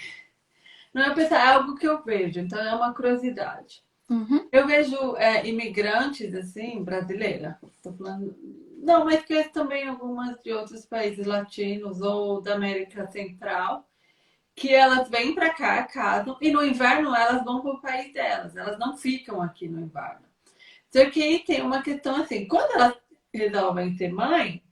Não 0.93 1.03
é 1.03 1.14
pensar, 1.14 1.39
é 1.39 1.53
algo 1.53 1.74
que 1.74 1.87
eu 1.87 2.03
vejo, 2.03 2.41
então 2.41 2.59
é 2.59 2.74
uma 2.74 2.93
curiosidade. 2.93 3.83
Uhum. 4.09 4.49
Eu 4.53 4.66
vejo 4.66 5.16
é, 5.16 5.47
imigrantes, 5.47 6.35
assim, 6.35 6.83
brasileira, 6.83 7.59
tô 7.83 7.93
falando. 7.93 8.37
Não, 8.77 9.05
mas 9.05 9.24
que 9.24 9.43
também 9.45 9.89
algumas 9.89 10.41
de 10.43 10.53
outros 10.53 10.85
países 10.85 11.27
latinos 11.27 12.01
ou 12.03 12.41
da 12.41 12.55
América 12.55 13.07
Central, 13.11 13.89
que 14.55 14.74
elas 14.74 15.09
vêm 15.09 15.35
para 15.35 15.53
cá, 15.53 15.83
casam, 15.85 16.37
e 16.41 16.51
no 16.51 16.64
inverno 16.64 17.14
elas 17.14 17.45
vão 17.45 17.62
para 17.62 17.72
o 17.72 17.81
país 17.81 18.12
delas, 18.12 18.57
elas 18.57 18.79
não 18.79 18.97
ficam 18.97 19.43
aqui 19.43 19.68
no 19.68 19.81
inverno. 19.81 20.27
Só 20.91 21.11
que 21.11 21.22
aí 21.22 21.39
tem 21.41 21.62
uma 21.62 21.83
questão 21.83 22.16
assim, 22.16 22.47
quando 22.47 22.72
elas 22.72 22.95
resolvem 23.35 23.97
ser 23.97 24.12
mãe, 24.12 24.62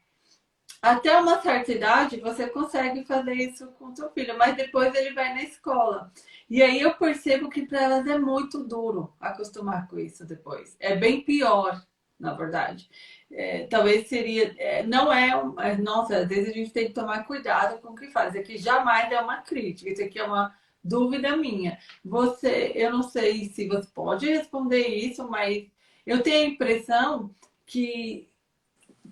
até 0.81 1.19
uma 1.19 1.41
certa 1.41 1.73
idade 1.73 2.21
você 2.21 2.47
consegue 2.49 3.05
fazer 3.05 3.35
isso 3.35 3.69
com 3.79 3.95
seu 3.97 4.11
filho, 4.11 4.37
mas 4.37 4.55
depois 4.55 4.95
ele 4.95 5.15
vai 5.15 5.35
na 5.35 5.43
escola. 5.43 6.13
E 6.49 6.63
aí 6.63 6.81
eu 6.81 6.95
percebo 6.95 7.49
que 7.49 7.67
para 7.67 7.83
elas 7.83 8.07
é 8.07 8.19
muito 8.19 8.63
duro 8.65 9.15
acostumar 9.19 9.89
com 9.89 9.99
isso 9.99 10.27
depois. 10.27 10.77
É 10.79 10.95
bem 10.95 11.23
pior, 11.23 11.83
na 12.19 12.35
verdade. 12.35 12.89
É, 13.37 13.67
talvez 13.67 14.07
seria. 14.09 14.55
É, 14.59 14.85
não 14.85 15.13
é, 15.13 15.31
é. 15.59 15.77
Nossa, 15.77 16.19
às 16.19 16.29
vezes 16.29 16.51
a 16.51 16.53
gente 16.53 16.73
tem 16.73 16.87
que 16.87 16.95
tomar 16.95 17.27
cuidado 17.27 17.81
com 17.81 17.89
o 17.89 17.97
que 17.97 18.07
faz. 18.13 18.37
Aqui 18.37 18.57
jamais 18.57 19.11
é 19.11 19.21
uma 19.21 19.39
crítica, 19.43 19.91
isso 19.91 20.03
aqui 20.03 20.21
é 20.21 20.25
uma 20.25 20.55
dúvida 20.83 21.37
minha. 21.37 21.79
Você, 22.05 22.73
eu 22.77 22.93
não 22.93 23.03
sei 23.03 23.47
se 23.47 23.67
você 23.67 23.89
pode 23.93 24.27
responder 24.27 24.87
isso, 24.87 25.29
mas 25.29 25.67
eu 26.07 26.23
tenho 26.23 26.47
a 26.47 26.51
impressão 26.51 27.35
que 27.67 28.29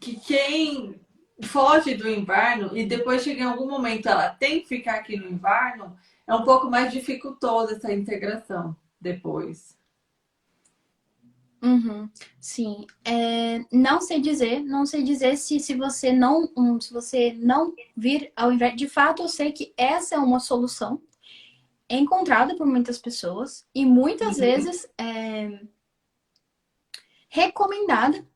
que 0.00 0.16
quem 0.16 1.00
foge 1.44 1.94
do 1.94 2.08
inverno 2.08 2.76
e 2.76 2.84
depois 2.84 3.22
chega 3.22 3.42
em 3.42 3.46
algum 3.46 3.68
momento 3.68 4.08
ela 4.08 4.30
tem 4.30 4.60
que 4.60 4.68
ficar 4.68 4.96
aqui 4.96 5.16
no 5.16 5.28
inverno, 5.28 5.96
é 6.26 6.34
um 6.34 6.44
pouco 6.44 6.68
mais 6.68 6.92
dificultosa 6.92 7.76
essa 7.76 7.92
integração 7.92 8.76
depois. 9.00 9.76
Uhum, 11.62 12.10
sim, 12.40 12.86
é, 13.04 13.64
não 13.70 14.00
sei 14.00 14.20
dizer, 14.20 14.64
não 14.64 14.84
sei 14.84 15.04
dizer 15.04 15.36
se, 15.36 15.60
se 15.60 15.74
você 15.76 16.12
não 16.12 16.50
um, 16.56 16.80
se 16.80 16.92
você 16.92 17.32
não 17.38 17.72
vir 17.96 18.32
ao 18.34 18.52
inverno. 18.52 18.76
De 18.76 18.88
fato, 18.88 19.22
eu 19.22 19.28
sei 19.28 19.52
que 19.52 19.72
essa 19.76 20.16
é 20.16 20.18
uma 20.18 20.40
solução 20.40 21.00
encontrada 21.88 22.56
por 22.56 22.66
muitas 22.66 22.98
pessoas 22.98 23.64
e 23.72 23.86
muitas 23.86 24.36
uhum. 24.36 24.40
vezes 24.40 24.88
é, 24.98 25.60
recomendada 27.28 28.26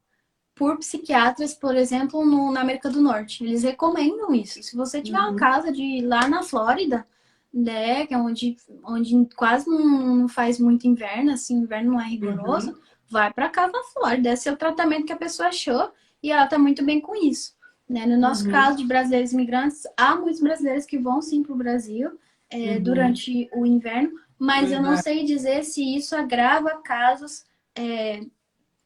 por 0.55 0.79
psiquiatras, 0.79 1.53
por 1.53 1.74
exemplo, 1.74 2.24
no, 2.24 2.53
na 2.53 2.61
América 2.61 2.89
do 2.89 3.01
Norte. 3.01 3.45
Eles 3.45 3.62
recomendam 3.62 4.35
isso. 4.35 4.62
Se 4.62 4.77
você 4.77 5.03
tiver 5.03 5.18
uhum. 5.18 5.31
uma 5.31 5.37
casa 5.37 5.72
de 5.72 6.01
lá 6.01 6.29
na 6.29 6.43
Flórida, 6.43 7.07
né, 7.53 8.07
que 8.07 8.14
é 8.14 8.18
onde, 8.18 8.57
onde 8.85 9.29
quase 9.35 9.68
não, 9.68 10.16
não 10.16 10.29
faz 10.29 10.61
muito 10.61 10.87
inverno, 10.87 11.33
assim, 11.33 11.57
inverno 11.57 11.93
não 11.93 12.01
é 12.01 12.05
rigoroso, 12.05 12.70
uhum. 12.70 12.86
Vai 13.11 13.33
para 13.33 13.49
casa. 13.49 13.73
Esse 14.25 14.49
é 14.49 14.53
o 14.53 14.57
tratamento 14.57 15.07
que 15.07 15.13
a 15.13 15.17
pessoa 15.17 15.49
achou 15.49 15.93
e 16.23 16.31
ela 16.31 16.47
tá 16.47 16.59
muito 16.59 16.85
bem 16.85 17.01
com 17.01 17.15
isso. 17.15 17.55
Né? 17.89 18.05
No 18.07 18.19
nosso 18.19 18.47
uhum. 18.47 18.51
caso 18.51 18.79
de 18.79 18.85
brasileiros 18.85 19.33
imigrantes, 19.33 19.83
há 19.97 20.17
muitos 20.17 20.41
brasileiros 20.41 20.85
que 20.85 20.99
vão 20.99 21.23
sim 21.23 21.43
para 21.43 21.53
o 21.53 21.57
Brasil 21.57 22.19
é, 22.51 22.77
uhum. 22.77 22.83
durante 22.83 23.49
o 23.53 23.65
inverno, 23.65 24.11
mas 24.39 24.71
eu 24.71 24.83
não 24.83 24.97
sei 24.97 25.25
dizer 25.25 25.65
se 25.65 25.97
isso 25.97 26.15
agrava 26.15 26.83
casos 26.83 27.45
é, 27.75 28.21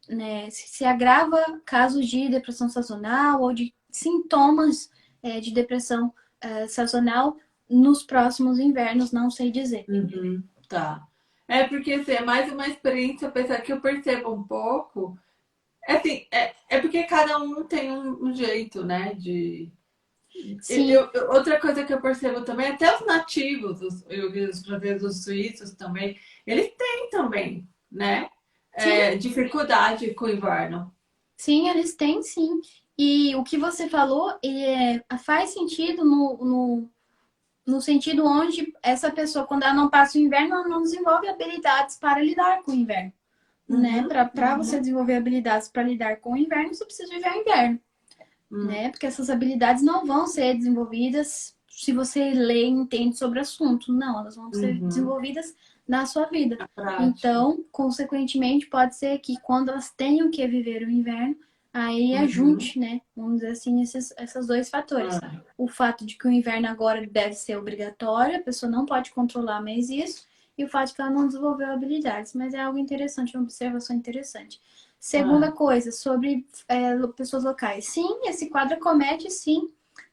né, 0.09 0.49
se 0.49 0.83
agrava 0.83 1.61
casos 1.65 2.07
de 2.07 2.29
depressão 2.29 2.67
sazonal 2.69 3.41
ou 3.41 3.53
de 3.53 3.73
sintomas 3.89 4.89
é, 5.23 5.39
de 5.39 5.53
depressão 5.53 6.13
é, 6.39 6.67
sazonal 6.67 7.37
nos 7.69 8.03
próximos 8.03 8.59
invernos, 8.59 9.11
não 9.11 9.29
sei 9.29 9.49
dizer. 9.51 9.85
Uhum, 9.87 10.43
tá. 10.67 11.07
É 11.51 11.67
porque 11.67 11.91
assim, 11.91 12.13
é 12.13 12.23
mais 12.23 12.49
uma 12.49 12.65
experiência, 12.65 13.27
apesar 13.27 13.59
que 13.59 13.73
eu 13.73 13.81
percebo 13.81 14.31
um 14.31 14.41
pouco. 14.41 15.19
É, 15.85 15.97
assim, 15.97 16.25
é, 16.31 16.55
é 16.69 16.79
porque 16.79 17.03
cada 17.03 17.37
um 17.39 17.65
tem 17.65 17.91
um, 17.91 18.27
um 18.27 18.33
jeito, 18.33 18.85
né? 18.85 19.13
De. 19.15 19.69
Sim. 20.61 20.89
Eu, 20.89 21.09
eu, 21.13 21.29
outra 21.29 21.59
coisa 21.59 21.83
que 21.83 21.93
eu 21.93 21.99
percebo 21.99 22.45
também, 22.45 22.67
até 22.67 22.95
os 22.95 23.05
nativos, 23.05 23.81
os, 23.81 24.05
eu 24.07 24.31
vi 24.31 24.45
os 24.45 24.61
brasileiros 24.61 25.25
suíços 25.25 25.73
também, 25.73 26.17
eles 26.47 26.71
têm 26.77 27.09
também, 27.09 27.67
né? 27.91 28.29
É, 28.71 29.17
dificuldade 29.17 30.13
com 30.13 30.27
o 30.27 30.29
inverno. 30.29 30.95
Sim, 31.35 31.67
eles 31.67 31.95
têm 31.95 32.23
sim. 32.23 32.61
E 32.97 33.35
o 33.35 33.43
que 33.43 33.57
você 33.57 33.89
falou 33.89 34.39
é, 34.41 35.03
faz 35.17 35.49
sentido 35.49 36.05
no, 36.05 36.37
no, 36.37 36.89
no 37.65 37.79
sentido 37.81 38.25
onde 38.25 38.73
essa 38.81 39.11
pessoa, 39.11 39.45
quando 39.45 39.63
ela 39.63 39.73
não 39.73 39.89
passa 39.89 40.17
o 40.17 40.21
inverno, 40.21 40.55
ela 40.55 40.67
não 40.67 40.81
desenvolve 40.81 41.27
habilidades 41.27 41.97
para 41.97 42.21
lidar 42.21 42.63
com 42.63 42.71
o 42.71 42.75
inverno. 42.75 43.13
Uhum, 43.69 43.79
Né? 43.79 44.03
Para 44.33 44.51
uhum. 44.51 44.63
você 44.63 44.79
desenvolver 44.79 45.15
habilidades 45.15 45.69
para 45.69 45.83
lidar 45.83 46.17
com 46.17 46.33
o 46.33 46.37
inverno, 46.37 46.73
você 46.73 46.83
precisa 46.85 47.13
viver 47.13 47.31
o 47.31 47.41
inverno. 47.41 47.79
Hum. 48.51 48.65
Né? 48.65 48.89
Porque 48.89 49.05
essas 49.05 49.29
habilidades 49.29 49.81
não 49.83 50.05
vão 50.05 50.27
ser 50.27 50.55
desenvolvidas 50.55 51.55
se 51.69 51.93
você 51.93 52.31
lê 52.31 52.65
e 52.65 52.69
entende 52.69 53.17
sobre 53.17 53.39
o 53.39 53.41
assunto. 53.41 53.93
Não, 53.93 54.19
elas 54.19 54.35
vão 54.35 54.51
ser 54.53 54.75
Uhum. 54.75 54.87
desenvolvidas 54.87 55.55
na 55.87 56.05
sua 56.05 56.25
vida. 56.25 56.69
Então, 57.01 57.63
consequentemente, 57.71 58.67
pode 58.67 58.95
ser 58.95 59.17
que 59.19 59.39
quando 59.41 59.69
elas 59.69 59.89
tenham 59.91 60.29
que 60.29 60.45
viver 60.47 60.83
o 60.85 60.89
inverno, 60.89 61.35
aí 61.73 62.13
Uhum. 62.13 62.19
ajunte, 62.23 62.79
né? 62.79 63.01
Vamos 63.15 63.35
dizer 63.35 63.51
assim, 63.51 63.81
esses, 63.81 64.13
esses 64.19 64.47
dois 64.47 64.69
fatores. 64.69 65.15
Ah, 65.23 65.41
O 65.57 65.67
fato 65.67 66.05
de 66.05 66.17
que 66.17 66.27
o 66.27 66.31
inverno 66.31 66.67
agora 66.67 67.05
deve 67.07 67.33
ser 67.33 67.57
obrigatório, 67.57 68.37
a 68.37 68.43
pessoa 68.43 68.71
não 68.71 68.85
pode 68.85 69.11
controlar 69.11 69.61
mais 69.61 69.89
isso, 69.89 70.25
e 70.57 70.63
o 70.65 70.67
fato 70.67 70.89
de 70.89 70.95
que 70.95 71.01
ela 71.01 71.11
não 71.11 71.27
desenvolveu 71.27 71.71
habilidades. 71.71 72.33
Mas 72.33 72.53
é 72.53 72.59
algo 72.59 72.77
interessante, 72.77 73.35
uma 73.35 73.43
observação 73.43 73.95
interessante. 73.95 74.59
Segunda 74.99 75.51
coisa, 75.51 75.91
sobre 75.91 76.45
é, 76.67 76.95
pessoas 77.15 77.43
locais. 77.43 77.85
Sim, 77.87 78.19
esse 78.25 78.49
quadro 78.49 78.79
comete, 78.79 79.29
sim, 79.31 79.71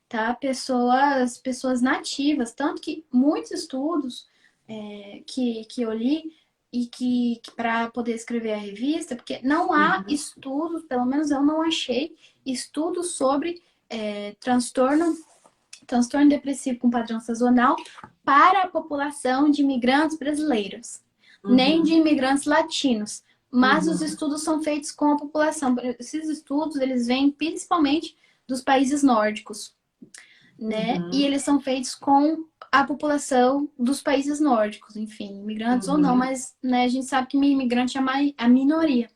tá? 0.08 0.32
Pessoas, 0.34 1.36
pessoas 1.36 1.82
nativas. 1.82 2.54
Tanto 2.54 2.80
que 2.80 3.04
muitos 3.12 3.50
estudos 3.50 4.26
é, 4.66 5.22
que, 5.26 5.64
que 5.66 5.82
eu 5.82 5.92
li 5.92 6.32
e 6.72 6.86
que, 6.86 7.40
que 7.42 7.50
para 7.52 7.88
poder 7.90 8.14
escrever 8.14 8.52
a 8.52 8.58
revista, 8.58 9.16
porque 9.16 9.40
não 9.42 9.72
há 9.72 9.98
Uhum. 9.98 10.04
estudos, 10.08 10.82
pelo 10.84 11.06
menos 11.06 11.30
eu 11.30 11.42
não 11.42 11.62
achei, 11.62 12.14
estudos 12.44 13.12
sobre 13.12 13.62
é, 13.88 14.36
transtorno, 14.38 15.16
transtorno 15.86 16.28
depressivo 16.28 16.78
com 16.78 16.90
padrão 16.90 17.20
sazonal 17.20 17.74
para 18.22 18.64
a 18.64 18.68
população 18.68 19.50
de 19.50 19.62
imigrantes 19.62 20.18
brasileiros, 20.18 21.00
uhum. 21.42 21.54
nem 21.54 21.82
de 21.82 21.94
imigrantes 21.94 22.44
latinos. 22.44 23.22
Mas 23.50 23.86
Uhum. 23.86 23.94
os 23.94 24.02
estudos 24.02 24.42
são 24.42 24.62
feitos 24.62 24.92
com 24.92 25.12
a 25.12 25.16
população. 25.16 25.74
Esses 25.98 26.28
estudos, 26.28 26.76
eles 26.76 27.06
vêm 27.06 27.30
principalmente 27.30 28.14
dos 28.46 28.60
países 28.60 29.02
nórdicos, 29.02 29.74
né? 30.58 30.98
Uhum. 30.98 31.10
E 31.12 31.24
eles 31.24 31.42
são 31.42 31.60
feitos 31.60 31.94
com 31.94 32.44
a 32.70 32.84
população 32.84 33.68
dos 33.78 34.02
países 34.02 34.40
nórdicos, 34.40 34.96
enfim, 34.96 35.38
imigrantes 35.40 35.88
ou 35.88 35.96
não, 35.96 36.10
Uhum. 36.12 36.18
mas 36.18 36.56
né, 36.62 36.84
a 36.84 36.88
gente 36.88 37.06
sabe 37.06 37.28
que 37.28 37.36
imigrante 37.36 37.96
é 37.96 38.00
a 38.36 38.48
minoria. 38.48 39.08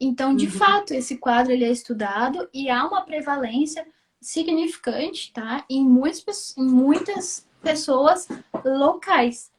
Então, 0.00 0.34
de 0.34 0.46
Uhum. 0.46 0.52
fato, 0.52 0.92
esse 0.94 1.16
quadro 1.18 1.52
ele 1.52 1.64
é 1.64 1.70
estudado 1.70 2.48
e 2.52 2.68
há 2.70 2.84
uma 2.86 3.02
prevalência 3.02 3.86
significante, 4.20 5.32
tá? 5.32 5.64
Em 5.68 5.84
muitas, 5.84 6.56
em 6.56 6.66
muitas 6.66 7.46
pessoas 7.62 8.28
locais. 8.64 9.52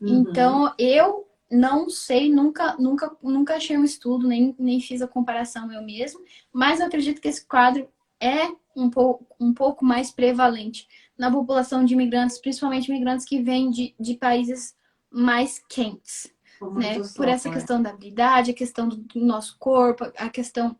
Uhum. 0.00 0.08
Então, 0.20 0.74
eu 0.78 1.26
não 1.50 1.88
sei, 1.88 2.32
nunca, 2.32 2.76
nunca, 2.78 3.16
nunca 3.22 3.54
achei 3.56 3.76
um 3.76 3.84
estudo, 3.84 4.26
nem, 4.26 4.54
nem 4.58 4.80
fiz 4.80 5.00
a 5.00 5.08
comparação 5.08 5.72
eu 5.72 5.82
mesmo, 5.82 6.20
mas 6.52 6.80
eu 6.80 6.86
acredito 6.86 7.20
que 7.20 7.28
esse 7.28 7.44
quadro 7.46 7.88
é 8.20 8.48
um 8.76 8.90
pouco, 8.90 9.26
um 9.40 9.52
pouco 9.52 9.84
mais 9.84 10.10
prevalente 10.10 10.86
na 11.18 11.30
população 11.30 11.84
de 11.84 11.94
imigrantes, 11.94 12.38
principalmente 12.38 12.88
imigrantes 12.88 13.24
que 13.24 13.42
vêm 13.42 13.70
de, 13.70 13.94
de 13.98 14.14
países 14.14 14.76
mais 15.10 15.58
quentes, 15.68 16.30
né? 16.74 16.98
Por 17.16 17.26
essa 17.26 17.44
sol, 17.44 17.52
é. 17.52 17.54
questão 17.54 17.82
da 17.82 17.90
habilidade, 17.90 18.50
a 18.50 18.54
questão 18.54 18.88
do, 18.88 19.04
nosso 19.16 19.56
corpo, 19.58 20.04
a 20.16 20.28
questão 20.28 20.76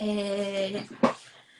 é, 0.00 0.84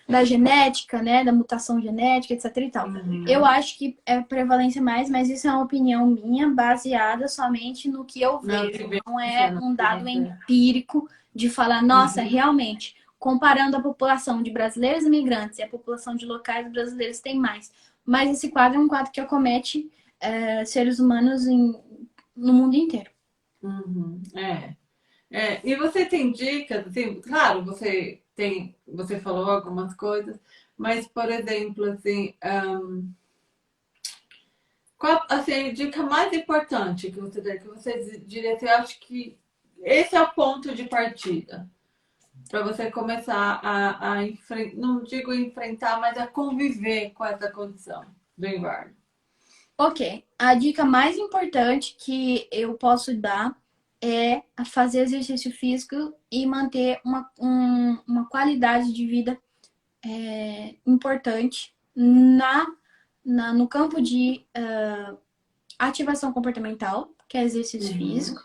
da 0.09 0.23
genética, 0.23 1.03
né? 1.03 1.25
Da 1.25 1.33
mutação 1.33 1.81
genética, 1.81 2.35
etc 2.35 2.57
e 2.57 2.71
tal. 2.71 2.89
Uhum. 2.89 3.25
Eu 3.27 3.45
acho 3.45 3.79
que 3.79 3.99
é 4.05 4.21
prevalência 4.21 4.83
mais, 4.83 5.09
mas 5.09 5.31
isso 5.31 5.49
é 5.49 5.51
uma 5.51 5.65
opinião 5.65 6.07
minha, 6.07 6.51
baseada 6.51 7.27
somente 7.27 7.89
no 7.89 8.05
que 8.05 8.21
eu 8.21 8.39
vejo. 8.41 8.89
Não 9.07 9.19
é 9.19 9.51
não, 9.51 9.71
um 9.71 9.75
dado 9.75 10.07
empírico 10.09 11.09
de 11.35 11.49
falar, 11.51 11.83
nossa, 11.83 12.23
Uhum. 12.23 12.29
realmente, 12.29 12.95
comparando 13.25 13.75
a 13.79 13.81
população 13.83 14.43
de 14.43 14.51
brasileiros 14.51 15.05
imigrantes 15.05 15.59
e 15.59 15.63
a 15.63 15.67
população 15.67 16.15
de 16.15 16.27
locais 16.27 16.71
brasileiros 16.71 17.21
tem 17.21 17.39
mais. 17.39 17.73
Mas 18.05 18.31
esse 18.31 18.51
quadro 18.51 18.79
é 18.79 18.83
um 18.83 18.87
quadro 18.87 19.11
que 19.11 19.19
acomete 19.19 19.91
é, 20.21 20.63
seres 20.67 20.99
humanos 20.99 21.47
em- 21.47 21.75
no 22.37 22.53
mundo 22.53 22.77
inteiro. 22.77 23.11
Uhum, 23.63 24.21
É. 24.37 24.77
É, 25.31 25.61
E 25.67 25.75
você 25.77 26.05
tem 26.05 26.33
dicas, 26.33 26.87
assim, 26.87 27.21
claro, 27.23 27.65
você 27.65 28.23
tem, 28.37 28.77
você 28.87 29.19
falou 29.19 29.51
algumas 29.51 29.95
coisas, 29.97 30.39
mas, 30.77 31.09
por 31.09 31.31
exemplo, 31.31 31.85
assim, 31.93 32.35
ahn, 32.43 33.05
qual 34.99 35.25
assim, 35.31 35.71
a 35.71 35.73
dica 35.73 36.03
mais 36.03 36.31
importante 36.35 37.11
que 37.11 37.21
você 37.21 37.41
der, 37.41 37.59
que 37.61 37.69
você 37.69 38.21
diria 38.27 38.55
assim, 38.55 38.67
eu 38.67 38.77
acho 38.77 39.01
que 39.01 39.39
esse 39.83 40.15
é 40.15 40.21
o 40.23 40.33
ponto 40.33 40.75
de 40.75 40.85
partida 40.85 41.71
para 42.49 42.63
você 42.63 42.91
começar 42.91 43.61
a, 43.63 44.13
a 44.13 44.23
enfrentar, 44.27 44.77
não 44.77 45.03
digo 45.03 45.33
enfrentar, 45.33 46.01
mas 46.01 46.17
a 46.19 46.27
conviver 46.27 47.11
com 47.11 47.25
essa 47.25 47.51
condição 47.51 48.05
do 48.37 48.47
inverno. 48.47 48.95
Ok, 49.77 50.25
a 50.39 50.55
dica 50.55 50.85
mais 50.85 51.17
importante 51.19 51.97
que 51.99 52.49
eu 52.53 52.75
posso 52.75 53.15
dar 53.17 53.57
é 54.01 54.43
fazer 54.67 55.01
exercício 55.01 55.51
físico 55.51 56.15
e 56.31 56.47
manter 56.47 57.01
uma, 57.05 57.29
um- 57.41 57.99
uma 58.07 58.29
qualidade 58.29 58.93
de 58.93 59.07
vida 59.07 59.39
é, 60.07 60.75
importante 60.87 61.75
na, 61.97 62.67
na- 63.25 63.55
no 63.55 63.67
campo 63.67 64.03
de 64.03 64.45
ah, 64.55 65.17
ativação 65.79 66.33
comportamental, 66.33 67.11
que 67.29 67.39
é 67.39 67.43
exercício 67.43 67.91
Uhum. 67.93 67.97
físico, 67.99 68.43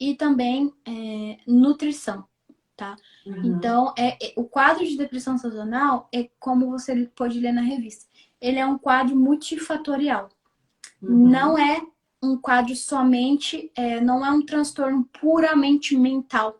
e 0.00 0.14
também 0.14 0.72
é, 0.86 1.38
nutrição. 1.46 2.26
Uhum. 3.26 3.44
Então, 3.44 3.94
é, 3.96 4.16
é- 4.22 4.32
o 4.36 4.44
quadro 4.44 4.84
de 4.84 4.96
depressão 4.96 5.38
sazonal 5.38 6.08
é 6.12 6.28
como 6.38 6.70
você 6.70 7.06
pode 7.14 7.38
ler 7.40 7.52
na 7.52 7.62
revista. 7.62 8.06
Ele 8.40 8.58
é 8.58 8.66
um 8.66 8.76
quadro 8.78 9.16
multifatorial. 9.16 10.28
Uhum. 11.02 11.28
Não 11.30 11.58
é 11.58 11.80
um 12.22 12.36
quadro 12.36 12.74
somente, 12.74 13.70
é, 13.76 14.00
não 14.00 14.24
é 14.24 14.30
um 14.30 14.44
transtorno 14.44 15.04
puramente 15.20 15.96
mental. 15.96 16.58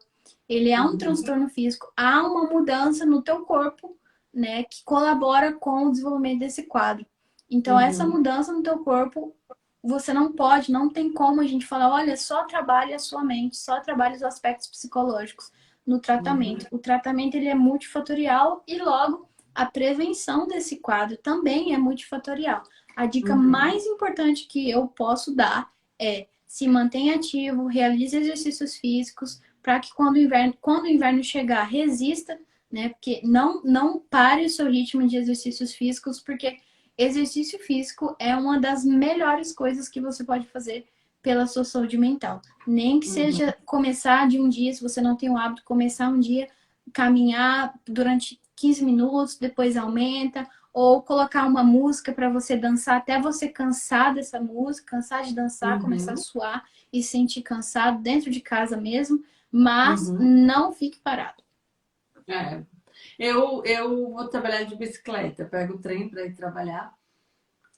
Ele 0.48 0.70
é 0.70 0.80
um 0.80 0.90
Uhum. 0.92 0.98
transtorno 0.98 1.48
físico. 1.48 1.90
Há 1.96 2.22
uma 2.26 2.44
mudança 2.50 3.04
no 3.06 3.22
teu 3.22 3.42
corpo, 3.42 3.96
né, 4.32 4.62
que 4.64 4.84
colabora 4.84 5.52
com 5.52 5.86
o 5.86 5.90
desenvolvimento 5.90 6.40
desse 6.40 6.64
quadro. 6.64 7.06
Então, 7.50 7.74
Uhum. 7.74 7.80
essa 7.80 8.06
mudança 8.06 8.52
no 8.52 8.62
teu 8.62 8.78
corpo, 8.80 9.34
você 9.82 10.12
não 10.12 10.32
pode, 10.32 10.72
não 10.72 10.88
tem 10.90 11.12
como 11.12 11.40
a 11.40 11.46
gente 11.46 11.64
falar, 11.66 11.90
olha, 11.90 12.16
só 12.16 12.44
trabalhe 12.44 12.92
a 12.94 12.98
sua 12.98 13.22
mente, 13.22 13.56
só 13.56 13.80
trabalhe 13.80 14.16
os 14.16 14.22
aspectos 14.22 14.66
psicológicos 14.68 15.50
no 15.86 15.98
tratamento. 16.00 16.66
O 16.70 16.78
tratamento 16.78 17.34
ele 17.36 17.48
é 17.48 17.54
multifatorial 17.54 18.62
e 18.66 18.78
logo 18.78 19.28
a 19.54 19.66
prevenção 19.66 20.46
desse 20.48 20.76
quadro 20.80 21.16
também 21.16 21.74
é 21.74 21.78
multifatorial. 21.78 22.62
A 22.96 23.06
dica 23.06 23.34
Uhum. 23.34 23.42
mais 23.42 23.84
importante 23.86 24.46
que 24.46 24.70
eu 24.70 24.86
posso 24.88 25.34
dar 25.34 25.72
é 26.00 26.26
se 26.46 26.66
mantenha 26.68 27.16
ativo, 27.16 27.66
realize 27.66 28.16
exercícios 28.16 28.76
físicos 28.76 29.40
para 29.62 29.80
que 29.80 29.92
quando 29.94 30.16
o 30.16 30.20
inverno, 30.20 30.54
quando 30.60 30.84
o 30.84 30.88
inverno 30.88 31.22
chegar, 31.22 31.64
resista, 31.64 32.38
né? 32.70 32.90
Porque 32.90 33.20
não 33.24 33.62
não 33.64 33.98
pare 33.98 34.44
o 34.44 34.50
seu 34.50 34.70
ritmo 34.70 35.06
de 35.06 35.16
exercícios 35.16 35.72
físicos, 35.74 36.20
porque 36.20 36.58
exercício 36.96 37.58
físico 37.58 38.14
é 38.18 38.36
uma 38.36 38.58
das 38.60 38.84
melhores 38.84 39.52
coisas 39.52 39.88
que 39.88 40.00
você 40.00 40.24
pode 40.24 40.46
fazer 40.48 40.86
pela 41.24 41.46
sua 41.46 41.64
saúde 41.64 41.96
mental. 41.96 42.42
Nem 42.66 43.00
que 43.00 43.06
Uhum. 43.08 43.12
seja 43.14 43.56
começar 43.64 44.28
de 44.28 44.38
um 44.38 44.46
dia, 44.48 44.72
se 44.74 44.82
você 44.82 45.00
não 45.00 45.16
tem 45.16 45.30
o 45.30 45.38
hábito, 45.38 45.64
começar 45.64 46.08
um 46.10 46.20
dia, 46.20 46.46
caminhar 46.92 47.74
durante 47.86 48.38
15 48.54 48.84
minutos, 48.84 49.38
depois 49.38 49.76
aumenta, 49.76 50.46
ou 50.72 51.00
colocar 51.02 51.46
uma 51.46 51.64
música 51.64 52.12
para 52.12 52.28
você 52.28 52.56
dançar 52.56 52.98
até 52.98 53.18
você 53.18 53.48
cansar 53.48 54.14
dessa 54.14 54.38
música, 54.38 54.96
cansar 54.96 55.22
de 55.24 55.34
dançar, 55.34 55.76
Uhum. 55.76 55.80
começar 55.82 56.12
a 56.12 56.16
suar 56.16 56.64
e 56.92 57.02
se 57.02 57.10
sentir 57.12 57.42
cansado 57.42 58.02
dentro 58.02 58.30
de 58.30 58.40
casa 58.40 58.76
mesmo, 58.76 59.24
mas 59.50 60.08
Uhum. 60.08 60.18
não 60.46 60.72
fique 60.72 60.98
parado. 61.00 61.42
É. 62.28 62.62
Eu, 63.18 63.62
eu 63.64 64.10
vou 64.12 64.28
trabalhar 64.28 64.64
de 64.64 64.76
bicicleta, 64.76 65.44
pego 65.46 65.74
o 65.74 65.78
trem 65.78 66.08
para 66.08 66.26
ir 66.26 66.34
trabalhar. 66.34 66.92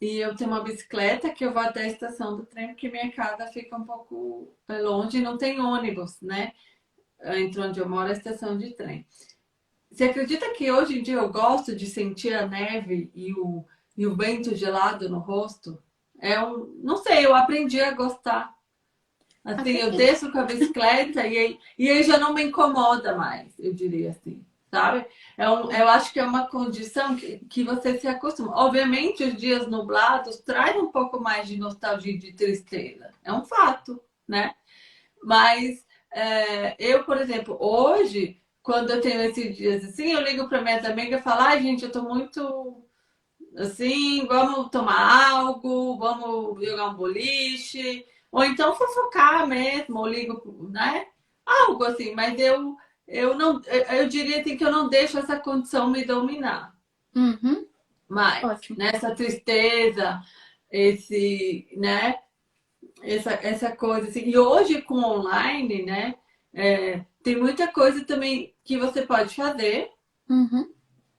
E 0.01 0.18
eu 0.18 0.36
tenho 0.36 0.51
uma 0.51 0.62
bicicleta 0.62 1.30
que 1.30 1.44
eu 1.44 1.53
vou 1.53 1.62
até 1.62 1.82
a 1.82 1.86
estação 1.86 2.36
do 2.36 2.44
trem, 2.44 2.68
porque 2.68 2.88
minha 2.88 3.11
casa 3.12 3.47
fica 3.47 3.76
um 3.76 3.84
pouco 3.84 4.53
longe 4.68 5.18
e 5.18 5.22
não 5.22 5.38
tem 5.38 5.61
ônibus, 5.61 6.20
né? 6.20 6.53
Entre 7.22 7.61
onde 7.61 7.80
eu 7.80 7.88
moro, 7.88 8.09
a 8.09 8.12
estação 8.12 8.59
de 8.59 8.74
trem. 8.74 9.07
Você 9.90 10.05
acredita 10.05 10.53
que 10.53 10.70
hoje 10.70 10.99
em 10.99 11.03
dia 11.03 11.14
eu 11.14 11.30
gosto 11.30 11.74
de 11.74 11.86
sentir 11.86 12.34
a 12.34 12.47
neve 12.47 13.11
e 13.14 13.32
o, 13.32 13.64
e 13.97 14.07
o 14.07 14.14
vento 14.14 14.55
gelado 14.55 15.09
no 15.09 15.18
rosto? 15.18 15.82
É 16.20 16.42
um, 16.42 16.78
não 16.82 16.99
sei, 16.99 17.24
eu 17.24 17.34
aprendi 17.34 17.80
a 17.80 17.92
gostar. 17.92 18.55
Assim, 19.42 19.76
eu 19.76 19.92
desço 19.92 20.30
com 20.30 20.40
a 20.40 20.44
bicicleta 20.44 21.26
e 21.26 21.38
aí, 21.38 21.59
e 21.78 21.88
aí 21.88 22.03
já 22.03 22.18
não 22.18 22.34
me 22.34 22.42
incomoda 22.42 23.14
mais, 23.14 23.59
eu 23.59 23.72
diria 23.72 24.11
assim 24.11 24.44
sabe? 24.71 25.07
É 25.37 25.49
um, 25.51 25.71
eu 25.71 25.89
acho 25.89 26.12
que 26.12 26.21
é 26.21 26.25
uma 26.25 26.49
condição 26.49 27.17
que, 27.17 27.39
que 27.49 27.64
você 27.64 27.99
se 27.99 28.07
acostuma. 28.09 28.57
Obviamente, 28.57 29.25
os 29.25 29.37
dias 29.37 29.67
nublados 29.69 30.39
trazem 30.41 30.81
um 30.81 30.91
pouco 30.91 31.21
mais 31.21 31.47
de 31.49 31.57
nostalgia 31.57 32.12
e 32.12 32.19
de 32.19 32.33
tristeza. 32.33 33.12
É 33.25 33.33
um 33.33 33.45
fato, 33.45 34.01
né? 34.27 34.55
Mas 35.23 35.85
é, 36.12 36.77
eu, 36.79 37.05
por 37.05 37.19
exemplo, 37.19 37.57
hoje, 37.61 38.41
quando 38.62 38.91
eu 38.91 39.01
tenho 39.01 39.21
esses 39.23 39.57
dias 39.57 39.85
assim, 39.85 40.12
eu 40.12 40.21
ligo 40.23 40.49
para 40.49 40.62
minhas 40.62 40.85
amigas 40.85 41.21
e 41.21 41.25
falo, 41.25 41.43
ai, 41.43 41.62
gente, 41.62 41.85
eu 41.85 41.93
tô 41.93 42.03
muito 42.03 42.83
assim, 43.57 44.27
vamos 44.27 44.71
tomar 44.71 45.31
algo, 45.31 45.97
vamos 45.99 46.64
jogar 46.64 46.89
um 46.89 46.95
boliche, 46.95 48.05
ou 48.31 48.45
então 48.45 48.75
fofocar 48.75 49.47
mesmo, 49.47 49.99
ou 49.99 50.07
ligo, 50.07 50.69
né? 50.71 51.07
Algo 51.45 51.85
assim, 51.85 52.14
mas 52.14 52.39
eu 52.39 52.77
eu 53.07 53.36
não, 53.36 53.61
eu 53.62 54.09
diria 54.09 54.42
que 54.42 54.62
eu 54.62 54.72
não 54.72 54.88
deixo 54.88 55.18
essa 55.18 55.38
condição 55.38 55.90
me 55.90 56.04
dominar. 56.04 56.74
Uhum. 57.14 57.66
Mas 58.09 58.44
Ótimo. 58.44 58.78
nessa 58.78 59.14
tristeza, 59.14 60.20
esse, 60.70 61.68
né? 61.76 62.18
Essa, 63.02 63.32
essa 63.34 63.76
coisa 63.76 64.09
assim. 64.09 64.28
E 64.28 64.36
hoje 64.36 64.82
com 64.82 64.98
online, 64.98 65.82
né? 65.84 66.14
É, 66.52 67.04
tem 67.22 67.36
muita 67.36 67.68
coisa 67.68 68.04
também 68.04 68.54
que 68.64 68.76
você 68.78 69.02
pode 69.02 69.34
fazer, 69.34 69.90
uhum. 70.28 70.72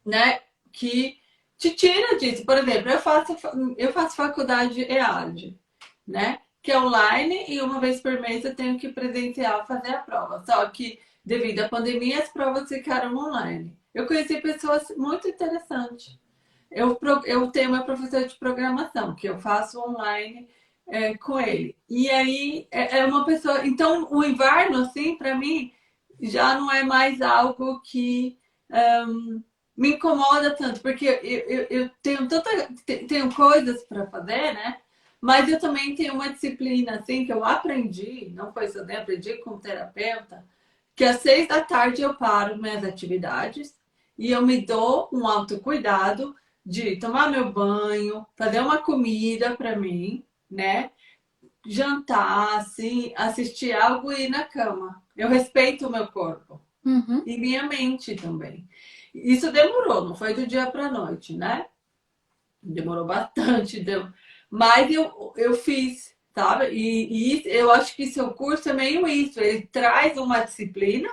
né? 0.06 0.42
Que 0.72 1.18
te 1.58 1.72
tira 1.72 2.18
disso. 2.18 2.46
Por 2.46 2.58
exemplo, 2.58 2.90
eu 2.90 3.00
faço, 3.00 3.36
eu 3.78 3.92
faço 3.94 4.16
faculdade 4.16 4.82
EAD, 4.84 5.58
né? 6.06 6.40
Que 6.62 6.72
é 6.72 6.80
online 6.80 7.46
e 7.48 7.62
uma 7.62 7.80
vez 7.80 8.02
por 8.02 8.20
mês 8.20 8.44
eu 8.44 8.56
tenho 8.56 8.78
que 8.78 8.90
presencial 8.90 9.66
fazer 9.66 9.90
a 9.90 10.00
prova. 10.00 10.44
Só 10.46 10.66
que 10.68 11.00
devido 11.28 11.60
à 11.60 11.68
pandemia, 11.68 12.20
as 12.20 12.30
provas 12.30 12.70
ficaram 12.70 13.14
online. 13.18 13.78
Eu 13.94 14.08
conheci 14.08 14.40
pessoas 14.40 14.88
muito 14.96 15.28
interessantes. 15.28 16.18
Eu, 16.72 16.98
eu 17.26 17.52
tenho 17.52 17.70
uma 17.70 17.84
professora 17.84 18.26
de 18.26 18.36
programação, 18.36 19.14
que 19.14 19.28
eu 19.28 19.38
faço 19.38 19.78
online 19.78 20.48
é, 20.88 21.18
com 21.18 21.38
ele. 21.38 21.76
E 21.90 22.10
aí, 22.10 22.68
é, 22.72 23.00
é 23.00 23.06
uma 23.06 23.26
pessoa... 23.26 23.68
Então, 23.68 24.08
o 24.10 24.24
inverno, 24.24 24.84
assim, 24.84 25.18
para 25.18 25.36
mim, 25.36 25.74
já 26.22 26.56
não 26.56 26.72
é 26.72 26.84
mais 26.84 27.22
algo 27.22 27.82
que... 27.82 28.38
Um, 28.72 29.44
me 29.76 29.94
incomoda 29.94 30.56
tanto, 30.56 30.82
porque 30.82 31.06
eu, 31.06 31.40
eu, 31.40 31.68
eu 31.70 31.90
tenho 32.02 32.28
tanta, 32.28 32.50
tenho 33.08 33.32
coisas 33.34 33.84
para 33.84 34.08
fazer, 34.08 34.54
né? 34.54 34.78
Mas 35.22 35.48
eu 35.48 35.60
também 35.60 35.94
tenho 35.94 36.16
uma 36.16 36.30
disciplina 36.30 36.96
assim 36.96 37.26
que 37.26 37.32
eu 37.32 37.46
aprendi, 37.46 38.32
não 38.34 38.52
foi 38.52 38.68
só 38.70 38.80
eu 38.80 39.00
aprendi 39.00 39.38
com 39.38 39.60
terapeuta, 39.60 40.44
que 40.98 41.06
às 41.06 41.18
seis 41.18 41.48
da 41.48 41.62
tarde 41.62 42.02
eu 42.02 42.16
paro 42.16 42.58
minhas 42.58 42.84
atividades 42.84 43.76
e 44.18 44.32
eu 44.32 44.44
me 44.44 44.66
dou 44.66 45.08
um 45.14 45.28
autocuidado 45.28 46.36
de 46.66 46.98
tomar 46.98 47.30
meu 47.30 47.54
banho, 47.54 48.26
fazer 48.36 48.60
uma 48.60 48.80
comida 48.80 49.56
para 49.56 49.76
mim, 49.76 50.26
né? 50.50 50.90
Jantar, 51.68 52.58
assim, 52.58 53.14
assistir 53.16 53.74
algo 53.74 54.12
e 54.12 54.26
ir 54.26 54.30
na 54.30 54.44
cama. 54.44 55.04
Eu 55.16 55.30
respeito 55.30 55.86
o 55.86 55.92
meu 55.92 56.08
corpo 56.08 56.60
uhum. 56.84 57.22
e 57.28 57.38
minha 57.38 57.68
mente 57.68 58.16
também. 58.16 58.68
Isso 59.14 59.52
demorou, 59.52 60.04
não 60.04 60.16
foi 60.16 60.34
do 60.34 60.48
dia 60.48 60.66
para 60.66 60.92
noite, 60.92 61.38
né? 61.38 61.68
Demorou 62.62 63.06
bastante, 63.06 63.82
deu... 63.82 64.08
mas 64.50 64.92
eu, 64.92 65.32
eu 65.38 65.54
fiz 65.54 66.17
sabe? 66.38 66.68
E, 66.70 67.40
e 67.42 67.44
eu 67.48 67.72
acho 67.72 67.96
que 67.96 68.06
seu 68.06 68.30
curso 68.32 68.70
é 68.70 68.74
meio 68.74 69.08
isso, 69.08 69.40
ele 69.40 69.68
traz 69.72 70.16
uma 70.18 70.42
disciplina, 70.42 71.10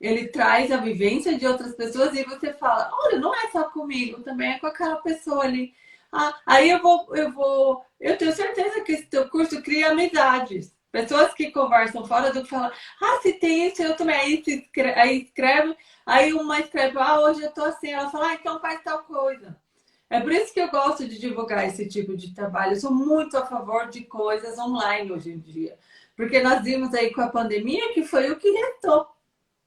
ele 0.00 0.28
traz 0.28 0.72
a 0.72 0.78
vivência 0.78 1.38
de 1.38 1.46
outras 1.46 1.74
pessoas 1.74 2.14
e 2.14 2.24
você 2.24 2.54
fala, 2.54 2.90
olha, 3.04 3.18
não 3.20 3.34
é 3.34 3.50
só 3.50 3.64
comigo, 3.64 4.22
também 4.22 4.52
é 4.52 4.58
com 4.58 4.66
aquela 4.66 4.96
pessoa 4.96 5.44
ali. 5.44 5.74
Ah, 6.10 6.34
aí 6.46 6.70
eu 6.70 6.80
vou, 6.80 7.14
eu 7.14 7.30
vou, 7.32 7.84
eu 8.00 8.16
tenho 8.16 8.32
certeza 8.32 8.80
que 8.80 8.92
esse 8.92 9.06
teu 9.06 9.28
curso 9.28 9.62
cria 9.62 9.90
amizades. 9.90 10.74
Pessoas 10.90 11.34
que 11.34 11.50
conversam 11.50 12.06
fora 12.06 12.32
do 12.32 12.42
que 12.42 12.48
falam, 12.48 12.72
ah, 13.02 13.18
se 13.22 13.34
tem 13.34 13.68
isso, 13.68 13.82
eu 13.82 13.96
também. 13.96 14.16
Aí, 14.16 14.42
escreve, 14.46 15.00
aí 15.00 15.22
escreve, 15.22 15.76
aí 16.06 16.32
uma 16.32 16.60
escreve, 16.60 16.98
ah, 16.98 17.20
hoje 17.20 17.42
eu 17.42 17.52
tô 17.52 17.64
assim. 17.64 17.90
Ela 17.90 18.10
fala, 18.10 18.28
ah, 18.28 18.34
então 18.34 18.60
faz 18.60 18.82
tal 18.82 19.04
coisa. 19.04 19.56
É 20.12 20.20
por 20.20 20.30
isso 20.30 20.52
que 20.52 20.60
eu 20.60 20.70
gosto 20.70 21.08
de 21.08 21.18
divulgar 21.18 21.66
esse 21.66 21.88
tipo 21.88 22.14
de 22.14 22.34
trabalho. 22.34 22.72
Eu 22.72 22.80
sou 22.80 22.92
muito 22.92 23.34
a 23.34 23.46
favor 23.46 23.88
de 23.88 24.02
coisas 24.04 24.58
online 24.58 25.10
hoje 25.10 25.30
em 25.30 25.38
dia. 25.38 25.78
Porque 26.14 26.42
nós 26.42 26.62
vimos 26.62 26.92
aí 26.92 27.10
com 27.14 27.22
a 27.22 27.30
pandemia 27.30 27.94
que 27.94 28.04
foi 28.04 28.30
o 28.30 28.36
que 28.36 28.50
restou. 28.50 29.06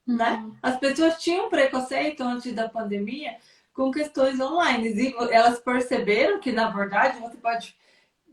Né? 0.06 0.44
Uhum. 0.46 0.56
As 0.62 0.78
pessoas 0.78 1.18
tinham 1.18 1.50
preconceito 1.50 2.22
antes 2.22 2.54
da 2.54 2.70
pandemia 2.70 3.38
com 3.74 3.90
questões 3.90 4.40
online. 4.40 4.90
E 4.90 5.16
elas 5.32 5.58
perceberam 5.58 6.40
que, 6.40 6.52
na 6.52 6.70
verdade, 6.70 7.20
você 7.20 7.38
pode 7.38 7.76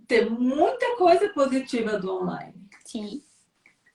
ter 0.07 0.29
muita 0.29 0.95
coisa 0.97 1.31
positiva 1.31 1.99
do 1.99 2.15
online. 2.15 2.55
Sim. 2.85 3.23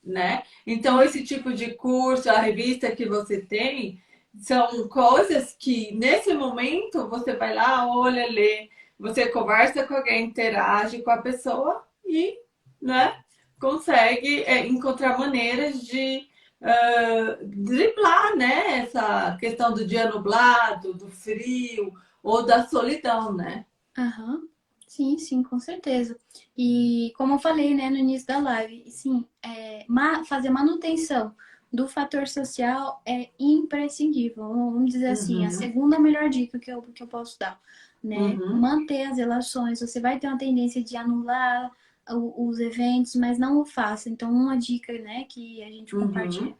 Né? 0.03 0.41
Então, 0.65 1.03
esse 1.03 1.23
tipo 1.23 1.53
de 1.53 1.75
curso, 1.75 2.31
a 2.31 2.39
revista 2.39 2.95
que 2.95 3.07
você 3.07 3.39
tem, 3.39 4.01
são 4.39 4.87
coisas 4.87 5.55
que 5.57 5.93
nesse 5.95 6.33
momento 6.33 7.07
você 7.09 7.35
vai 7.35 7.53
lá, 7.53 7.87
olha, 7.87 8.29
lê, 8.31 8.69
você 8.99 9.27
conversa 9.27 9.85
com 9.85 9.95
alguém, 9.95 10.25
interage 10.25 11.01
com 11.01 11.11
a 11.11 11.21
pessoa 11.21 11.85
e 12.05 12.37
né, 12.81 13.23
consegue 13.59 14.43
é, 14.43 14.67
encontrar 14.67 15.17
maneiras 15.17 15.81
de 15.81 16.27
uh, 16.61 17.45
driblar 17.45 18.35
né, 18.35 18.79
essa 18.79 19.35
questão 19.39 19.73
do 19.73 19.85
dia 19.85 20.09
nublado, 20.09 20.93
do 20.93 21.09
frio 21.09 21.93
ou 22.21 22.45
da 22.45 22.67
solidão, 22.67 23.33
né? 23.33 23.65
Uhum. 23.97 24.47
Sim, 24.87 25.17
sim, 25.17 25.43
com 25.43 25.59
certeza. 25.59 26.17
E 26.57 27.11
como 27.17 27.35
eu 27.35 27.39
falei 27.39 27.75
né, 27.75 27.89
no 27.89 27.97
início 27.97 28.27
da 28.27 28.39
live, 28.39 28.89
sim, 28.89 29.25
é, 29.43 29.85
ma 29.87 30.23
fazer 30.23 30.49
manutenção 30.49 31.35
do 31.77 31.87
fator 31.87 32.27
social 32.27 33.03
é 33.05 33.29
imprescindível. 33.39 34.47
Vamos 34.47 34.91
dizer 34.91 35.09
assim, 35.09 35.41
uhum. 35.41 35.45
a 35.45 35.51
segunda 35.51 35.99
melhor 35.99 36.27
dica 36.27 36.57
que 36.57 36.71
eu, 36.71 36.81
que 36.81 37.03
eu 37.03 37.07
posso 37.07 37.37
dar. 37.37 37.61
Né? 38.03 38.17
Uhum. 38.17 38.57
Manter 38.59 39.03
as 39.03 39.19
relações. 39.19 39.79
Você 39.79 39.99
vai 39.99 40.17
ter 40.17 40.27
uma 40.27 40.39
tendência 40.39 40.83
de 40.83 40.97
anular 40.97 41.71
os 42.09 42.59
eventos, 42.59 43.13
mas 43.15 43.37
não 43.37 43.61
o 43.61 43.65
faça. 43.65 44.09
Então, 44.09 44.31
uma 44.31 44.57
dica 44.57 44.91
né, 44.93 45.25
que 45.29 45.61
a 45.61 45.67
gente 45.67 45.95
uhum. 45.95 46.07
compartilha 46.07 46.55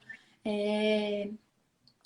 é, 0.46 1.32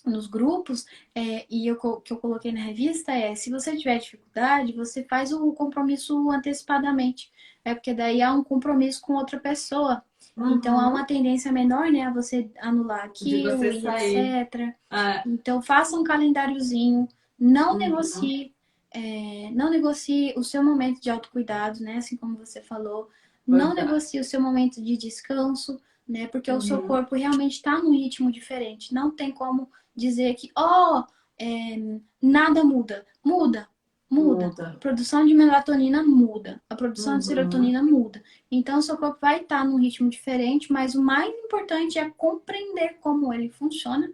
nos 0.05 0.26
grupos 0.26 0.86
é, 1.14 1.45
e 1.49 1.68
eu, 1.68 1.76
que 1.76 2.14
eu 2.14 2.18
coloquei 2.18 2.53
na 2.53 2.62
revista 2.62 3.12
é 3.12 3.36
se 3.36 3.49
você 3.49 3.76
tiver 3.76 3.97
dificuldade, 3.97 4.72
você 4.72 5.03
faz 5.03 5.34
o 5.34 5.51
compromisso 5.51 6.32
antecipadamente. 6.32 7.30
É 7.66 7.76
porque 7.76 7.93
daí 7.93 8.22
há 8.22 8.32
um 8.34 8.43
compromisso 8.43 9.01
com 9.01 9.16
outra 9.16 9.38
pessoa. 9.38 10.01
Uhum. 10.36 10.56
Então 10.56 10.80
há 10.80 10.88
uma 10.88 11.06
tendência 11.06 11.52
menor, 11.52 11.92
né, 11.92 12.04
a 12.04 12.14
você 12.14 12.50
anular 12.60 13.04
aquilo 13.06 13.64
etc. 13.64 14.56
É. 14.90 15.24
Então 15.26 15.62
faça 15.62 15.96
um 15.96 16.04
calendáriozinho, 16.04 17.08
não 17.38 17.74
uhum. 17.74 17.78
negocie, 17.78 18.54
é, 18.92 19.50
não 19.54 19.70
negocie 19.70 20.34
o 20.38 20.44
seu 20.44 20.64
momento 20.64 21.02
de 21.02 21.10
autocuidado, 21.10 21.82
né, 21.82 21.98
assim 21.98 22.16
como 22.16 22.38
você 22.38 22.62
falou. 22.62 23.10
não 23.46 23.72
é. 23.72 23.84
negocie 23.84 24.20
o 24.20 24.24
seu 24.24 24.40
momento 24.42 24.82
de 24.82 24.96
descanso, 24.96 25.80
né, 26.08 26.28
porque 26.28 26.50
uhum. 26.50 26.58
o 26.58 26.62
seu 26.62 26.80
uhum. 26.80 26.88
corpo 26.88 27.16
realmente 27.16 27.54
está 27.54 27.78
num 27.78 27.92
ritmo 27.92 28.32
diferente. 28.32 28.94
Não 28.94 29.12
tem 29.12 29.32
como 29.32 29.70
dizer 29.96 30.34
que, 30.36 30.50
oh, 30.58 31.04
é, 31.40 32.00
nada 32.22 32.64
muda. 32.64 33.06
Muda, 33.24 33.68
muda. 34.12 34.47
muda. 34.47 34.68
A 34.68 34.78
produção 34.78 35.26
de 35.26 35.34
melatonina 35.34 36.03
muda. 36.03 36.62
A 36.70 36.76
produção 36.76 37.14
uhum. 37.14 37.20
de 37.20 37.26
serotonina 37.26 37.82
muda. 37.82 38.22
Então, 38.51 38.82
seu 38.82 38.97
corpo 38.97 39.18
vai 39.22 39.41
estar 39.41 39.64
num 39.64 39.78
ritmo 39.78 40.09
diferente, 40.09 40.72
mas 40.72 40.93
o 40.93 41.01
mais 41.01 41.34
importante 41.34 41.97
é 41.97 42.09
compreender 42.09 42.97
como 42.99 43.34
ele 43.34 43.49
funciona, 43.49 44.12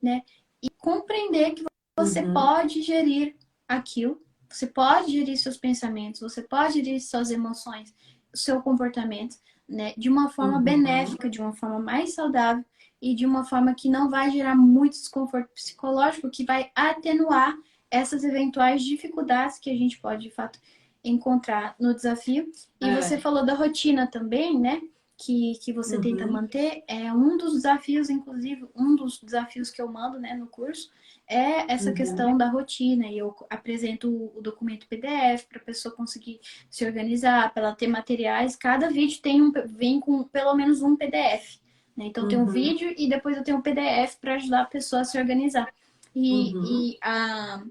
né? 0.00 0.22
E 0.62 0.70
compreender 0.70 1.52
que 1.52 1.64
você 1.98 2.20
uhum. 2.20 2.32
pode 2.32 2.80
gerir 2.82 3.34
aquilo. 3.66 4.22
Você 4.48 4.66
pode 4.66 5.10
gerir 5.10 5.36
seus 5.36 5.56
pensamentos, 5.56 6.20
você 6.20 6.42
pode 6.42 6.74
gerir 6.74 7.00
suas 7.00 7.30
emoções, 7.30 7.94
seu 8.32 8.62
comportamento, 8.62 9.36
né? 9.68 9.92
De 9.98 10.08
uma 10.08 10.30
forma 10.30 10.58
uhum. 10.58 10.62
benéfica, 10.62 11.28
de 11.28 11.40
uma 11.40 11.52
forma 11.52 11.80
mais 11.80 12.14
saudável 12.14 12.64
e 13.00 13.16
de 13.16 13.26
uma 13.26 13.44
forma 13.44 13.74
que 13.74 13.88
não 13.88 14.08
vai 14.08 14.30
gerar 14.30 14.54
muito 14.54 14.92
desconforto 14.92 15.48
psicológico, 15.52 16.30
que 16.30 16.44
vai 16.44 16.70
atenuar 16.76 17.56
essas 17.92 18.24
eventuais 18.24 18.82
dificuldades 18.82 19.58
que 19.58 19.70
a 19.70 19.76
gente 19.76 20.00
pode, 20.00 20.22
de 20.22 20.30
fato, 20.30 20.58
encontrar 21.04 21.76
no 21.78 21.94
desafio. 21.94 22.50
E 22.80 22.88
é. 22.88 23.00
você 23.00 23.18
falou 23.18 23.44
da 23.44 23.54
rotina 23.54 24.06
também, 24.06 24.58
né? 24.58 24.80
Que, 25.18 25.52
que 25.62 25.72
você 25.72 25.96
uhum. 25.96 26.02
tenta 26.02 26.26
manter. 26.26 26.82
É 26.88 27.12
um 27.12 27.36
dos 27.36 27.52
desafios, 27.52 28.08
inclusive, 28.08 28.66
um 28.74 28.96
dos 28.96 29.20
desafios 29.20 29.70
que 29.70 29.80
eu 29.80 29.86
mando 29.92 30.18
né, 30.18 30.34
no 30.34 30.46
curso 30.46 30.90
é 31.28 31.72
essa 31.72 31.90
uhum. 31.90 31.94
questão 31.94 32.36
da 32.36 32.48
rotina. 32.48 33.06
E 33.06 33.18
eu 33.18 33.36
apresento 33.50 34.08
o 34.34 34.40
documento 34.40 34.88
PDF 34.88 35.44
para 35.48 35.60
a 35.60 35.64
pessoa 35.64 35.94
conseguir 35.94 36.40
se 36.70 36.84
organizar, 36.84 37.52
para 37.52 37.64
ela 37.64 37.76
ter 37.76 37.88
materiais. 37.88 38.56
Cada 38.56 38.88
vídeo 38.88 39.20
tem 39.20 39.42
um, 39.42 39.52
vem 39.66 40.00
com 40.00 40.24
pelo 40.24 40.54
menos 40.54 40.82
um 40.82 40.96
PDF. 40.96 41.60
Né? 41.94 42.06
Então, 42.06 42.24
uhum. 42.24 42.28
tem 42.30 42.38
um 42.38 42.46
vídeo 42.46 42.94
e 42.96 43.08
depois 43.08 43.36
eu 43.36 43.44
tenho 43.44 43.58
um 43.58 43.62
PDF 43.62 44.16
para 44.18 44.34
ajudar 44.34 44.62
a 44.62 44.66
pessoa 44.66 45.02
a 45.02 45.04
se 45.04 45.18
organizar. 45.18 45.72
E, 46.14 46.54
uhum. 46.54 46.64
e 46.64 46.98
a 47.02 47.62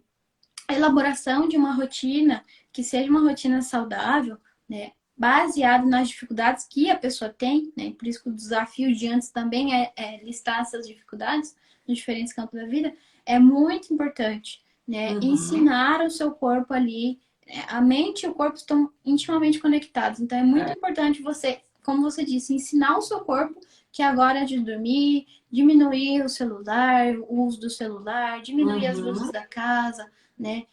elaboração 0.73 1.47
de 1.47 1.57
uma 1.57 1.73
rotina 1.73 2.43
que 2.71 2.83
seja 2.83 3.09
uma 3.09 3.21
rotina 3.21 3.61
saudável, 3.61 4.37
né? 4.67 4.91
baseado 5.21 5.85
nas 5.87 6.09
dificuldades 6.09 6.65
que 6.67 6.89
a 6.89 6.97
pessoa 6.97 7.29
tem, 7.29 7.71
né? 7.77 7.93
Por 7.95 8.07
isso 8.07 8.23
que 8.23 8.29
o 8.29 8.33
desafio 8.33 8.91
de 8.91 9.07
antes 9.07 9.29
também 9.29 9.71
é, 9.71 9.93
é 9.95 10.23
listar 10.23 10.61
essas 10.61 10.87
dificuldades 10.87 11.55
nos 11.87 11.99
diferentes 11.99 12.33
campos 12.33 12.59
da 12.59 12.65
vida, 12.65 12.91
é 13.23 13.37
muito 13.37 13.93
importante, 13.93 14.63
né? 14.87 15.13
Uhum. 15.13 15.19
Ensinar 15.21 16.03
o 16.03 16.09
seu 16.09 16.31
corpo 16.31 16.73
ali, 16.73 17.19
né? 17.45 17.63
a 17.67 17.79
mente 17.79 18.25
e 18.25 18.29
o 18.29 18.33
corpo 18.33 18.57
estão 18.57 18.91
intimamente 19.05 19.59
conectados, 19.59 20.19
então 20.19 20.39
é 20.39 20.43
muito 20.43 20.69
é. 20.69 20.73
importante 20.73 21.21
você, 21.21 21.61
como 21.83 22.01
você 22.01 22.25
disse, 22.25 22.55
ensinar 22.55 22.97
o 22.97 23.01
seu 23.01 23.19
corpo 23.19 23.59
que 23.91 24.01
agora 24.01 24.39
é 24.39 24.45
de 24.45 24.59
dormir, 24.59 25.27
diminuir 25.51 26.23
o 26.23 26.29
celular, 26.29 27.15
o 27.27 27.43
uso 27.43 27.59
do 27.59 27.69
celular, 27.69 28.41
diminuir 28.41 28.85
uhum. 28.85 28.89
as 28.89 28.97
luzes 28.97 29.31
da 29.31 29.45
casa, 29.45 30.09
né? 30.41 30.63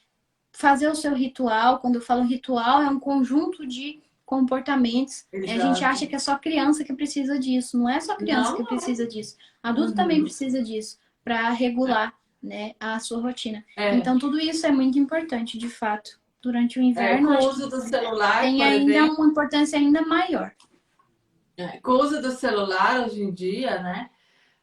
Fazer 0.50 0.88
o 0.88 0.94
seu 0.94 1.14
ritual. 1.14 1.78
Quando 1.78 1.96
eu 1.96 2.00
falo 2.00 2.22
ritual, 2.22 2.82
é 2.82 2.88
um 2.88 2.98
conjunto 2.98 3.66
de 3.66 4.00
comportamentos. 4.24 5.26
Exato. 5.32 5.52
A 5.52 5.66
gente 5.66 5.84
acha 5.84 6.06
que 6.06 6.14
é 6.14 6.18
só 6.18 6.36
criança 6.36 6.82
que 6.84 6.92
precisa 6.92 7.38
disso. 7.38 7.78
Não 7.78 7.88
é 7.88 8.00
só 8.00 8.16
criança 8.16 8.50
não. 8.50 8.58
que 8.58 8.64
precisa 8.64 9.06
disso. 9.06 9.36
Adulto 9.62 9.90
uhum. 9.90 9.96
também 9.96 10.22
precisa 10.22 10.62
disso 10.62 10.98
para 11.22 11.50
regular, 11.50 12.14
né, 12.42 12.72
a 12.80 12.98
sua 12.98 13.20
rotina. 13.20 13.62
É. 13.76 13.94
Então 13.94 14.18
tudo 14.18 14.40
isso 14.40 14.66
é 14.66 14.70
muito 14.70 14.98
importante, 14.98 15.58
de 15.58 15.68
fato. 15.68 16.18
Durante 16.40 16.78
o 16.78 16.82
inverno, 16.82 17.32
é, 17.32 17.38
o 17.40 17.48
uso 17.50 17.68
do 17.68 17.80
celular 17.80 18.42
tem 18.42 18.62
ainda 18.62 18.92
exemplo. 18.92 19.16
uma 19.16 19.26
importância 19.26 19.76
ainda 19.76 20.02
maior. 20.02 20.52
É, 21.56 21.80
com 21.80 21.90
o 21.90 22.00
uso 22.00 22.22
do 22.22 22.30
celular 22.30 23.04
hoje 23.04 23.20
em 23.20 23.32
dia, 23.32 23.82
né? 23.82 24.08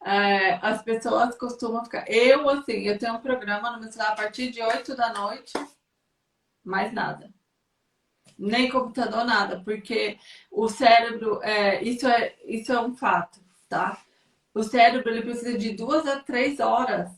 É, 0.06 0.60
as 0.62 0.82
pessoas 0.82 1.36
costumam 1.36 1.82
ficar. 1.84 2.08
Eu, 2.08 2.48
assim, 2.48 2.86
eu 2.86 2.96
tenho 2.96 3.14
um 3.14 3.20
programa 3.20 3.72
no 3.72 3.80
meu 3.80 3.90
celular 3.90 4.12
a 4.12 4.14
partir 4.14 4.52
de 4.52 4.62
8 4.62 4.94
da 4.94 5.12
noite, 5.12 5.52
mais 6.64 6.92
nada. 6.92 7.34
Nem 8.38 8.70
computador, 8.70 9.24
nada, 9.24 9.60
porque 9.64 10.16
o 10.48 10.68
cérebro, 10.68 11.42
é, 11.42 11.82
isso, 11.82 12.06
é, 12.06 12.36
isso 12.44 12.72
é 12.72 12.80
um 12.80 12.94
fato, 12.94 13.40
tá? 13.68 14.00
O 14.54 14.62
cérebro 14.62 15.10
ele 15.10 15.22
precisa 15.22 15.58
de 15.58 15.72
duas 15.72 16.06
a 16.06 16.20
três 16.20 16.60
horas 16.60 17.10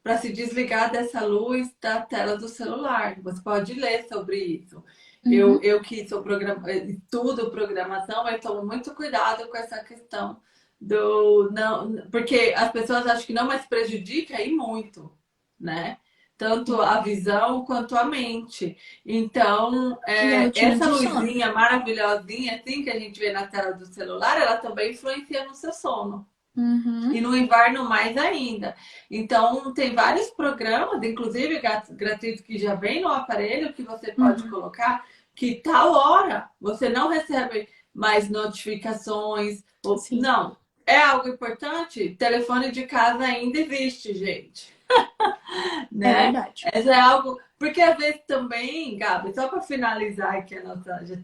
para 0.00 0.16
se 0.16 0.32
desligar 0.32 0.92
dessa 0.92 1.24
luz 1.24 1.74
da 1.80 2.00
tela 2.00 2.36
do 2.36 2.48
celular. 2.48 3.20
Você 3.22 3.42
pode 3.42 3.74
ler 3.74 4.06
sobre 4.06 4.36
isso. 4.36 4.84
Uhum. 5.24 5.32
Eu, 5.32 5.62
eu 5.62 5.82
que 5.82 6.08
sou 6.08 6.22
programa, 6.22 6.70
estudo 6.70 7.50
programação, 7.50 8.28
eu 8.28 8.40
tomo 8.40 8.64
muito 8.64 8.94
cuidado 8.94 9.48
com 9.48 9.56
essa 9.56 9.82
questão 9.82 10.40
do 10.80 11.50
não, 11.52 12.08
porque 12.10 12.54
as 12.56 12.70
pessoas 12.70 13.06
acham 13.06 13.26
que 13.26 13.32
não, 13.32 13.46
mas 13.46 13.66
prejudica 13.66 14.40
e 14.42 14.52
muito, 14.52 15.10
né? 15.58 15.98
Tanto 16.36 16.82
a 16.82 17.00
visão 17.00 17.64
quanto 17.64 17.96
a 17.96 18.04
mente. 18.04 18.76
Então, 19.06 19.98
é, 20.06 20.50
essa 20.54 20.86
luzinha 20.86 21.50
maravilhosinha 21.52 22.56
assim 22.56 22.82
que 22.82 22.90
a 22.90 22.98
gente 22.98 23.18
vê 23.18 23.32
na 23.32 23.46
tela 23.46 23.72
do 23.72 23.86
celular, 23.86 24.38
ela 24.38 24.58
também 24.58 24.92
influencia 24.92 25.46
no 25.46 25.54
seu 25.54 25.72
sono. 25.72 26.28
Uhum. 26.54 27.12
E 27.12 27.20
no 27.20 27.36
inverno 27.36 27.84
mais 27.84 28.16
ainda. 28.16 28.74
Então, 29.10 29.72
tem 29.74 29.94
vários 29.94 30.30
programas, 30.30 31.02
inclusive 31.02 31.60
gratuitos, 31.90 32.40
que 32.40 32.58
já 32.58 32.74
vem 32.74 33.02
no 33.02 33.08
aparelho, 33.08 33.74
que 33.74 33.82
você 33.82 34.12
pode 34.12 34.42
uhum. 34.44 34.50
colocar, 34.50 35.04
que 35.34 35.56
tal 35.56 35.92
hora 35.92 36.50
você 36.58 36.88
não 36.88 37.08
recebe 37.08 37.68
mais 37.94 38.30
notificações. 38.30 39.62
Ou... 39.84 39.96
Não, 40.12 40.56
é 40.86 40.98
algo 40.98 41.28
importante? 41.28 42.16
Telefone 42.18 42.70
de 42.70 42.86
casa 42.86 43.24
ainda 43.24 43.58
existe, 43.58 44.14
gente. 44.14 44.74
né? 45.90 46.10
É 46.10 46.22
verdade. 46.24 46.62
Essa 46.72 46.90
é 46.90 47.00
algo. 47.00 47.40
Porque 47.58 47.80
às 47.80 47.96
vezes 47.96 48.20
também, 48.26 48.98
Gabi, 48.98 49.34
só 49.34 49.48
para 49.48 49.62
finalizar 49.62 50.36
aqui 50.36 50.56
a 50.56 50.62
nossa. 50.62 51.04
Já 51.04 51.16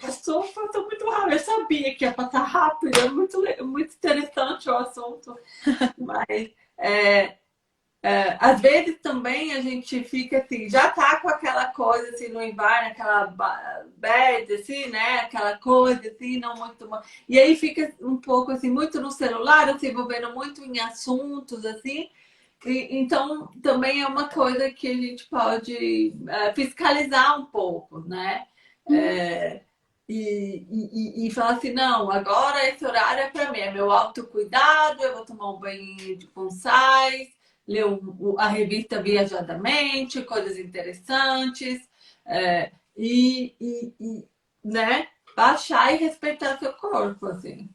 passou, 0.00 0.42
passou 0.42 0.84
muito 0.86 1.08
rápido. 1.08 1.32
Eu 1.32 1.38
sabia 1.38 1.94
que 1.94 2.04
ia 2.04 2.12
passar 2.12 2.42
rápido, 2.42 2.98
é 2.98 3.08
muito, 3.08 3.40
muito 3.64 3.94
interessante 3.94 4.68
o 4.68 4.76
assunto. 4.76 5.38
Mas 5.98 6.50
é, 6.78 7.36
é, 8.04 8.36
às 8.38 8.60
vezes 8.60 8.98
também 9.00 9.54
a 9.54 9.62
gente 9.62 10.04
fica 10.04 10.36
assim, 10.36 10.68
já 10.68 10.90
tá 10.90 11.20
com 11.20 11.28
aquela 11.30 11.68
coisa 11.68 12.10
assim 12.10 12.28
no 12.28 12.42
inverno, 12.42 12.88
aquela 12.88 13.28
bad, 13.96 14.52
assim, 14.52 14.90
né? 14.90 15.20
Aquela 15.20 15.56
coisa 15.56 16.06
assim, 16.06 16.38
não 16.38 16.54
muito. 16.54 16.86
E 17.26 17.40
aí 17.40 17.56
fica 17.56 17.94
um 18.02 18.18
pouco 18.18 18.52
assim, 18.52 18.68
muito 18.68 19.00
no 19.00 19.10
celular, 19.10 19.78
se 19.78 19.88
envolvendo 19.88 20.34
muito 20.34 20.62
em 20.62 20.78
assuntos, 20.80 21.64
assim. 21.64 22.10
E, 22.66 22.98
então 22.98 23.48
também 23.62 24.02
é 24.02 24.06
uma 24.06 24.28
coisa 24.28 24.70
que 24.70 24.86
a 24.86 24.94
gente 24.94 25.24
pode 25.24 26.14
é, 26.28 26.52
fiscalizar 26.52 27.40
um 27.40 27.46
pouco, 27.46 28.00
né? 28.00 28.46
É, 28.90 29.62
e, 30.06 30.66
e, 30.70 31.26
e, 31.26 31.30
falar 31.30 31.52
assim, 31.52 31.72
não, 31.72 32.10
agora 32.10 32.68
esse 32.68 32.84
horário 32.84 33.22
é 33.22 33.30
para 33.30 33.50
mim, 33.50 33.60
é 33.60 33.72
meu 33.72 33.90
autocuidado, 33.90 35.02
eu 35.02 35.14
vou 35.14 35.24
tomar 35.24 35.52
um 35.52 35.58
banho 35.58 36.18
de 36.18 36.26
bonsais, 36.34 37.33
ler 37.66 37.84
a 38.38 38.48
revista 38.48 39.02
Viajadamente, 39.02 40.22
coisas 40.22 40.58
interessantes, 40.58 41.88
é, 42.26 42.72
e, 42.96 43.54
e, 43.60 43.94
e, 44.00 44.28
né, 44.62 45.08
baixar 45.36 45.92
e 45.92 45.96
respeitar 45.96 46.58
seu 46.58 46.72
corpo, 46.74 47.26
assim. 47.26 47.70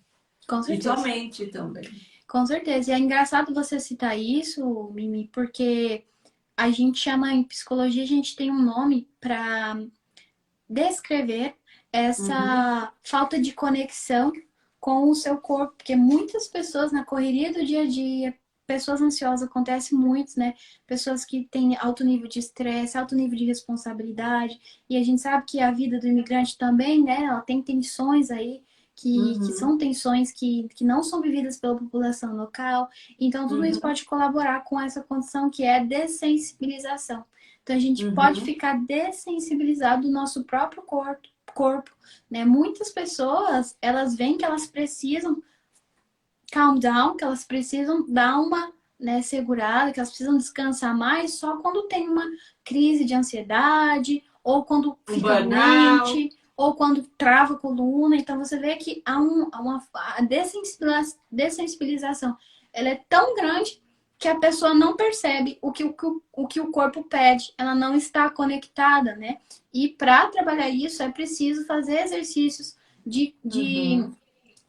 Com 0.47 0.63
certeza. 0.63 0.93
E 0.93 0.95
sua 0.95 1.03
mente 1.03 1.45
também. 1.47 1.89
Com 2.27 2.45
certeza. 2.45 2.91
E 2.91 2.93
é 2.93 2.99
engraçado 2.99 3.53
você 3.53 3.79
citar 3.79 4.17
isso, 4.17 4.89
Mimi, 4.93 5.29
porque 5.33 6.05
a 6.55 6.69
gente 6.69 6.99
chama 6.99 7.33
em 7.33 7.43
psicologia, 7.43 8.03
a 8.03 8.07
gente 8.07 8.35
tem 8.35 8.51
um 8.51 8.61
nome 8.61 9.09
para 9.19 9.79
descrever 10.69 11.55
essa 11.91 12.83
uhum. 12.83 12.87
falta 13.03 13.39
de 13.39 13.53
conexão 13.53 14.31
com 14.79 15.09
o 15.09 15.15
seu 15.15 15.37
corpo, 15.37 15.73
porque 15.77 15.95
muitas 15.95 16.47
pessoas 16.47 16.91
na 16.91 17.03
correria 17.03 17.51
do 17.51 17.65
dia 17.65 17.81
a 17.81 17.85
dia, 17.87 18.33
pessoas 18.69 19.01
ansiosas 19.01 19.47
acontece 19.47 19.95
muito, 19.95 20.37
né? 20.37 20.53
Pessoas 20.85 21.25
que 21.25 21.47
têm 21.49 21.75
alto 21.75 22.03
nível 22.03 22.27
de 22.27 22.37
estresse, 22.37 22.99
alto 22.99 23.15
nível 23.15 23.35
de 23.35 23.45
responsabilidade. 23.45 24.59
E 24.87 24.95
a 24.95 25.01
gente 25.03 25.21
sabe 25.21 25.43
que 25.47 25.59
a 25.59 25.71
vida 25.71 25.99
do 25.99 26.05
imigrante 26.05 26.55
também, 26.55 27.03
né? 27.03 27.23
Ela 27.23 27.41
tem 27.41 27.63
tensões 27.63 28.29
aí, 28.29 28.61
que, 28.95 29.17
uhum. 29.17 29.39
que 29.39 29.53
são 29.53 29.75
tensões 29.75 30.31
que, 30.31 30.67
que 30.75 30.83
não 30.83 31.01
são 31.01 31.19
vividas 31.19 31.57
pela 31.59 31.75
população 31.75 32.35
local. 32.35 32.87
Então, 33.19 33.47
tudo 33.47 33.61
uhum. 33.61 33.65
isso 33.65 33.81
pode 33.81 34.05
colaborar 34.05 34.63
com 34.63 34.79
essa 34.79 35.01
condição 35.01 35.49
que 35.49 35.63
é 35.63 35.83
dessensibilização. 35.83 37.25
Então, 37.63 37.75
a 37.75 37.79
gente 37.79 38.05
uhum. 38.05 38.13
pode 38.13 38.41
ficar 38.41 38.79
dessensibilizado 38.85 40.03
do 40.03 40.11
nosso 40.11 40.43
próprio 40.43 40.83
corpo, 40.83 41.27
corpo, 41.55 41.89
né? 42.29 42.45
Muitas 42.45 42.91
pessoas, 42.91 43.75
elas 43.81 44.15
veem 44.15 44.37
que 44.37 44.45
elas 44.45 44.67
precisam 44.67 45.41
calm 46.49 46.77
down, 46.79 47.15
que 47.15 47.23
elas 47.23 47.43
precisam 47.43 48.05
dar 48.07 48.39
uma 48.39 48.71
né, 48.99 49.21
segurada, 49.21 49.91
que 49.91 49.99
elas 49.99 50.09
precisam 50.09 50.37
descansar 50.37 50.95
mais 50.95 51.35
só 51.35 51.57
quando 51.57 51.87
tem 51.87 52.09
uma 52.09 52.25
crise 52.63 53.05
de 53.05 53.13
ansiedade, 53.13 54.23
ou 54.43 54.63
quando 54.63 54.97
fica 55.07 55.41
doente, 55.41 56.37
ou 56.57 56.73
quando 56.73 57.03
trava 57.17 57.53
a 57.53 57.57
coluna. 57.57 58.15
Então 58.17 58.37
você 58.37 58.57
vê 58.57 58.75
que 58.75 59.01
há, 59.05 59.19
um, 59.19 59.47
há 59.51 59.61
uma 59.61 59.81
a 59.93 60.21
dessensibilização. 61.31 62.35
Ela 62.73 62.89
é 62.89 63.01
tão 63.07 63.35
grande 63.35 63.81
que 64.17 64.27
a 64.27 64.37
pessoa 64.37 64.73
não 64.73 64.97
percebe 64.97 65.57
o 65.61 65.71
que 65.71 65.85
o, 65.85 65.95
o, 66.33 66.45
que 66.45 66.59
o 66.59 66.71
corpo 66.71 67.03
pede, 67.05 67.53
ela 67.57 67.73
não 67.73 67.95
está 67.95 68.29
conectada, 68.29 69.15
né? 69.15 69.37
E 69.73 69.87
para 69.87 70.27
trabalhar 70.27 70.69
isso 70.69 71.01
é 71.01 71.09
preciso 71.09 71.65
fazer 71.65 72.01
exercícios 72.01 72.75
de, 73.05 73.33
de 73.43 74.01
uhum. 74.01 74.13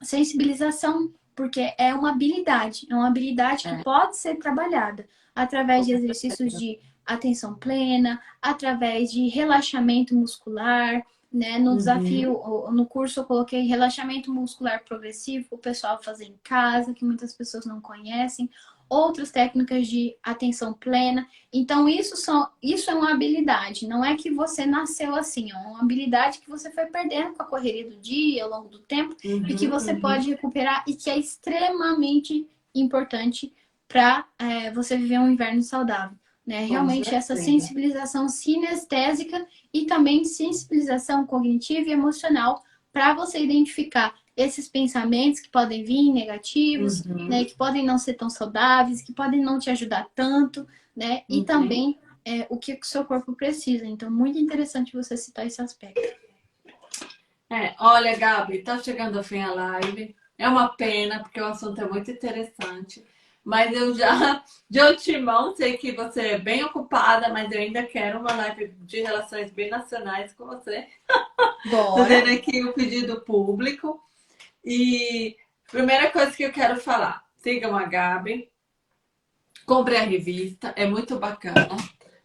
sensibilização 0.00 1.12
porque 1.34 1.74
é 1.78 1.94
uma 1.94 2.10
habilidade, 2.10 2.86
é 2.90 2.94
uma 2.94 3.08
habilidade 3.08 3.62
que 3.64 3.74
é. 3.74 3.82
pode 3.82 4.16
ser 4.16 4.36
trabalhada 4.36 5.08
através 5.34 5.86
de 5.86 5.92
exercícios 5.92 6.52
de 6.52 6.78
atenção 7.06 7.54
plena, 7.54 8.20
através 8.40 9.10
de 9.10 9.28
relaxamento 9.28 10.14
muscular, 10.14 11.02
né? 11.32 11.58
No 11.58 11.72
uhum. 11.72 11.76
desafio, 11.76 12.40
no 12.72 12.86
curso 12.86 13.20
eu 13.20 13.24
coloquei 13.24 13.62
relaxamento 13.62 14.32
muscular 14.32 14.84
progressivo, 14.84 15.46
o 15.50 15.58
pessoal 15.58 16.02
fazer 16.02 16.24
em 16.24 16.38
casa, 16.42 16.92
que 16.92 17.04
muitas 17.04 17.32
pessoas 17.32 17.64
não 17.64 17.80
conhecem, 17.80 18.50
outras 18.90 19.30
técnicas 19.30 19.86
de 19.86 20.16
atenção 20.20 20.72
plena. 20.72 21.26
Então, 21.52 21.88
isso, 21.88 22.16
são, 22.16 22.48
isso 22.60 22.90
é 22.90 22.94
uma 22.94 23.12
habilidade, 23.12 23.86
não 23.86 24.04
é 24.04 24.16
que 24.16 24.30
você 24.30 24.66
nasceu 24.66 25.14
assim, 25.14 25.52
é 25.52 25.54
uma 25.54 25.80
habilidade 25.80 26.40
que 26.40 26.50
você 26.50 26.70
foi 26.72 26.86
perdendo 26.86 27.34
com 27.34 27.42
a 27.42 27.46
correria 27.46 27.88
do 27.88 27.96
dia, 27.96 28.42
ao 28.44 28.50
longo 28.50 28.68
do 28.68 28.80
tempo, 28.80 29.16
uhum, 29.24 29.46
e 29.48 29.54
que 29.54 29.68
você 29.68 29.92
uhum. 29.92 30.00
pode 30.00 30.28
recuperar 30.28 30.84
e 30.88 30.94
que 30.94 31.08
é 31.08 31.16
extremamente 31.16 32.48
importante 32.74 33.54
para 33.86 34.26
é, 34.38 34.70
você 34.72 34.96
viver 34.96 35.20
um 35.20 35.30
inverno 35.30 35.62
saudável. 35.62 36.16
Né? 36.46 36.64
Realmente 36.64 37.14
essa 37.14 37.36
sensibilização 37.36 38.28
sinestésica 38.28 39.46
e 39.72 39.84
também 39.84 40.24
sensibilização 40.24 41.24
cognitiva 41.24 41.88
e 41.88 41.92
emocional 41.92 42.62
para 42.92 43.14
você 43.14 43.38
identificar 43.38 44.14
esses 44.36 44.68
pensamentos 44.68 45.40
que 45.40 45.50
podem 45.50 45.84
vir 45.84 46.12
negativos, 46.12 47.04
uhum. 47.04 47.28
né, 47.28 47.44
que 47.44 47.54
podem 47.54 47.84
não 47.84 47.98
ser 47.98 48.14
tão 48.14 48.30
saudáveis, 48.30 49.02
que 49.02 49.12
podem 49.12 49.40
não 49.40 49.58
te 49.58 49.70
ajudar 49.70 50.08
tanto, 50.14 50.66
né, 50.96 51.22
e 51.28 51.38
uhum. 51.38 51.44
também 51.44 51.98
é, 52.24 52.46
o 52.48 52.56
que 52.56 52.72
o 52.72 52.78
seu 52.82 53.04
corpo 53.04 53.34
precisa. 53.34 53.86
Então, 53.86 54.10
muito 54.10 54.38
interessante 54.38 54.96
você 54.96 55.16
citar 55.16 55.46
esse 55.46 55.60
aspecto. 55.60 56.00
É, 57.50 57.74
olha, 57.80 58.16
Gabi, 58.16 58.62
tá 58.62 58.78
chegando 58.78 59.18
ao 59.18 59.24
fim 59.24 59.40
a 59.40 59.52
live. 59.52 60.14
É 60.38 60.48
uma 60.48 60.68
pena, 60.68 61.20
porque 61.20 61.40
o 61.40 61.46
assunto 61.46 61.80
é 61.80 61.88
muito 61.88 62.10
interessante. 62.10 63.04
Mas 63.44 63.72
eu 63.72 63.94
já, 63.94 64.44
de 64.68 64.78
antemão, 64.78 65.56
sei 65.56 65.76
que 65.76 65.92
você 65.92 66.28
é 66.28 66.38
bem 66.38 66.62
ocupada, 66.62 67.30
mas 67.30 67.50
eu 67.50 67.58
ainda 67.58 67.82
quero 67.82 68.20
uma 68.20 68.34
live 68.34 68.68
de 68.80 69.00
relações 69.00 69.50
binacionais 69.50 70.32
com 70.34 70.46
você. 70.46 70.86
Bora. 71.70 72.22
Tô 72.22 72.30
aqui 72.30 72.64
o 72.64 72.72
pedido 72.72 73.22
público. 73.22 74.00
E 74.64 75.36
primeira 75.70 76.10
coisa 76.10 76.32
que 76.32 76.42
eu 76.42 76.52
quero 76.52 76.80
falar, 76.80 77.24
sigam 77.36 77.76
a 77.76 77.84
Gabi, 77.84 78.50
compre 79.64 79.96
a 79.96 80.02
revista, 80.02 80.72
é 80.76 80.86
muito 80.86 81.18
bacana. 81.18 81.68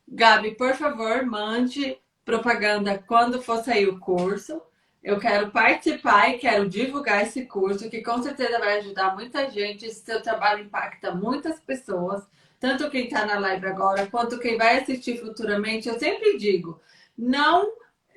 Gabi, 0.07 0.55
por 0.55 0.73
favor, 0.75 1.25
mande 1.25 1.97
propaganda 2.23 2.97
quando 3.07 3.41
for 3.41 3.63
sair 3.63 3.88
o 3.88 3.99
curso. 3.99 4.61
Eu 5.03 5.19
quero 5.19 5.51
participar 5.51 6.29
e 6.29 6.39
quero 6.39 6.67
divulgar 6.67 7.21
esse 7.21 7.45
curso, 7.45 7.89
que 7.89 8.01
com 8.01 8.21
certeza 8.23 8.57
vai 8.57 8.79
ajudar 8.79 9.13
muita 9.13 9.49
gente. 9.51 9.86
Esse 9.86 10.03
seu 10.03 10.21
trabalho 10.21 10.63
impacta 10.63 11.13
muitas 11.13 11.59
pessoas, 11.59 12.23
tanto 12.59 12.89
quem 12.89 13.05
está 13.05 13.25
na 13.25 13.38
live 13.38 13.67
agora, 13.67 14.07
quanto 14.07 14.39
quem 14.39 14.57
vai 14.57 14.79
assistir 14.79 15.19
futuramente. 15.19 15.88
Eu 15.88 15.99
sempre 15.99 16.38
digo, 16.38 16.81
não 17.15 17.71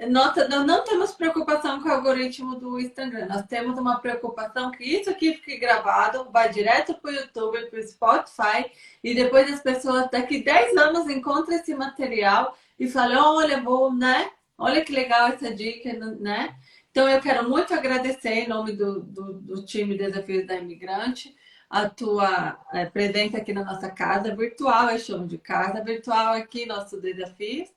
nós, 0.06 0.34
não 0.48 0.84
temos 0.84 1.12
preocupação 1.12 1.82
com 1.82 1.88
o 1.88 1.92
algoritmo 1.92 2.54
do 2.54 2.78
Instagram. 2.78 3.26
Nós 3.26 3.44
temos 3.46 3.76
uma 3.78 3.98
preocupação 3.98 4.70
que 4.70 4.84
isso 4.84 5.10
aqui 5.10 5.34
fique 5.34 5.58
gravado, 5.58 6.30
vai 6.30 6.48
direto 6.50 6.94
para 6.94 7.10
o 7.10 7.14
YouTube, 7.14 7.66
para 7.66 7.80
o 7.80 7.82
Spotify, 7.82 8.70
e 9.02 9.14
depois 9.14 9.52
as 9.52 9.60
pessoas 9.60 10.08
daqui 10.10 10.42
10 10.42 10.76
anos 10.76 11.08
encontram 11.08 11.56
esse 11.56 11.74
material 11.74 12.56
e 12.78 12.88
falam, 12.88 13.36
olha, 13.36 13.60
vou, 13.60 13.92
né? 13.92 14.30
Olha 14.56 14.84
que 14.84 14.92
legal 14.92 15.28
essa 15.28 15.52
dica, 15.52 15.92
né? 15.92 16.54
Então 16.90 17.08
eu 17.08 17.20
quero 17.20 17.48
muito 17.48 17.74
agradecer 17.74 18.30
em 18.30 18.48
nome 18.48 18.72
do, 18.72 19.00
do, 19.00 19.32
do 19.34 19.64
time 19.64 19.96
Desafios 19.96 20.46
da 20.46 20.56
Imigrante 20.56 21.34
a 21.70 21.88
tua 21.88 22.58
é, 22.72 22.86
presença 22.86 23.36
aqui 23.36 23.52
na 23.52 23.62
nossa 23.62 23.90
casa 23.90 24.34
virtual, 24.34 24.90
eu 24.90 24.98
chamo 24.98 25.26
de 25.26 25.36
casa 25.36 25.82
virtual 25.82 26.34
aqui, 26.34 26.64
nosso 26.64 26.98
desafios. 27.00 27.68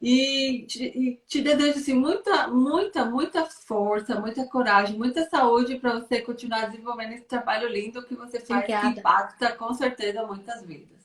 E 0.00 0.64
te, 0.66 0.82
e 0.82 1.20
te 1.26 1.42
desejo 1.42 1.78
assim, 1.78 1.94
muita, 1.94 2.48
muita, 2.48 3.04
muita 3.04 3.44
força, 3.44 4.18
muita 4.18 4.46
coragem, 4.46 4.96
muita 4.96 5.28
saúde 5.28 5.76
para 5.76 6.00
você 6.00 6.22
continuar 6.22 6.70
desenvolvendo 6.70 7.12
esse 7.12 7.24
trabalho 7.24 7.68
lindo 7.68 8.02
que 8.02 8.14
você 8.14 8.40
faz, 8.40 8.62
Obrigada. 8.62 8.92
que 8.94 9.00
impacta 9.00 9.52
com 9.52 9.74
certeza 9.74 10.26
muitas 10.26 10.64
vidas. 10.64 11.00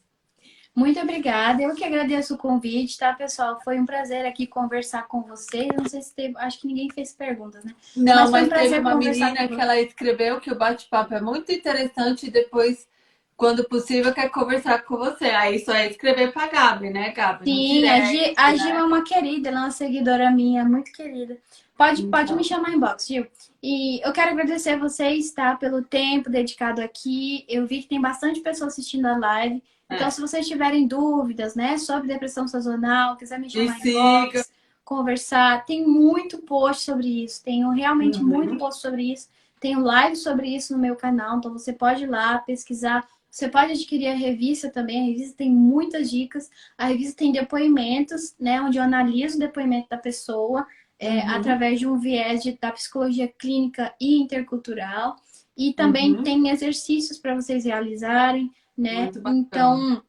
Muito 0.75 0.99
obrigada. 0.99 1.61
Eu 1.61 1.73
que 1.73 1.85
agradeço 1.85 2.35
o 2.35 2.37
convite, 2.37 2.97
tá, 2.97 3.13
pessoal? 3.13 3.61
Foi 3.63 3.79
um 3.79 3.85
prazer 3.85 4.25
aqui 4.25 4.45
conversar 4.45 5.07
com 5.07 5.21
vocês. 5.21 5.69
Não 5.75 5.87
sei 5.87 6.01
se 6.01 6.13
teve, 6.13 6.37
acho 6.37 6.59
que 6.59 6.67
ninguém 6.67 6.89
fez 6.89 7.13
perguntas, 7.13 7.63
né? 7.63 7.73
Não, 7.95 8.29
mas, 8.29 8.49
mas 8.49 8.67
um 8.67 8.71
teve 8.71 8.79
uma 8.79 8.95
menina 8.95 9.47
que 9.47 9.59
ela 9.59 9.79
escreveu 9.79 10.41
que 10.41 10.51
o 10.51 10.57
bate-papo 10.57 11.13
é 11.13 11.21
muito 11.21 11.49
interessante 11.49 12.27
e 12.27 12.31
depois 12.31 12.89
quando 13.37 13.67
possível, 13.67 14.13
quer 14.13 14.29
conversar 14.29 14.83
com 14.83 14.97
você. 14.97 15.25
Aí 15.25 15.59
só 15.59 15.73
é 15.73 15.89
escrever 15.89 16.31
pra 16.31 16.47
Gabi, 16.47 16.89
né, 16.89 17.11
Gabi? 17.11 17.45
Sim, 17.45 17.81
direct, 17.81 18.33
a, 18.37 18.55
Gil, 18.55 18.65
né? 18.65 18.79
é 18.79 18.83
uma 18.83 19.03
querida, 19.03 19.49
ela 19.49 19.59
é 19.59 19.63
uma 19.63 19.71
seguidora 19.71 20.31
minha, 20.31 20.63
muito 20.63 20.91
querida. 20.91 21.37
Pode, 21.77 22.03
então. 22.03 22.11
pode 22.11 22.33
me 22.33 22.43
chamar 22.43 22.73
em 22.73 22.79
box, 22.79 23.07
Gil. 23.07 23.27
E 23.61 23.99
eu 24.05 24.13
quero 24.13 24.31
agradecer 24.31 24.71
a 24.71 24.77
vocês, 24.77 25.31
tá, 25.31 25.55
pelo 25.55 25.81
tempo 25.81 26.29
dedicado 26.29 26.81
aqui. 26.81 27.45
Eu 27.49 27.67
vi 27.67 27.81
que 27.81 27.89
tem 27.89 27.99
bastante 27.99 28.39
pessoas 28.39 28.73
assistindo 28.73 29.05
a 29.05 29.17
live. 29.17 29.61
Então, 29.91 30.07
é. 30.07 30.09
se 30.09 30.21
vocês 30.21 30.47
tiverem 30.47 30.87
dúvidas, 30.87 31.55
né, 31.55 31.77
sobre 31.77 32.07
depressão 32.07 32.47
sazonal, 32.47 33.17
quiser 33.17 33.39
me 33.39 33.49
chamar 33.49 33.77
em 33.85 33.93
box, 33.93 34.49
conversar, 34.83 35.65
tem 35.65 35.85
muito 35.85 36.37
post 36.39 36.83
sobre 36.83 37.23
isso. 37.25 37.43
Tenho 37.43 37.69
realmente 37.69 38.19
uhum. 38.19 38.25
muito 38.25 38.57
post 38.57 38.81
sobre 38.81 39.11
isso. 39.11 39.27
Tenho 39.59 39.81
live 39.81 40.15
sobre 40.15 40.55
isso 40.55 40.73
no 40.73 40.79
meu 40.79 40.95
canal, 40.95 41.37
então 41.37 41.51
você 41.51 41.73
pode 41.73 42.03
ir 42.03 42.07
lá 42.07 42.37
pesquisar 42.37 43.07
você 43.35 43.49
pode 43.49 43.73
adquirir 43.73 44.07
a 44.07 44.13
revista 44.13 44.69
também, 44.69 45.01
a 45.01 45.05
revista 45.07 45.35
tem 45.35 45.51
muitas 45.51 46.09
dicas. 46.09 46.49
A 46.77 46.85
revista 46.85 47.17
tem 47.17 47.33
depoimentos, 47.33 48.33
né, 48.39 48.61
onde 48.61 48.77
eu 48.77 48.83
analiso 48.83 49.35
o 49.35 49.39
depoimento 49.39 49.89
da 49.89 49.97
pessoa 49.97 50.65
é, 50.97 51.15
uhum. 51.15 51.29
através 51.31 51.77
de 51.77 51.85
um 51.85 51.99
viés 51.99 52.41
de, 52.41 52.57
da 52.57 52.71
psicologia 52.71 53.27
clínica 53.27 53.93
e 53.99 54.21
intercultural. 54.21 55.17
E 55.57 55.73
também 55.73 56.15
uhum. 56.15 56.23
tem 56.23 56.47
exercícios 56.47 57.19
para 57.19 57.35
vocês 57.35 57.65
realizarem, 57.65 58.49
né? 58.77 59.11
Então, 59.27 60.01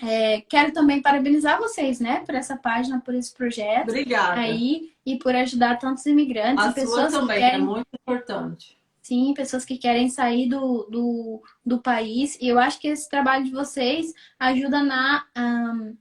é, 0.00 0.42
quero 0.42 0.72
também 0.72 1.02
parabenizar 1.02 1.58
vocês, 1.58 1.98
né, 1.98 2.20
por 2.24 2.36
essa 2.36 2.56
página, 2.56 3.00
por 3.00 3.16
esse 3.16 3.34
projeto. 3.34 3.88
Obrigada. 3.88 4.40
Aí, 4.40 4.92
e 5.04 5.18
por 5.18 5.34
ajudar 5.34 5.80
tantos 5.80 6.06
imigrantes 6.06 6.64
a 6.64 6.70
e 6.70 6.74
pessoas 6.74 7.12
também, 7.12 7.40
que 7.40 7.42
querem... 7.42 7.60
é 7.60 7.64
muito 7.64 7.88
importante. 7.92 8.80
Sim, 9.02 9.34
pessoas 9.34 9.64
que 9.64 9.76
querem 9.76 10.08
sair 10.08 10.48
do, 10.48 10.86
do, 10.88 11.42
do 11.66 11.78
país. 11.78 12.38
E 12.40 12.46
eu 12.48 12.58
acho 12.58 12.78
que 12.78 12.86
esse 12.86 13.08
trabalho 13.08 13.44
de 13.44 13.50
vocês 13.50 14.14
ajuda 14.38 14.80
na, 14.80 15.24
um, 15.36 15.96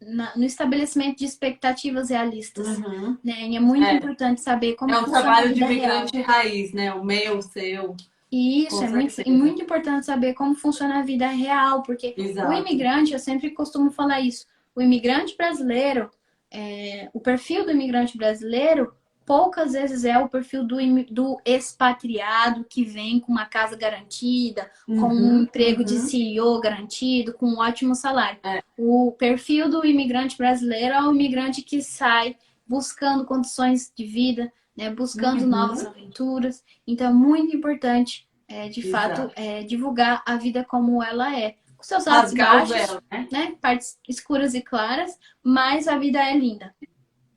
na 0.00 0.36
no 0.36 0.44
estabelecimento 0.44 1.18
de 1.18 1.24
expectativas 1.24 2.10
realistas. 2.10 2.78
Uhum. 2.78 3.18
Né? 3.24 3.48
E 3.48 3.56
é 3.56 3.60
muito 3.60 3.84
é. 3.84 3.94
importante 3.94 4.40
saber 4.40 4.74
como 4.74 4.94
É 4.94 5.00
um 5.00 5.04
trabalho 5.04 5.52
de 5.52 5.60
imigrante 5.60 6.22
raiz, 6.22 6.72
né? 6.72 6.94
O 6.94 7.04
meu, 7.04 7.38
o 7.38 7.42
seu. 7.42 7.96
Isso, 8.30 8.82
é 8.82 8.88
muito, 8.88 9.14
e 9.24 9.30
muito 9.30 9.62
importante 9.62 10.06
saber 10.06 10.34
como 10.34 10.54
funciona 10.54 10.98
a 10.98 11.02
vida 11.02 11.26
real, 11.28 11.82
porque 11.82 12.14
Exato. 12.16 12.50
o 12.50 12.52
imigrante, 12.52 13.12
eu 13.12 13.18
sempre 13.18 13.50
costumo 13.50 13.92
falar 13.92 14.20
isso, 14.20 14.44
o 14.74 14.82
imigrante 14.82 15.36
brasileiro, 15.36 16.10
é, 16.50 17.08
o 17.12 17.20
perfil 17.20 17.64
do 17.64 17.70
imigrante 17.70 18.18
brasileiro 18.18 18.92
poucas 19.24 19.72
vezes 19.72 20.04
é 20.04 20.18
o 20.18 20.28
perfil 20.28 20.64
do, 20.64 20.76
do 21.10 21.40
expatriado 21.44 22.64
que 22.64 22.84
vem 22.84 23.18
com 23.20 23.32
uma 23.32 23.46
casa 23.46 23.76
garantida, 23.76 24.70
uhum, 24.86 25.00
com 25.00 25.08
um 25.08 25.42
emprego 25.42 25.80
uhum. 25.80 25.86
de 25.86 25.98
CEO 26.00 26.60
garantido, 26.60 27.32
com 27.34 27.46
um 27.46 27.58
ótimo 27.58 27.94
salário. 27.94 28.38
É. 28.42 28.62
O 28.78 29.12
perfil 29.12 29.68
do 29.68 29.84
imigrante 29.84 30.36
brasileiro 30.36 30.94
é 30.94 31.02
o 31.02 31.12
imigrante 31.12 31.62
que 31.62 31.82
sai 31.82 32.36
buscando 32.66 33.24
condições 33.24 33.92
de 33.96 34.04
vida, 34.04 34.52
né, 34.76 34.90
buscando 34.90 35.42
uhum. 35.42 35.48
novas 35.48 35.84
aventuras. 35.84 36.62
Então, 36.86 37.08
é 37.10 37.12
muito 37.12 37.56
importante, 37.56 38.28
é, 38.48 38.68
de 38.68 38.86
Exato. 38.86 39.22
fato, 39.22 39.32
é, 39.36 39.62
divulgar 39.62 40.22
a 40.26 40.36
vida 40.36 40.64
como 40.64 41.02
ela 41.02 41.38
é. 41.38 41.56
Com 41.76 41.82
seus 41.82 42.04
e 42.04 42.36
baixos, 42.36 43.00
né? 43.10 43.28
né? 43.30 43.54
Partes 43.60 43.98
escuras 44.08 44.54
e 44.54 44.62
claras, 44.62 45.18
mas 45.42 45.86
a 45.88 45.98
vida 45.98 46.18
é 46.18 46.36
linda. 46.36 46.74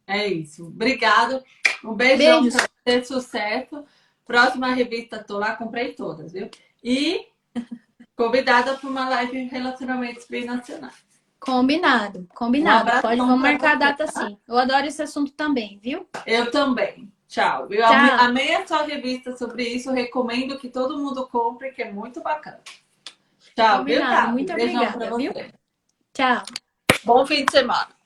É 0.07 0.25
isso. 0.25 0.67
Obrigado. 0.67 1.43
Um 1.83 1.93
beijão 1.93 2.41
Beijos. 2.41 2.59
pra 2.61 2.69
você, 2.85 3.03
sucesso. 3.05 3.83
Próxima 4.25 4.73
revista, 4.73 5.23
tô 5.23 5.37
lá, 5.37 5.55
comprei 5.55 5.93
todas, 5.93 6.33
viu? 6.33 6.49
E 6.83 7.27
convidada 8.15 8.75
para 8.75 8.89
uma 8.89 9.07
live 9.09 9.31
de 9.31 9.43
relacionamentos 9.49 10.25
binacionais. 10.27 11.05
Combinado, 11.39 12.27
combinado. 12.35 12.97
Um 12.97 13.01
Pode, 13.01 13.17
vamos 13.17 13.39
marcar 13.39 13.73
a 13.73 13.75
data 13.75 14.05
tá? 14.07 14.27
sim. 14.27 14.37
Eu 14.47 14.57
adoro 14.57 14.85
esse 14.85 15.01
assunto 15.01 15.31
também, 15.33 15.79
viu? 15.81 16.07
Eu 16.25 16.51
também. 16.51 17.11
Tchau. 17.27 17.67
Eu 17.69 17.81
Tchau. 17.83 18.19
amei 18.19 18.55
a 18.55 18.65
sua 18.65 18.83
revista 18.83 19.37
sobre 19.37 19.63
isso. 19.63 19.91
Recomendo 19.91 20.57
que 20.57 20.69
todo 20.69 20.97
mundo 20.97 21.27
compre, 21.27 21.71
que 21.71 21.81
é 21.83 21.91
muito 21.91 22.21
bacana. 22.21 22.59
Tchau, 23.55 23.77
Combinado. 23.79 24.21
viu, 24.23 24.31
Muito 24.33 24.53
Beijão 24.53 24.83
obrigada, 24.83 25.17
viu? 25.17 25.33
Tchau. 26.13 26.43
Bom 27.03 27.25
fim 27.25 27.45
de 27.45 27.51
semana. 27.51 27.96